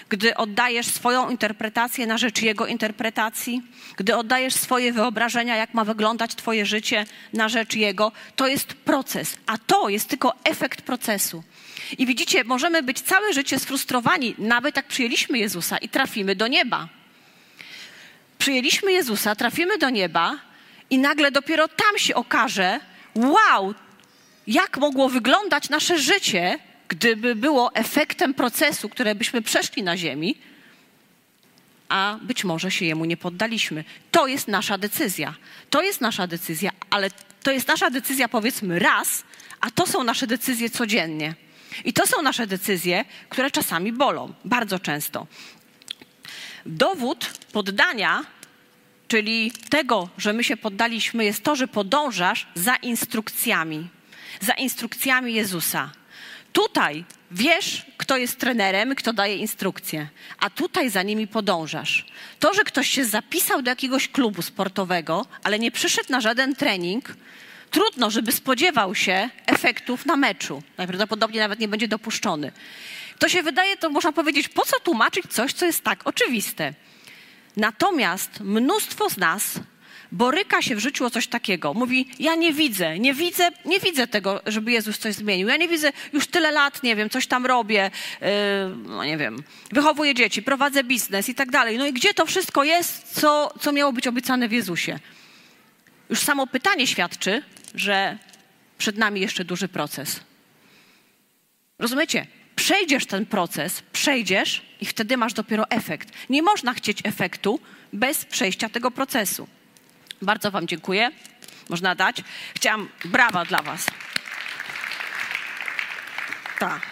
gdy 0.08 0.36
oddajesz 0.36 0.86
swoją 0.86 1.30
interpretację 1.30 2.06
na 2.06 2.18
rzecz 2.18 2.42
Jego 2.42 2.66
interpretacji, 2.66 3.62
gdy 3.96 4.16
oddajesz 4.16 4.54
swoje 4.54 4.92
wyobrażenia, 4.92 5.56
jak 5.56 5.74
ma 5.74 5.84
wyglądać 5.84 6.34
Twoje 6.34 6.66
życie 6.66 7.06
na 7.32 7.48
rzecz 7.48 7.74
Jego, 7.74 8.12
to 8.36 8.46
jest 8.46 8.74
proces, 8.74 9.36
a 9.46 9.58
to 9.58 9.88
jest 9.88 10.08
tylko 10.08 10.34
efekt 10.44 10.82
procesu. 10.82 11.42
I 11.98 12.06
widzicie, 12.06 12.44
możemy 12.44 12.82
być 12.82 13.00
całe 13.00 13.32
życie 13.32 13.58
sfrustrowani, 13.58 14.34
nawet 14.38 14.76
jak 14.76 14.86
przyjęliśmy 14.86 15.38
Jezusa 15.38 15.78
i 15.78 15.88
trafimy 15.88 16.36
do 16.36 16.46
nieba 16.46 16.88
przyjęliśmy 18.42 18.92
Jezusa, 18.92 19.34
trafimy 19.34 19.78
do 19.78 19.90
nieba 19.90 20.38
i 20.90 20.98
nagle 20.98 21.30
dopiero 21.30 21.68
tam 21.68 21.98
się 21.98 22.14
okaże, 22.14 22.80
wow, 23.16 23.74
jak 24.46 24.78
mogło 24.78 25.08
wyglądać 25.08 25.68
nasze 25.68 25.98
życie, 25.98 26.58
gdyby 26.88 27.34
było 27.34 27.74
efektem 27.74 28.34
procesu, 28.34 28.88
które 28.88 29.14
byśmy 29.14 29.42
przeszli 29.42 29.82
na 29.82 29.96
ziemi, 29.96 30.34
a 31.88 32.18
być 32.22 32.44
może 32.44 32.70
się 32.70 32.84
jemu 32.84 33.04
nie 33.04 33.16
poddaliśmy. 33.16 33.84
To 34.10 34.26
jest 34.26 34.48
nasza 34.48 34.78
decyzja. 34.78 35.34
To 35.70 35.82
jest 35.82 36.00
nasza 36.00 36.26
decyzja, 36.26 36.70
ale 36.90 37.10
to 37.42 37.50
jest 37.52 37.68
nasza 37.68 37.90
decyzja 37.90 38.28
powiedzmy 38.28 38.78
raz, 38.78 39.24
a 39.60 39.70
to 39.70 39.86
są 39.86 40.04
nasze 40.04 40.26
decyzje 40.26 40.70
codziennie. 40.70 41.34
I 41.84 41.92
to 41.92 42.06
są 42.06 42.22
nasze 42.22 42.46
decyzje, 42.46 43.04
które 43.28 43.50
czasami 43.50 43.92
bolą, 43.92 44.32
bardzo 44.44 44.78
często. 44.78 45.26
Dowód 46.66 47.30
poddania, 47.52 48.24
czyli 49.08 49.52
tego, 49.70 50.08
że 50.18 50.32
my 50.32 50.44
się 50.44 50.56
poddaliśmy, 50.56 51.24
jest 51.24 51.42
to, 51.42 51.56
że 51.56 51.68
podążasz 51.68 52.46
za 52.54 52.76
instrukcjami, 52.76 53.88
za 54.40 54.52
instrukcjami 54.52 55.34
Jezusa. 55.34 55.90
Tutaj 56.52 57.04
wiesz, 57.30 57.86
kto 57.96 58.16
jest 58.16 58.38
trenerem, 58.38 58.94
kto 58.94 59.12
daje 59.12 59.36
instrukcje, 59.36 60.08
a 60.38 60.50
tutaj 60.50 60.90
za 60.90 61.02
nimi 61.02 61.26
podążasz. 61.26 62.06
To, 62.38 62.54
że 62.54 62.64
ktoś 62.64 62.88
się 62.88 63.04
zapisał 63.04 63.62
do 63.62 63.70
jakiegoś 63.70 64.08
klubu 64.08 64.42
sportowego, 64.42 65.26
ale 65.44 65.58
nie 65.58 65.70
przyszedł 65.70 66.12
na 66.12 66.20
żaden 66.20 66.54
trening, 66.54 67.16
trudno, 67.70 68.10
żeby 68.10 68.32
spodziewał 68.32 68.94
się 68.94 69.30
efektów 69.46 70.06
na 70.06 70.16
meczu. 70.16 70.62
Najprawdopodobniej 70.78 71.40
nawet 71.40 71.58
nie 71.58 71.68
będzie 71.68 71.88
dopuszczony. 71.88 72.52
To 73.22 73.28
się 73.28 73.42
wydaje, 73.42 73.76
to 73.76 73.90
można 73.90 74.12
powiedzieć, 74.12 74.48
po 74.48 74.64
co 74.64 74.80
tłumaczyć 74.80 75.24
coś, 75.30 75.52
co 75.52 75.66
jest 75.66 75.84
tak 75.84 76.00
oczywiste. 76.04 76.74
Natomiast 77.56 78.40
mnóstwo 78.40 79.10
z 79.10 79.16
nas 79.16 79.60
boryka 80.12 80.62
się 80.62 80.76
w 80.76 80.78
życiu 80.78 81.04
o 81.04 81.10
coś 81.10 81.26
takiego. 81.26 81.74
Mówi, 81.74 82.08
ja 82.18 82.34
nie 82.34 82.52
widzę, 82.52 82.98
nie 82.98 83.14
widzę, 83.14 83.50
nie 83.64 83.80
widzę 83.80 84.06
tego, 84.06 84.40
żeby 84.46 84.72
Jezus 84.72 84.98
coś 84.98 85.14
zmienił. 85.14 85.48
Ja 85.48 85.56
nie 85.56 85.68
widzę, 85.68 85.92
już 86.12 86.26
tyle 86.26 86.50
lat, 86.50 86.82
nie 86.82 86.96
wiem, 86.96 87.10
coś 87.10 87.26
tam 87.26 87.46
robię, 87.46 87.90
yy, 88.20 88.26
no 88.86 89.04
nie 89.04 89.16
wiem, 89.16 89.42
wychowuję 89.72 90.14
dzieci, 90.14 90.42
prowadzę 90.42 90.84
biznes 90.84 91.28
i 91.28 91.34
tak 91.34 91.50
dalej. 91.50 91.78
No 91.78 91.86
i 91.86 91.92
gdzie 91.92 92.14
to 92.14 92.26
wszystko 92.26 92.64
jest, 92.64 93.20
co, 93.20 93.54
co 93.60 93.72
miało 93.72 93.92
być 93.92 94.06
obiecane 94.06 94.48
w 94.48 94.52
Jezusie? 94.52 94.98
Już 96.10 96.20
samo 96.20 96.46
pytanie 96.46 96.86
świadczy, 96.86 97.42
że 97.74 98.18
przed 98.78 98.96
nami 98.96 99.20
jeszcze 99.20 99.44
duży 99.44 99.68
proces. 99.68 100.20
Rozumiecie? 101.78 102.26
Przejdziesz 102.56 103.06
ten 103.06 103.26
proces, 103.26 103.82
przejdziesz 103.92 104.62
i 104.80 104.86
wtedy 104.86 105.16
masz 105.16 105.32
dopiero 105.32 105.70
efekt. 105.70 106.08
Nie 106.30 106.42
można 106.42 106.74
chcieć 106.74 106.98
efektu 107.04 107.60
bez 107.92 108.24
przejścia 108.24 108.68
tego 108.68 108.90
procesu. 108.90 109.48
Bardzo 110.22 110.50
Wam 110.50 110.68
dziękuję. 110.68 111.10
Można 111.68 111.94
dać. 111.94 112.16
Chciałam 112.54 112.88
brawa 113.04 113.44
dla 113.44 113.62
Was. 113.62 113.86
Tak. 116.58 116.86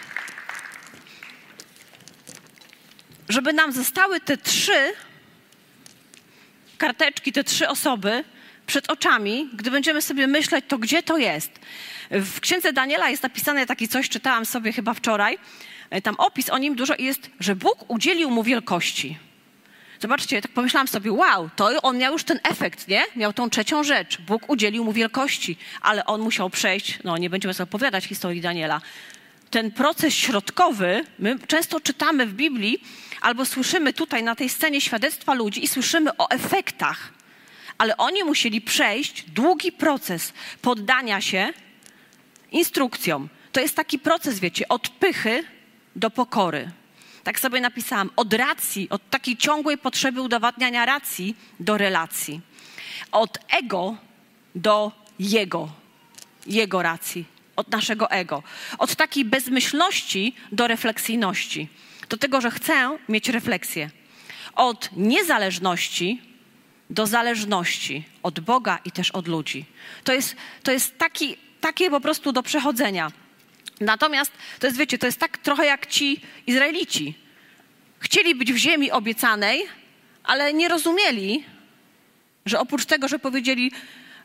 Żeby 3.28 3.52
nam 3.52 3.72
zostały 3.72 4.20
te 4.20 4.36
trzy 4.36 4.92
karteczki, 6.78 7.32
te 7.32 7.44
trzy 7.44 7.68
osoby 7.68 8.24
przed 8.66 8.90
oczami, 8.90 9.50
gdy 9.52 9.70
będziemy 9.70 10.02
sobie 10.02 10.26
myśleć, 10.26 10.64
to 10.68 10.78
gdzie 10.78 11.02
to 11.02 11.18
jest. 11.18 11.50
W 12.10 12.40
księdze 12.40 12.72
Daniela 12.72 13.10
jest 13.10 13.22
napisane 13.22 13.66
takie 13.66 13.88
coś, 13.88 14.08
czytałam 14.08 14.46
sobie 14.46 14.72
chyba 14.72 14.94
wczoraj, 14.94 15.38
e, 15.90 16.02
tam 16.02 16.14
opis 16.18 16.50
o 16.50 16.58
nim 16.58 16.74
dużo 16.74 16.94
jest, 16.98 17.30
że 17.40 17.56
Bóg 17.56 17.84
udzielił 17.88 18.30
mu 18.30 18.42
wielkości. 18.42 19.18
Zobaczcie, 20.00 20.42
tak 20.42 20.52
pomyślałam 20.52 20.88
sobie, 20.88 21.12
wow, 21.12 21.50
to 21.56 21.82
on 21.82 21.98
miał 21.98 22.12
już 22.12 22.24
ten 22.24 22.40
efekt, 22.42 22.88
nie? 22.88 23.02
Miał 23.16 23.32
tą 23.32 23.50
trzecią 23.50 23.84
rzecz. 23.84 24.20
Bóg 24.20 24.50
udzielił 24.50 24.84
mu 24.84 24.92
wielkości, 24.92 25.56
ale 25.82 26.06
on 26.06 26.20
musiał 26.20 26.50
przejść, 26.50 26.98
no 27.04 27.16
nie 27.16 27.30
będziemy 27.30 27.54
sobie 27.54 27.64
opowiadać 27.64 28.04
historii 28.04 28.40
Daniela. 28.40 28.80
Ten 29.50 29.70
proces 29.70 30.14
środkowy, 30.14 31.04
my 31.18 31.38
często 31.46 31.80
czytamy 31.80 32.26
w 32.26 32.34
Biblii 32.34 32.82
albo 33.20 33.44
słyszymy 33.44 33.92
tutaj 33.92 34.22
na 34.22 34.34
tej 34.34 34.48
scenie 34.48 34.80
świadectwa 34.80 35.34
ludzi 35.34 35.64
i 35.64 35.68
słyszymy 35.68 36.16
o 36.16 36.30
efektach 36.30 37.12
ale 37.80 37.96
oni 37.96 38.24
musieli 38.24 38.60
przejść 38.60 39.22
długi 39.30 39.72
proces 39.72 40.32
poddania 40.62 41.20
się 41.20 41.52
instrukcjom. 42.52 43.28
To 43.52 43.60
jest 43.60 43.76
taki 43.76 43.98
proces, 43.98 44.40
wiecie, 44.40 44.68
od 44.68 44.88
pychy 44.88 45.44
do 45.96 46.10
pokory. 46.10 46.70
Tak 47.24 47.40
sobie 47.40 47.60
napisałam, 47.60 48.10
od 48.16 48.34
racji, 48.34 48.88
od 48.90 49.10
takiej 49.10 49.36
ciągłej 49.36 49.78
potrzeby 49.78 50.20
udowadniania 50.20 50.86
racji 50.86 51.36
do 51.60 51.78
relacji. 51.78 52.40
Od 53.12 53.38
ego 53.48 53.96
do 54.54 54.92
jego, 55.18 55.68
jego 56.46 56.82
racji, 56.82 57.24
od 57.56 57.70
naszego 57.70 58.10
ego. 58.10 58.42
Od 58.78 58.94
takiej 58.94 59.24
bezmyślności 59.24 60.34
do 60.52 60.66
refleksyjności. 60.66 61.68
Do 62.08 62.16
tego, 62.16 62.40
że 62.40 62.50
chcę 62.50 62.98
mieć 63.08 63.28
refleksję. 63.28 63.90
Od 64.54 64.90
niezależności 64.96 66.22
do 66.90 67.06
zależności 67.06 68.04
od 68.22 68.40
Boga 68.40 68.78
i 68.84 68.90
też 68.90 69.10
od 69.10 69.28
ludzi. 69.28 69.64
To 70.04 70.12
jest, 70.12 70.36
to 70.62 70.72
jest 70.72 70.98
taki, 70.98 71.36
takie 71.60 71.90
po 71.90 72.00
prostu 72.00 72.32
do 72.32 72.42
przechodzenia. 72.42 73.12
Natomiast 73.80 74.32
to 74.58 74.66
jest, 74.66 74.78
wiecie, 74.78 74.98
to 74.98 75.06
jest 75.06 75.18
tak 75.18 75.38
trochę 75.38 75.66
jak 75.66 75.86
ci 75.86 76.20
Izraelici. 76.46 77.14
Chcieli 77.98 78.34
być 78.34 78.52
w 78.52 78.56
ziemi 78.56 78.90
obiecanej, 78.90 79.62
ale 80.24 80.54
nie 80.54 80.68
rozumieli, 80.68 81.44
że 82.46 82.60
oprócz 82.60 82.84
tego, 82.84 83.08
że 83.08 83.18
powiedzieli, 83.18 83.72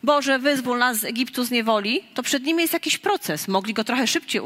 Boże, 0.03 0.39
wyzwól 0.39 0.79
nas 0.79 0.97
z 0.97 1.03
Egiptu 1.03 1.43
z 1.43 1.51
niewoli, 1.51 2.03
to 2.13 2.23
przed 2.23 2.43
nimi 2.43 2.61
jest 2.61 2.73
jakiś 2.73 2.97
proces. 2.97 3.47
Mogli 3.47 3.73
go 3.73 3.83
trochę 3.83 4.07
szybciej 4.07 4.41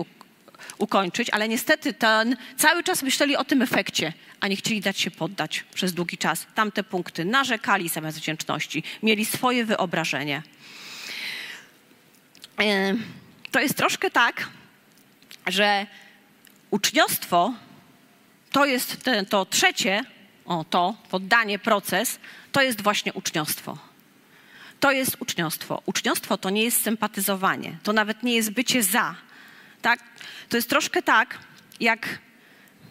ukończyć, 0.77 1.29
ale 1.29 1.47
niestety 1.47 1.93
ten, 1.93 2.37
cały 2.57 2.83
czas 2.83 3.03
myśleli 3.03 3.35
o 3.35 3.43
tym 3.43 3.61
efekcie, 3.61 4.13
a 4.39 4.47
nie 4.47 4.55
chcieli 4.55 4.81
dać 4.81 4.99
się 4.99 5.11
poddać 5.11 5.65
przez 5.73 5.93
długi 5.93 6.17
czas. 6.17 6.47
Tamte 6.55 6.83
punkty 6.83 7.25
narzekali 7.25 7.89
zamiast 7.89 8.17
wdzięczności, 8.17 8.83
mieli 9.03 9.25
swoje 9.25 9.65
wyobrażenie. 9.65 10.41
To 13.51 13.59
jest 13.59 13.75
troszkę 13.77 14.11
tak, 14.11 14.49
że 15.47 15.85
uczniostwo 16.71 17.53
to 18.51 18.65
jest 18.65 19.03
te, 19.03 19.25
to 19.25 19.45
trzecie, 19.45 20.03
o 20.45 20.65
to, 20.69 20.95
poddanie, 21.09 21.59
proces, 21.59 22.19
to 22.51 22.61
jest 22.61 22.81
właśnie 22.81 23.13
uczniostwo. 23.13 23.77
To 24.79 24.91
jest 24.91 25.17
uczniostwo. 25.19 25.81
Uczniostwo 25.85 26.37
to 26.37 26.49
nie 26.49 26.63
jest 26.63 26.81
sympatyzowanie, 26.81 27.77
to 27.83 27.93
nawet 27.93 28.23
nie 28.23 28.35
jest 28.35 28.51
bycie 28.51 28.83
za. 28.83 29.15
Tak? 29.81 29.99
To 30.49 30.57
jest 30.57 30.69
troszkę 30.69 31.01
tak, 31.01 31.39
jak, 31.79 32.19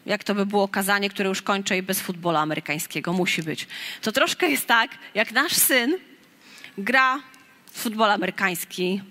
jak 0.07 0.25
to 0.25 0.35
by 0.35 0.47
było 0.47 0.69
kazanie, 0.69 1.11
które 1.11 1.29
już 1.29 1.43
kończę 1.43 1.79
i 1.79 1.83
bez 1.83 2.01
futbolu 2.01 2.39
amerykańskiego, 2.39 3.13
musi 3.13 3.43
być. 3.43 3.67
To 4.03 4.13
troszkę 4.13 4.51
jest 4.51 4.67
tak, 4.67 4.91
jak 5.15 5.33
nasz 5.33 5.53
syn 5.53 5.99
gra 6.79 7.23
w 7.73 7.81
futbol 7.81 8.11
amerykański. 8.11 9.03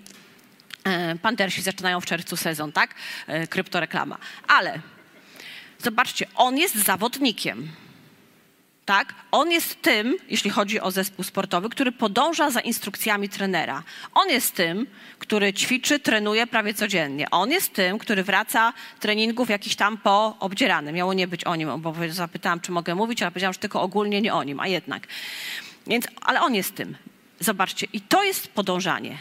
E, 0.88 1.16
Pantersi 1.16 1.62
zaczynają 1.62 2.02
w 2.02 2.06
czerwcu 2.06 2.38
sezon, 2.38 2.72
tak? 2.72 2.96
E, 3.28 3.48
kryptoreklama. 3.48 4.18
Ale 4.48 4.80
zobaczcie, 5.80 6.26
on 6.36 6.58
jest 6.58 6.76
zawodnikiem 6.76 7.72
tak? 8.88 9.14
On 9.32 9.52
jest 9.52 9.82
tym, 9.82 10.18
jeśli 10.30 10.50
chodzi 10.50 10.80
o 10.82 10.92
zespół 10.92 11.24
sportowy, 11.24 11.70
który 11.70 11.92
podąża 11.92 12.50
za 12.50 12.60
instrukcjami 12.60 13.30
trenera. 13.30 13.84
On 14.14 14.30
jest 14.30 14.56
tym, 14.56 14.88
który 15.20 15.54
ćwiczy, 15.54 16.00
trenuje 16.00 16.48
prawie 16.48 16.74
codziennie. 16.74 17.30
On 17.30 17.52
jest 17.52 17.74
tym, 17.74 17.98
który 17.98 18.24
wraca 18.24 18.74
treningów 19.00 19.50
jakiś 19.50 19.76
tam 19.76 19.98
po 19.98 20.36
obdzierany. 20.40 20.92
Miało 20.92 21.14
nie 21.14 21.28
być 21.28 21.44
o 21.44 21.56
nim, 21.56 21.82
bo 21.82 21.96
zapytałam, 22.10 22.60
czy 22.60 22.72
mogę 22.72 22.96
mówić, 22.96 23.22
ale 23.22 23.32
powiedziałam, 23.32 23.54
że 23.54 23.60
tylko 23.60 23.82
ogólnie 23.82 24.22
nie 24.22 24.34
o 24.34 24.44
nim, 24.44 24.60
a 24.60 24.68
jednak. 24.68 25.08
Więc, 25.88 26.08
ale 26.22 26.42
on 26.42 26.56
jest 26.56 26.76
tym. 26.76 26.98
Zobaczcie, 27.40 27.88
i 27.94 28.02
to 28.02 28.24
jest 28.24 28.48
podążanie. 28.48 29.18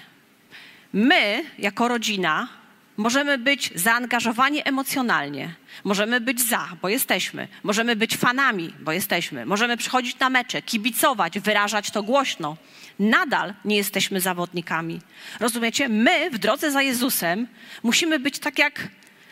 My, 0.97 1.45
jako 1.59 1.89
rodzina, 1.89 2.49
Możemy 2.97 3.39
być 3.39 3.71
zaangażowani 3.75 4.69
emocjonalnie, 4.69 5.55
możemy 5.85 6.21
być 6.21 6.41
za, 6.41 6.69
bo 6.83 6.89
jesteśmy, 6.89 7.49
możemy 7.63 7.97
być 7.97 8.17
fanami, 8.17 8.73
bo 8.81 8.93
jesteśmy, 8.93 9.47
możemy 9.47 9.77
przychodzić 9.77 10.19
na 10.19 10.31
mecze, 10.31 10.63
kibicować, 10.63 11.41
wyrażać 11.41 11.91
to 11.91 12.03
głośno. 12.03 12.57
Nadal 12.99 13.55
nie 13.65 13.77
jesteśmy 13.77 14.21
zawodnikami. 14.21 15.01
Rozumiecie? 15.41 15.89
My 15.89 16.31
w 16.31 16.39
drodze 16.39 16.71
za 16.71 16.83
Jezusem 16.83 17.47
musimy 17.83 18.19
być 18.19 18.39
tak 18.39 18.59
jak 18.59 18.89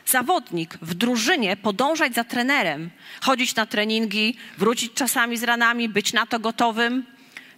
zawodnik 0.06 0.78
w 0.82 0.94
drużynie, 0.94 1.56
podążać 1.56 2.14
za 2.14 2.24
trenerem, 2.24 2.90
chodzić 3.20 3.54
na 3.54 3.66
treningi, 3.66 4.36
wrócić 4.58 4.92
czasami 4.92 5.36
z 5.36 5.42
ranami, 5.42 5.88
być 5.88 6.12
na 6.12 6.26
to 6.26 6.38
gotowym, 6.38 7.04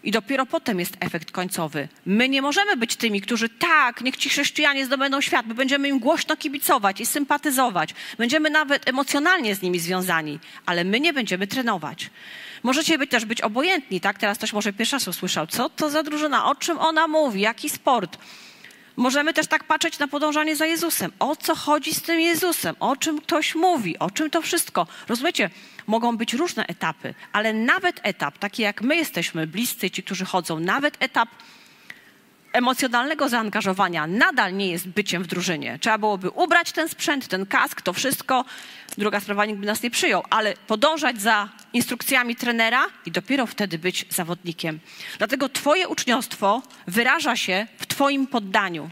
i 0.07 0.11
dopiero 0.11 0.46
potem 0.46 0.80
jest 0.80 0.96
efekt 1.00 1.30
końcowy. 1.30 1.88
My 2.07 2.28
nie 2.28 2.42
możemy 2.42 2.76
być 2.76 2.96
tymi, 2.96 3.20
którzy 3.20 3.48
tak, 3.48 4.00
niech 4.00 4.16
ci 4.16 4.28
chrześcijanie 4.28 4.86
zdobędą 4.86 5.20
świat, 5.20 5.46
my 5.46 5.54
będziemy 5.54 5.88
im 5.88 5.98
głośno 5.98 6.36
kibicować 6.36 7.00
i 7.00 7.07
sympatyzować. 7.07 7.94
Będziemy 8.18 8.50
nawet 8.50 8.88
emocjonalnie 8.88 9.54
z 9.54 9.62
nimi 9.62 9.78
związani, 9.78 10.38
ale 10.66 10.84
my 10.84 11.00
nie 11.00 11.12
będziemy 11.12 11.46
trenować. 11.46 12.11
Możecie 12.62 12.98
być 12.98 13.11
też 13.11 13.24
być 13.24 13.40
obojętni, 13.40 14.00
tak? 14.00 14.18
Teraz 14.18 14.38
ktoś 14.38 14.52
może 14.52 14.72
pierwszy 14.72 14.96
raz 14.96 15.09
usłyszał, 15.09 15.46
co 15.46 15.68
to 15.68 15.90
za 15.90 16.02
drużyna, 16.02 16.50
o 16.50 16.54
czym 16.54 16.78
ona 16.78 17.09
mówi, 17.09 17.40
jaki 17.40 17.70
sport. 17.70 18.18
Możemy 18.97 19.34
też 19.34 19.47
tak 19.47 19.64
patrzeć 19.64 19.99
na 19.99 20.09
podążanie 20.09 20.57
za 20.57 20.66
Jezusem. 20.66 21.12
O 21.18 21.36
co 21.36 21.55
chodzi 21.55 21.94
z 21.94 22.03
tym 22.03 22.20
Jezusem? 22.20 22.76
O 22.80 22.97
czym 22.97 23.20
ktoś 23.20 23.55
mówi? 23.55 23.99
O 23.99 24.11
czym 24.11 24.30
to 24.30 24.42
wszystko? 24.42 24.86
Rozumiecie? 25.09 25.51
mogą 25.86 26.16
być 26.16 26.34
różne 26.34 26.66
etapy, 26.66 27.14
ale 27.32 27.53
nawet 27.53 28.01
etap, 28.03 28.38
taki 28.38 28.62
jak 28.62 28.82
my 28.82 28.97
jesteśmy, 28.97 29.47
bliscy, 29.47 29.90
ci, 29.90 30.03
którzy 30.03 30.24
chodzą, 30.24 30.61
nawet 30.61 30.97
etap 31.01 31.28
emocjonalnego 32.53 33.28
zaangażowania 33.28 34.07
nadal 34.07 34.57
nie 34.57 34.70
jest 34.70 34.88
byciem 34.88 35.22
w 35.22 35.26
drużynie. 35.26 35.78
Trzeba 35.80 35.99
byłoby 35.99 36.30
ubrać 36.30 36.72
ten 36.72 36.88
sprzęt, 36.88 37.28
ten 37.28 37.47
kask, 37.47 37.82
to 37.82 37.92
wszystko. 37.92 38.44
Druga 38.99 39.20
sprawa, 39.20 39.44
nikt 39.44 39.61
by 39.61 39.66
nas 39.66 39.82
nie 39.82 39.90
przyjął, 39.90 40.22
ale 40.30 40.55
podążać 40.66 41.20
za 41.20 41.49
instrukcjami 41.77 42.37
trenera 42.37 42.87
i 43.07 43.11
dopiero 43.11 43.47
wtedy 43.47 43.79
być 43.79 44.07
zawodnikiem. 44.11 44.81
Dlatego 45.18 45.49
Twoje 45.49 45.89
uczniostwo 45.89 46.62
wyraża 46.87 47.37
się 47.37 47.66
w 47.79 47.87
Twoim 47.87 48.27
poddaniu. 48.27 48.91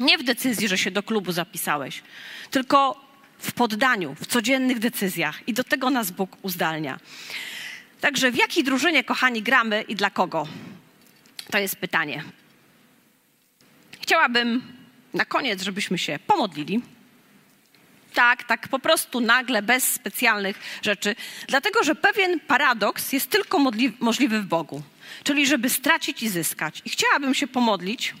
Nie 0.00 0.18
w 0.18 0.22
decyzji, 0.22 0.68
że 0.68 0.78
się 0.78 0.90
do 0.90 1.02
klubu 1.02 1.32
zapisałeś, 1.32 2.02
tylko 2.50 3.10
w 3.38 3.52
poddaniu, 3.52 4.14
w 4.14 4.26
codziennych 4.26 4.78
decyzjach 4.78 5.48
i 5.48 5.52
do 5.52 5.64
tego 5.64 5.90
nas 5.90 6.10
Bóg 6.10 6.36
uzdalnia. 6.42 6.98
Także 8.00 8.30
w 8.30 8.36
jakiej 8.36 8.64
drużynie, 8.64 9.04
kochani, 9.04 9.42
gramy 9.42 9.82
i 9.82 9.94
dla 9.96 10.10
kogo? 10.10 10.46
To 11.50 11.58
jest 11.58 11.76
pytanie. 11.76 12.24
Chciałabym 14.00 14.62
na 15.14 15.24
koniec, 15.24 15.62
żebyśmy 15.62 15.98
się 15.98 16.18
pomodlili. 16.26 16.80
Tak, 18.14 18.44
tak 18.44 18.68
po 18.68 18.78
prostu 18.78 19.20
nagle, 19.20 19.62
bez 19.62 19.84
specjalnych 19.84 20.58
rzeczy, 20.82 21.16
dlatego 21.48 21.84
że 21.84 21.94
pewien 21.94 22.40
paradoks 22.40 23.12
jest 23.12 23.30
tylko 23.30 23.58
możliwy 24.00 24.40
w 24.40 24.46
Bogu, 24.46 24.82
czyli 25.24 25.46
żeby 25.46 25.70
stracić 25.70 26.22
i 26.22 26.28
zyskać. 26.28 26.82
I 26.84 26.90
chciałabym 26.90 27.34
się 27.34 27.46
pomodlić 27.46 28.14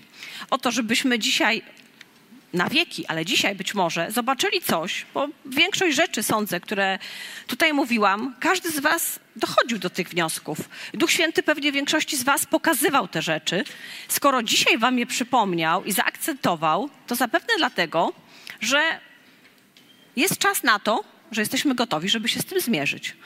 o 0.50 0.58
to, 0.58 0.70
żebyśmy 0.70 1.18
dzisiaj 1.18 1.62
na 2.52 2.68
wieki, 2.68 3.06
ale 3.06 3.24
dzisiaj 3.24 3.54
być 3.54 3.74
może 3.74 4.10
zobaczyli 4.10 4.60
coś, 4.60 5.06
bo 5.14 5.28
większość 5.46 5.96
rzeczy 5.96 6.22
sądzę, 6.22 6.60
które 6.60 6.98
tutaj 7.46 7.72
mówiłam, 7.72 8.34
każdy 8.40 8.70
z 8.70 8.80
Was 8.80 9.20
dochodził 9.36 9.78
do 9.78 9.90
tych 9.90 10.08
wniosków. 10.08 10.58
Duch 10.94 11.10
Święty 11.10 11.42
pewnie 11.42 11.72
większości 11.72 12.16
z 12.16 12.22
Was 12.22 12.46
pokazywał 12.46 13.08
te 13.08 13.22
rzeczy. 13.22 13.64
Skoro 14.08 14.42
dzisiaj 14.42 14.78
Wam 14.78 14.98
je 14.98 15.06
przypomniał 15.06 15.84
i 15.84 15.92
zaakcentował, 15.92 16.90
to 17.06 17.14
zapewne 17.14 17.54
dlatego, 17.58 18.12
że 18.60 19.00
jest 20.16 20.38
czas 20.38 20.62
na 20.62 20.78
to, 20.78 21.04
że 21.32 21.42
jesteśmy 21.42 21.74
gotowi, 21.74 22.08
żeby 22.08 22.28
się 22.28 22.40
z 22.40 22.44
tym 22.44 22.60
zmierzyć. 22.60 23.16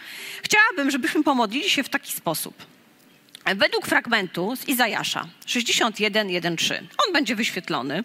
Chciałabym, 0.42 0.90
żebyśmy 0.90 1.22
pomodlili 1.22 1.70
się 1.70 1.82
w 1.82 1.88
taki 1.88 2.12
sposób. 2.12 2.66
Według 3.56 3.86
fragmentu 3.86 4.56
z 4.56 4.68
Izajasza 4.68 5.28
61:1-3. 5.46 6.74
On 7.06 7.12
będzie 7.12 7.36
wyświetlony. 7.36 8.04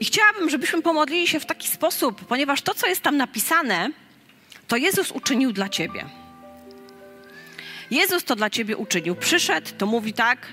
I 0.00 0.04
chciałabym, 0.04 0.50
żebyśmy 0.50 0.82
pomodlili 0.82 1.28
się 1.28 1.40
w 1.40 1.46
taki 1.46 1.68
sposób, 1.68 2.24
ponieważ 2.24 2.62
to, 2.62 2.74
co 2.74 2.86
jest 2.86 3.00
tam 3.00 3.16
napisane, 3.16 3.90
to 4.68 4.76
Jezus 4.76 5.10
uczynił 5.10 5.52
dla 5.52 5.68
ciebie. 5.68 6.04
Jezus 7.90 8.24
to 8.24 8.36
dla 8.36 8.50
ciebie 8.50 8.76
uczynił. 8.76 9.16
Przyszedł, 9.16 9.68
to 9.78 9.86
mówi 9.86 10.12
tak, 10.12 10.46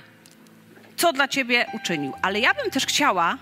co 0.97 1.13
dla 1.13 1.27
ciebie 1.27 1.65
uczynił. 1.73 2.13
Ale 2.21 2.39
ja 2.39 2.53
bym 2.53 2.71
też 2.71 2.85
chciała, 2.85 3.37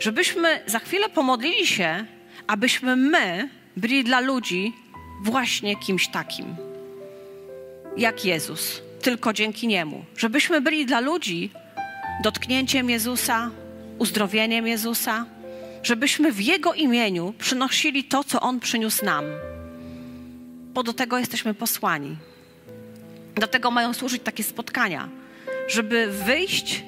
żebyśmy 0.00 0.62
za 0.66 0.78
chwilę 0.78 1.08
pomodlili 1.08 1.66
się, 1.66 2.06
abyśmy 2.50 2.96
my 2.96 3.48
byli 3.76 4.04
dla 4.04 4.20
ludzi 4.20 4.72
właśnie 5.22 5.76
kimś 5.76 6.08
takim, 6.08 6.56
jak 7.96 8.24
Jezus, 8.24 8.82
tylko 9.02 9.32
dzięki 9.32 9.66
Niemu. 9.66 10.04
Żebyśmy 10.16 10.60
byli 10.60 10.86
dla 10.86 11.00
ludzi 11.00 11.50
dotknięciem 12.22 12.90
Jezusa, 12.90 13.50
uzdrowieniem 13.98 14.66
Jezusa, 14.66 15.26
żebyśmy 15.82 16.32
w 16.32 16.40
Jego 16.40 16.74
imieniu 16.74 17.34
przynosili 17.38 18.04
to, 18.04 18.24
co 18.24 18.40
On 18.40 18.60
przyniósł 18.60 19.04
nam, 19.04 19.24
bo 20.74 20.82
do 20.82 20.92
tego 20.92 21.18
jesteśmy 21.18 21.54
posłani. 21.54 22.16
Dlatego 23.34 23.70
mają 23.70 23.92
służyć 23.92 24.22
takie 24.22 24.42
spotkania, 24.42 25.08
żeby 25.68 26.06
wyjść 26.06 26.84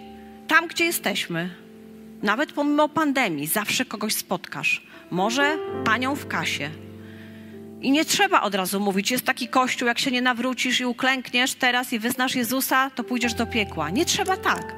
tam, 0.49 0.67
gdzie 0.67 0.85
jesteśmy. 0.85 1.55
Nawet 2.23 2.53
pomimo 2.53 2.89
pandemii, 2.89 3.47
zawsze 3.47 3.85
kogoś 3.85 4.15
spotkasz. 4.15 4.92
Może 5.13 5.59
panią 5.85 6.15
w 6.15 6.27
kasie. 6.27 6.71
I 7.81 7.91
nie 7.91 8.05
trzeba 8.05 8.41
od 8.41 8.55
razu 8.55 8.81
mówić, 8.81 9.11
jest 9.11 9.25
taki 9.25 9.49
kościół, 9.49 9.89
jak 9.89 9.99
się 9.99 10.11
nie 10.11 10.23
nawrócisz 10.23 10.81
i 10.81 10.85
uklękniesz 10.85 11.55
teraz 11.55 11.93
i 11.93 11.99
wyznasz 11.99 12.35
Jezusa, 12.35 12.91
to 12.91 13.05
pójdziesz 13.05 13.35
do 13.35 13.47
piekła. 13.47 13.91
Nie 13.91 14.05
trzeba 14.05 14.37
tak. 14.37 14.75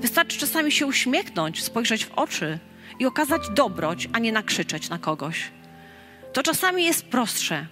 Wystarczy 0.00 0.38
czasami 0.38 0.72
się 0.72 0.86
uśmiechnąć, 0.86 1.64
spojrzeć 1.64 2.04
w 2.04 2.12
oczy 2.12 2.58
i 2.98 3.06
okazać 3.06 3.42
dobroć, 3.50 4.08
a 4.12 4.18
nie 4.18 4.32
nakrzyczeć 4.32 4.88
na 4.88 4.98
kogoś. 4.98 5.50
To 6.32 6.42
czasami 6.42 6.84
jest 6.84 7.04
prostsze, 7.04 7.66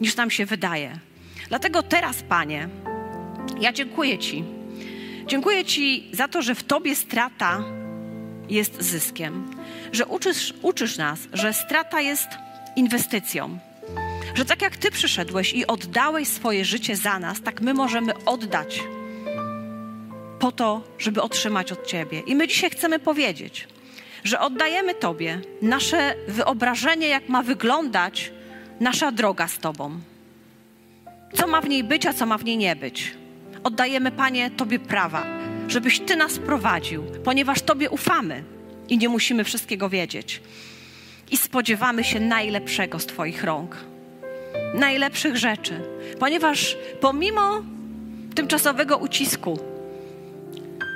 niż 0.00 0.16
nam 0.16 0.30
się 0.30 0.46
wydaje. 0.46 0.98
Dlatego 1.48 1.82
teraz, 1.82 2.22
Panie, 2.22 2.68
ja 3.60 3.72
dziękuję 3.72 4.18
Ci. 4.18 4.44
Dziękuję 5.26 5.64
Ci 5.64 6.10
za 6.12 6.28
to, 6.28 6.42
że 6.42 6.54
w 6.54 6.64
Tobie 6.64 6.96
strata 6.96 7.64
jest 8.50 8.82
zyskiem, 8.82 9.50
że 9.92 10.06
uczysz, 10.06 10.54
uczysz 10.62 10.96
nas, 10.98 11.18
że 11.32 11.52
strata 11.52 12.00
jest 12.00 12.28
inwestycją. 12.76 13.58
Że 14.34 14.44
tak 14.44 14.62
jak 14.62 14.76
Ty 14.76 14.90
przyszedłeś 14.90 15.52
i 15.52 15.66
oddałeś 15.66 16.28
swoje 16.28 16.64
życie 16.64 16.96
za 16.96 17.18
nas, 17.18 17.40
tak 17.40 17.60
my 17.60 17.74
możemy 17.74 18.24
oddać 18.24 18.82
po 20.38 20.52
to, 20.52 20.82
żeby 20.98 21.22
otrzymać 21.22 21.72
od 21.72 21.86
Ciebie. 21.86 22.20
I 22.20 22.34
my 22.34 22.48
dzisiaj 22.48 22.70
chcemy 22.70 22.98
powiedzieć, 22.98 23.68
że 24.24 24.40
oddajemy 24.40 24.94
Tobie 24.94 25.40
nasze 25.62 26.14
wyobrażenie, 26.28 27.08
jak 27.08 27.28
ma 27.28 27.42
wyglądać 27.42 28.32
nasza 28.80 29.12
droga 29.12 29.48
z 29.48 29.58
Tobą. 29.58 30.00
Co 31.34 31.46
ma 31.46 31.60
w 31.60 31.68
niej 31.68 31.84
być, 31.84 32.06
a 32.06 32.12
co 32.12 32.26
ma 32.26 32.38
w 32.38 32.44
niej 32.44 32.56
nie 32.56 32.76
być. 32.76 33.14
Oddajemy, 33.64 34.10
Panie, 34.10 34.50
Tobie 34.50 34.78
prawa, 34.78 35.26
żebyś 35.70 36.00
Ty 36.00 36.16
nas 36.16 36.38
prowadził, 36.38 37.02
ponieważ 37.24 37.62
Tobie 37.62 37.90
ufamy 37.90 38.44
i 38.88 38.98
nie 38.98 39.08
musimy 39.08 39.44
wszystkiego 39.44 39.88
wiedzieć. 39.88 40.42
I 41.30 41.36
spodziewamy 41.36 42.04
się 42.04 42.20
najlepszego 42.20 42.98
z 42.98 43.06
Twoich 43.06 43.44
rąk, 43.44 43.76
najlepszych 44.74 45.36
rzeczy, 45.36 45.80
ponieważ 46.18 46.76
pomimo 47.00 47.62
tymczasowego 48.34 48.98
ucisku, 48.98 49.58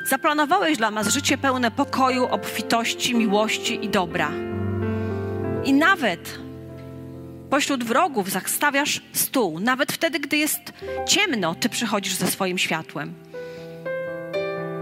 Zaplanowałeś 0.05 0.79
dla 0.79 0.91
nas 0.91 1.09
życie 1.09 1.39
pełne 1.39 1.71
pokoju, 1.71 2.27
obfitości, 2.27 3.15
miłości 3.15 3.85
i 3.85 3.89
dobra. 3.89 4.31
I 5.65 5.73
nawet 5.73 6.39
pośród 7.51 7.85
wrogów 7.85 8.31
zastawiasz 8.31 9.03
stół, 9.13 9.61
nawet 9.61 9.93
wtedy, 9.93 10.21
gdy 10.21 10.37
jest 10.37 10.61
ciemno, 11.09 11.55
Ty 11.55 11.69
przychodzisz 11.69 12.15
ze 12.15 12.27
swoim 12.27 12.59
światłem. 12.59 13.15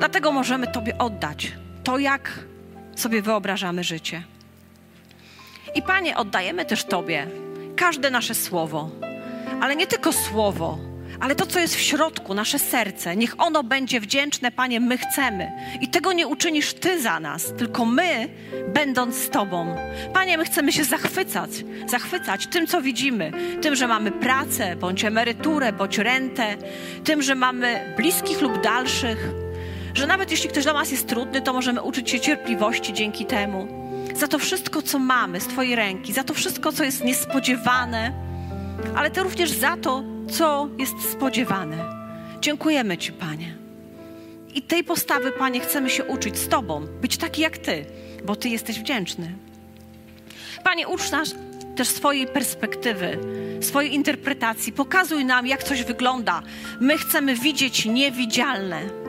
Dlatego 0.02 0.32
możemy 0.32 0.66
Tobie 0.66 0.98
oddać 0.98 1.52
to, 1.84 1.98
jak 1.98 2.38
sobie 2.96 3.22
wyobrażamy 3.22 3.84
życie. 3.84 4.22
I 5.74 5.82
Panie, 5.82 6.16
oddajemy 6.16 6.64
też 6.64 6.84
Tobie 6.84 7.26
każde 7.76 8.10
nasze 8.10 8.34
słowo, 8.34 8.90
ale 9.60 9.76
nie 9.76 9.86
tylko 9.86 10.12
słowo, 10.12 10.78
ale 11.20 11.34
to, 11.34 11.46
co 11.46 11.60
jest 11.60 11.76
w 11.76 11.80
środku, 11.80 12.34
nasze 12.34 12.58
serce, 12.58 13.16
niech 13.16 13.40
ono 13.40 13.64
będzie 13.64 14.00
wdzięczne, 14.00 14.50
Panie, 14.50 14.80
my 14.80 14.98
chcemy. 14.98 15.52
I 15.80 15.88
tego 15.88 16.12
nie 16.12 16.26
uczynisz 16.26 16.74
Ty 16.74 17.02
za 17.02 17.20
nas, 17.20 17.52
tylko 17.58 17.84
my, 17.84 18.28
będąc 18.74 19.16
z 19.16 19.30
Tobą. 19.30 19.76
Panie, 20.12 20.38
my 20.38 20.44
chcemy 20.44 20.72
się 20.72 20.84
zachwycać, 20.84 21.50
zachwycać 21.86 22.46
tym, 22.46 22.66
co 22.66 22.82
widzimy, 22.82 23.32
tym, 23.60 23.76
że 23.76 23.88
mamy 23.88 24.10
pracę, 24.10 24.76
bądź 24.76 25.04
emeryturę, 25.04 25.72
bądź 25.72 25.98
rentę, 25.98 26.56
tym, 27.04 27.22
że 27.22 27.34
mamy 27.34 27.94
bliskich 27.96 28.40
lub 28.40 28.62
dalszych, 28.62 29.42
że 29.94 30.06
nawet 30.06 30.30
jeśli 30.30 30.48
ktoś 30.48 30.64
dla 30.64 30.72
nas 30.72 30.90
jest 30.90 31.08
trudny, 31.08 31.42
to 31.42 31.52
możemy 31.52 31.82
uczyć 31.82 32.10
się 32.10 32.20
cierpliwości 32.20 32.92
dzięki 32.92 33.26
temu. 33.26 33.68
Za 34.14 34.28
to 34.28 34.38
wszystko, 34.38 34.82
co 34.82 34.98
mamy 34.98 35.40
z 35.40 35.46
Twojej 35.46 35.76
ręki, 35.76 36.12
za 36.12 36.24
to 36.24 36.34
wszystko, 36.34 36.72
co 36.72 36.84
jest 36.84 37.04
niespodziewane, 37.04 38.12
ale 38.96 39.10
to 39.10 39.22
również 39.22 39.50
za 39.50 39.76
to, 39.76 40.04
co 40.30 40.68
jest 40.78 41.12
spodziewane. 41.12 41.84
Dziękujemy 42.40 42.98
Ci, 42.98 43.12
Panie. 43.12 43.54
I 44.54 44.62
tej 44.62 44.84
postawy, 44.84 45.32
Panie, 45.32 45.60
chcemy 45.60 45.90
się 45.90 46.04
uczyć 46.04 46.38
z 46.38 46.48
Tobą, 46.48 46.86
być 47.00 47.16
taki 47.16 47.42
jak 47.42 47.58
Ty, 47.58 47.86
bo 48.24 48.36
Ty 48.36 48.48
jesteś 48.48 48.80
wdzięczny. 48.80 49.32
Panie, 50.64 50.88
ucz 50.88 51.10
nas 51.10 51.34
też 51.76 51.88
swojej 51.88 52.26
perspektywy, 52.26 53.18
swojej 53.60 53.94
interpretacji. 53.94 54.72
Pokazuj 54.72 55.24
nam, 55.24 55.46
jak 55.46 55.64
coś 55.64 55.82
wygląda. 55.82 56.42
My 56.80 56.98
chcemy 56.98 57.34
widzieć 57.34 57.86
niewidzialne. 57.86 59.01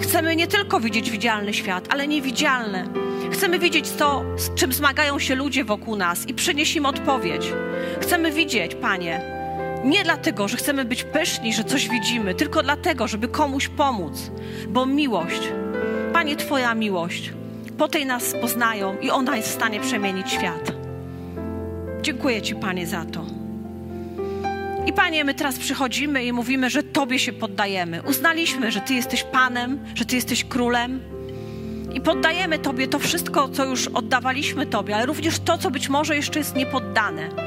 Chcemy 0.00 0.36
nie 0.36 0.46
tylko 0.46 0.80
widzieć 0.80 1.10
widzialny 1.10 1.54
świat, 1.54 1.86
ale 1.90 2.08
niewidzialne. 2.08 2.88
Chcemy 3.32 3.58
widzieć 3.58 3.90
to, 3.90 4.24
z 4.36 4.54
czym 4.54 4.72
zmagają 4.72 5.18
się 5.18 5.34
ludzie 5.34 5.64
wokół 5.64 5.96
nas 5.96 6.28
i 6.28 6.34
przynieść 6.34 6.76
im 6.76 6.86
odpowiedź. 6.86 7.52
Chcemy 8.00 8.32
widzieć, 8.32 8.74
Panie, 8.74 9.20
nie 9.84 10.04
dlatego, 10.04 10.48
że 10.48 10.56
chcemy 10.56 10.84
być 10.84 11.04
pyszni, 11.04 11.52
że 11.54 11.64
coś 11.64 11.88
widzimy, 11.88 12.34
tylko 12.34 12.62
dlatego, 12.62 13.08
żeby 13.08 13.28
komuś 13.28 13.68
pomóc. 13.68 14.30
Bo 14.68 14.86
miłość, 14.86 15.40
Panie, 16.12 16.36
Twoja 16.36 16.74
miłość, 16.74 17.32
po 17.78 17.88
tej 17.88 18.06
nas 18.06 18.34
poznają 18.40 18.98
i 19.00 19.10
ona 19.10 19.36
jest 19.36 19.48
w 19.48 19.54
stanie 19.54 19.80
przemienić 19.80 20.32
świat. 20.32 20.72
Dziękuję 22.02 22.42
Ci, 22.42 22.54
Panie, 22.54 22.86
za 22.86 23.04
to. 23.04 23.35
I 24.86 24.92
Panie, 24.92 25.24
my 25.24 25.34
teraz 25.34 25.58
przychodzimy 25.58 26.24
i 26.24 26.32
mówimy, 26.32 26.70
że 26.70 26.82
Tobie 26.82 27.18
się 27.18 27.32
poddajemy. 27.32 28.02
Uznaliśmy, 28.02 28.72
że 28.72 28.80
Ty 28.80 28.94
jesteś 28.94 29.22
Panem, 29.22 29.84
że 29.94 30.04
Ty 30.04 30.16
jesteś 30.16 30.44
Królem. 30.44 31.00
I 31.94 32.00
poddajemy 32.00 32.58
Tobie 32.58 32.88
to 32.88 32.98
wszystko, 32.98 33.48
co 33.48 33.64
już 33.64 33.88
oddawaliśmy 33.88 34.66
Tobie, 34.66 34.96
ale 34.96 35.06
również 35.06 35.38
to, 35.38 35.58
co 35.58 35.70
być 35.70 35.88
może 35.88 36.16
jeszcze 36.16 36.38
jest 36.38 36.56
niepoddane 36.56 37.46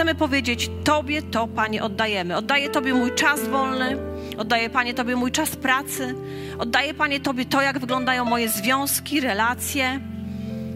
chcemy 0.00 0.14
powiedzieć: 0.14 0.70
Tobie 0.84 1.22
to, 1.22 1.48
Panie, 1.48 1.82
oddajemy. 1.82 2.36
Oddaję 2.36 2.70
Tobie 2.70 2.94
mój 2.94 3.14
czas 3.14 3.48
wolny, 3.48 3.96
oddaję, 4.38 4.70
Panie, 4.70 4.94
Tobie 4.94 5.16
mój 5.16 5.32
czas 5.32 5.56
pracy, 5.56 6.14
oddaję, 6.58 6.94
Panie, 6.94 7.20
Tobie 7.20 7.44
to, 7.44 7.62
jak 7.62 7.78
wyglądają 7.78 8.24
moje 8.24 8.48
związki, 8.48 9.20
relacje. 9.20 10.00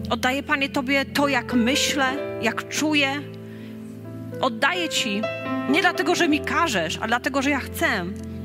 Oddaję, 0.09 0.43
Panie, 0.43 0.69
Tobie 0.69 1.05
to, 1.05 1.27
jak 1.27 1.53
myślę, 1.53 2.13
jak 2.41 2.69
czuję. 2.69 3.21
Oddaję 4.41 4.89
Ci 4.89 5.21
nie 5.69 5.81
dlatego, 5.81 6.15
że 6.15 6.27
mi 6.27 6.39
każesz, 6.39 6.97
a 7.01 7.07
dlatego, 7.07 7.41
że 7.41 7.49
ja 7.49 7.59
chcę, 7.59 7.87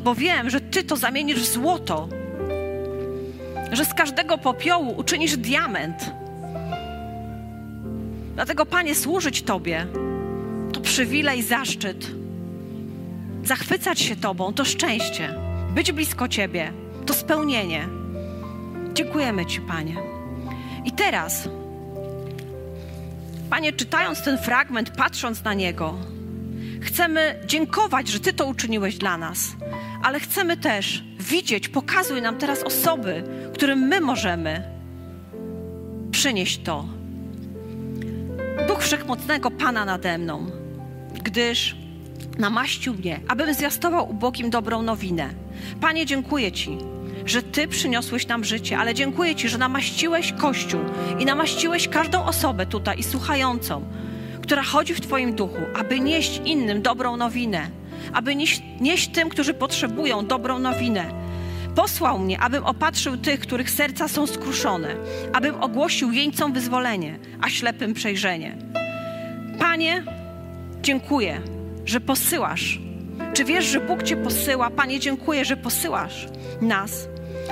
bo 0.04 0.14
wiem, 0.14 0.50
że 0.50 0.60
Ty 0.60 0.84
to 0.84 0.96
zamienisz 0.96 1.40
w 1.40 1.52
złoto, 1.52 2.08
że 3.72 3.84
z 3.84 3.94
każdego 3.94 4.38
popiołu 4.38 4.94
uczynisz 4.96 5.36
diament. 5.36 6.10
Dlatego, 8.34 8.66
Panie, 8.66 8.94
służyć 8.94 9.42
Tobie 9.42 9.86
to 10.72 10.80
przywilej, 10.80 11.42
zaszczyt. 11.42 12.10
Zachwycać 13.44 14.00
się 14.00 14.16
Tobą 14.16 14.52
to 14.52 14.64
szczęście. 14.64 15.34
Być 15.74 15.92
blisko 15.92 16.28
Ciebie 16.28 16.72
to 17.06 17.14
spełnienie. 17.14 17.88
Dziękujemy 18.94 19.46
Ci, 19.46 19.60
Panie. 19.60 19.96
I 20.84 20.92
teraz, 20.92 21.48
Panie, 23.50 23.72
czytając 23.72 24.22
ten 24.22 24.38
fragment, 24.38 24.90
patrząc 24.90 25.44
na 25.44 25.54
niego, 25.54 25.94
chcemy 26.80 27.40
dziękować, 27.46 28.08
że 28.08 28.20
Ty 28.20 28.32
to 28.32 28.46
uczyniłeś 28.46 28.98
dla 28.98 29.18
nas, 29.18 29.56
ale 30.02 30.20
chcemy 30.20 30.56
też 30.56 31.04
widzieć, 31.18 31.68
pokazuj 31.68 32.22
nam 32.22 32.38
teraz 32.38 32.62
osoby, 32.62 33.22
którym 33.54 33.78
my 33.78 34.00
możemy 34.00 34.62
przynieść 36.10 36.62
to. 36.62 36.84
Duch 38.68 38.82
Wszechmocnego 38.82 39.50
Pana 39.50 39.84
nade 39.84 40.18
mną 40.18 40.60
gdyż 41.14 41.76
namaścił 42.38 42.94
mnie, 42.94 43.20
abym 43.28 43.54
zwiastował 43.54 44.10
ubogim 44.10 44.50
dobrą 44.50 44.82
nowinę. 44.82 45.28
Panie, 45.80 46.06
dziękuję 46.06 46.52
Ci, 46.52 46.78
że 47.26 47.42
Ty 47.42 47.68
przyniosłeś 47.68 48.26
nam 48.26 48.44
życie, 48.44 48.78
ale 48.78 48.94
dziękuję 48.94 49.34
Ci, 49.34 49.48
że 49.48 49.58
namaściłeś 49.58 50.32
Kościół 50.32 50.80
i 51.18 51.24
namaściłeś 51.24 51.88
każdą 51.88 52.24
osobę 52.24 52.66
tutaj 52.66 52.98
i 52.98 53.02
słuchającą, 53.02 53.84
która 54.50 54.62
chodzi 54.62 54.94
w 54.94 55.00
Twoim 55.00 55.34
duchu, 55.34 55.62
aby 55.78 56.00
nieść 56.00 56.40
innym 56.44 56.82
dobrą 56.82 57.16
nowinę, 57.16 57.70
aby 58.12 58.34
nieść, 58.34 58.62
nieść 58.80 59.08
tym, 59.08 59.28
którzy 59.28 59.54
potrzebują 59.54 60.26
dobrą 60.26 60.58
nowinę. 60.58 61.04
Posłał 61.74 62.18
mnie, 62.18 62.40
abym 62.40 62.64
opatrzył 62.64 63.16
tych, 63.16 63.40
których 63.40 63.70
serca 63.70 64.08
są 64.08 64.26
skruszone, 64.26 64.96
abym 65.32 65.62
ogłosił 65.62 66.12
jeńcom 66.12 66.52
wyzwolenie, 66.52 67.18
a 67.40 67.48
ślepym 67.50 67.94
przejrzenie. 67.94 68.56
Panie, 69.58 70.04
Dziękuję, 70.82 71.40
że 71.84 72.00
posyłasz. 72.00 72.78
Czy 73.34 73.44
wiesz, 73.44 73.64
że 73.64 73.80
Bóg 73.80 74.02
Cię 74.02 74.16
posyła? 74.16 74.70
Panie, 74.70 75.00
dziękuję, 75.00 75.44
że 75.44 75.56
posyłasz 75.56 76.26
nas 76.60 77.08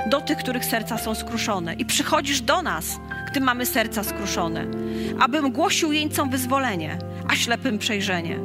do 0.09 0.21
tych, 0.21 0.37
których 0.37 0.65
serca 0.65 0.97
są 0.97 1.15
skruszone 1.15 1.73
i 1.73 1.85
przychodzisz 1.85 2.41
do 2.41 2.61
nas, 2.61 2.99
gdy 3.31 3.39
mamy 3.39 3.65
serca 3.65 4.03
skruszone, 4.03 4.65
abym 5.19 5.51
głosił 5.51 5.91
jeńcom 5.91 6.29
wyzwolenie, 6.29 6.97
a 7.27 7.35
ślepym 7.35 7.79
przejrzenie. 7.79 8.39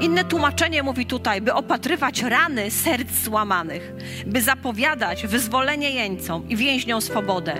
Inne 0.00 0.24
tłumaczenie 0.24 0.82
mówi 0.82 1.06
tutaj, 1.06 1.40
by 1.40 1.54
opatrywać 1.54 2.22
rany 2.22 2.70
serc 2.70 3.12
złamanych, 3.24 3.92
by 4.26 4.42
zapowiadać 4.42 5.26
wyzwolenie 5.26 5.90
jeńcom 5.90 6.48
i 6.48 6.56
więźniom 6.56 7.00
swobodę. 7.00 7.54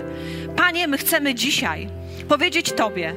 Panie, 0.55 0.87
my 0.87 0.97
chcemy 0.97 1.35
dzisiaj 1.35 1.87
powiedzieć 2.29 2.71
Tobie, 2.71 3.13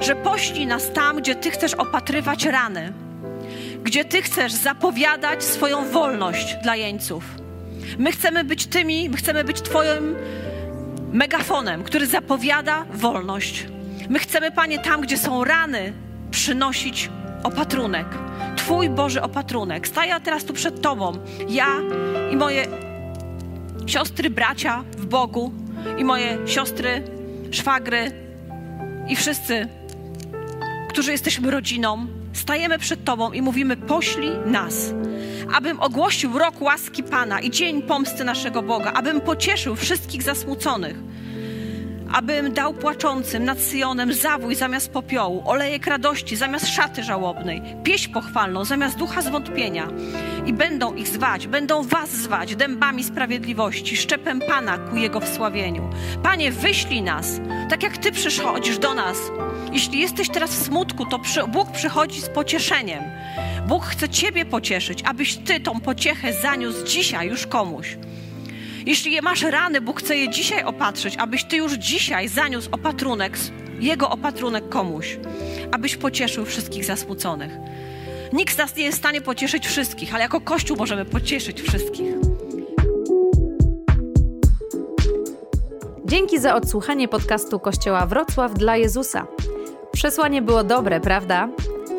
że 0.00 0.16
poślij 0.16 0.66
nas 0.66 0.92
tam, 0.92 1.16
gdzie 1.16 1.34
Ty 1.34 1.50
chcesz 1.50 1.74
opatrywać 1.74 2.44
rany, 2.44 2.92
gdzie 3.82 4.04
Ty 4.04 4.22
chcesz 4.22 4.52
zapowiadać 4.52 5.44
swoją 5.44 5.88
wolność 5.90 6.56
dla 6.62 6.76
jeńców. 6.76 7.24
My 7.98 8.12
chcemy 8.12 8.44
być 8.44 8.66
tymi, 8.66 9.10
my 9.10 9.16
chcemy 9.16 9.44
być 9.44 9.62
Twoim 9.62 10.14
megafonem, 11.12 11.84
który 11.84 12.06
zapowiada 12.06 12.84
wolność. 12.90 13.66
My 14.08 14.18
chcemy, 14.18 14.50
Panie, 14.50 14.78
tam, 14.78 15.00
gdzie 15.00 15.18
są 15.18 15.44
rany, 15.44 15.92
przynosić 16.30 17.10
opatrunek. 17.42 18.06
Twój 18.56 18.90
Boży 18.90 19.22
opatrunek. 19.22 19.88
Staję 19.88 20.14
teraz 20.24 20.44
tu 20.44 20.52
przed 20.52 20.82
Tobą, 20.82 21.12
ja 21.48 21.66
i 22.32 22.36
moje 22.36 22.66
siostry, 23.86 24.30
bracia 24.30 24.84
w 24.96 25.06
Bogu, 25.06 25.52
i 25.98 26.04
moje 26.04 26.38
siostry, 26.46 27.02
szwagry, 27.50 28.12
i 29.08 29.16
wszyscy, 29.16 29.68
którzy 30.88 31.12
jesteśmy 31.12 31.50
rodziną, 31.50 32.06
stajemy 32.32 32.78
przed 32.78 33.04
Tobą 33.04 33.32
i 33.32 33.42
mówimy: 33.42 33.76
Poślij 33.76 34.30
nas, 34.46 34.94
abym 35.52 35.80
ogłosił 35.80 36.38
rok 36.38 36.60
łaski 36.60 37.02
Pana 37.02 37.40
i 37.40 37.50
dzień 37.50 37.82
pomsty 37.82 38.24
naszego 38.24 38.62
Boga, 38.62 38.92
abym 38.92 39.20
pocieszył 39.20 39.76
wszystkich 39.76 40.22
zasmuconych 40.22 40.96
abym 42.12 42.52
dał 42.52 42.74
płaczącym 42.74 43.44
nad 43.44 43.60
Syjonem 43.60 44.12
zawój 44.12 44.54
zamiast 44.54 44.90
popiołu, 44.90 45.42
olejek 45.44 45.86
radości 45.86 46.36
zamiast 46.36 46.68
szaty 46.68 47.02
żałobnej, 47.02 47.62
pieśń 47.84 48.12
pochwalną 48.12 48.64
zamiast 48.64 48.98
ducha 48.98 49.22
zwątpienia. 49.22 49.88
I 50.46 50.52
będą 50.52 50.94
ich 50.94 51.08
zwać, 51.08 51.46
będą 51.46 51.82
was 51.82 52.10
zwać 52.10 52.56
dębami 52.56 53.04
sprawiedliwości, 53.04 53.96
szczepem 53.96 54.40
Pana 54.48 54.78
ku 54.78 54.96
Jego 54.96 55.20
wsławieniu. 55.20 55.90
Panie, 56.22 56.52
wyślij 56.52 57.02
nas, 57.02 57.40
tak 57.70 57.82
jak 57.82 57.98
Ty 57.98 58.12
przychodzisz 58.12 58.78
do 58.78 58.94
nas. 58.94 59.18
Jeśli 59.72 59.98
jesteś 59.98 60.28
teraz 60.28 60.50
w 60.50 60.66
smutku, 60.66 61.06
to 61.06 61.18
Bóg 61.48 61.70
przychodzi 61.70 62.20
z 62.20 62.28
pocieszeniem. 62.28 63.02
Bóg 63.68 63.84
chce 63.84 64.08
Ciebie 64.08 64.44
pocieszyć, 64.44 65.02
abyś 65.02 65.36
Ty 65.36 65.60
tą 65.60 65.80
pociechę 65.80 66.32
zaniósł 66.32 66.86
dzisiaj 66.86 67.28
już 67.28 67.46
komuś. 67.46 67.96
Jeśli 68.86 69.22
masz 69.22 69.42
rany, 69.42 69.80
Bóg 69.80 70.00
chce 70.00 70.16
je 70.16 70.28
dzisiaj 70.30 70.64
opatrzyć, 70.64 71.16
abyś 71.16 71.44
ty 71.44 71.56
już 71.56 71.72
dzisiaj 71.72 72.28
zaniósł 72.28 72.68
opatrunek, 72.72 73.38
jego 73.80 74.10
opatrunek 74.10 74.68
komuś, 74.68 75.18
abyś 75.72 75.96
pocieszył 75.96 76.44
wszystkich 76.44 76.84
zasmuconych. 76.84 77.52
Nikt 78.32 78.54
z 78.54 78.58
nas 78.58 78.76
nie 78.76 78.84
jest 78.84 78.98
w 78.98 79.00
stanie 79.00 79.20
pocieszyć 79.20 79.66
wszystkich, 79.66 80.14
ale 80.14 80.22
jako 80.22 80.40
Kościół 80.40 80.76
możemy 80.76 81.04
pocieszyć 81.04 81.62
wszystkich. 81.62 82.14
Dzięki 86.04 86.38
za 86.38 86.54
odsłuchanie 86.54 87.08
podcastu 87.08 87.60
Kościoła 87.60 88.06
Wrocław 88.06 88.54
dla 88.54 88.76
Jezusa. 88.76 89.26
Przesłanie 89.92 90.42
było 90.42 90.64
dobre, 90.64 91.00
prawda? 91.00 91.48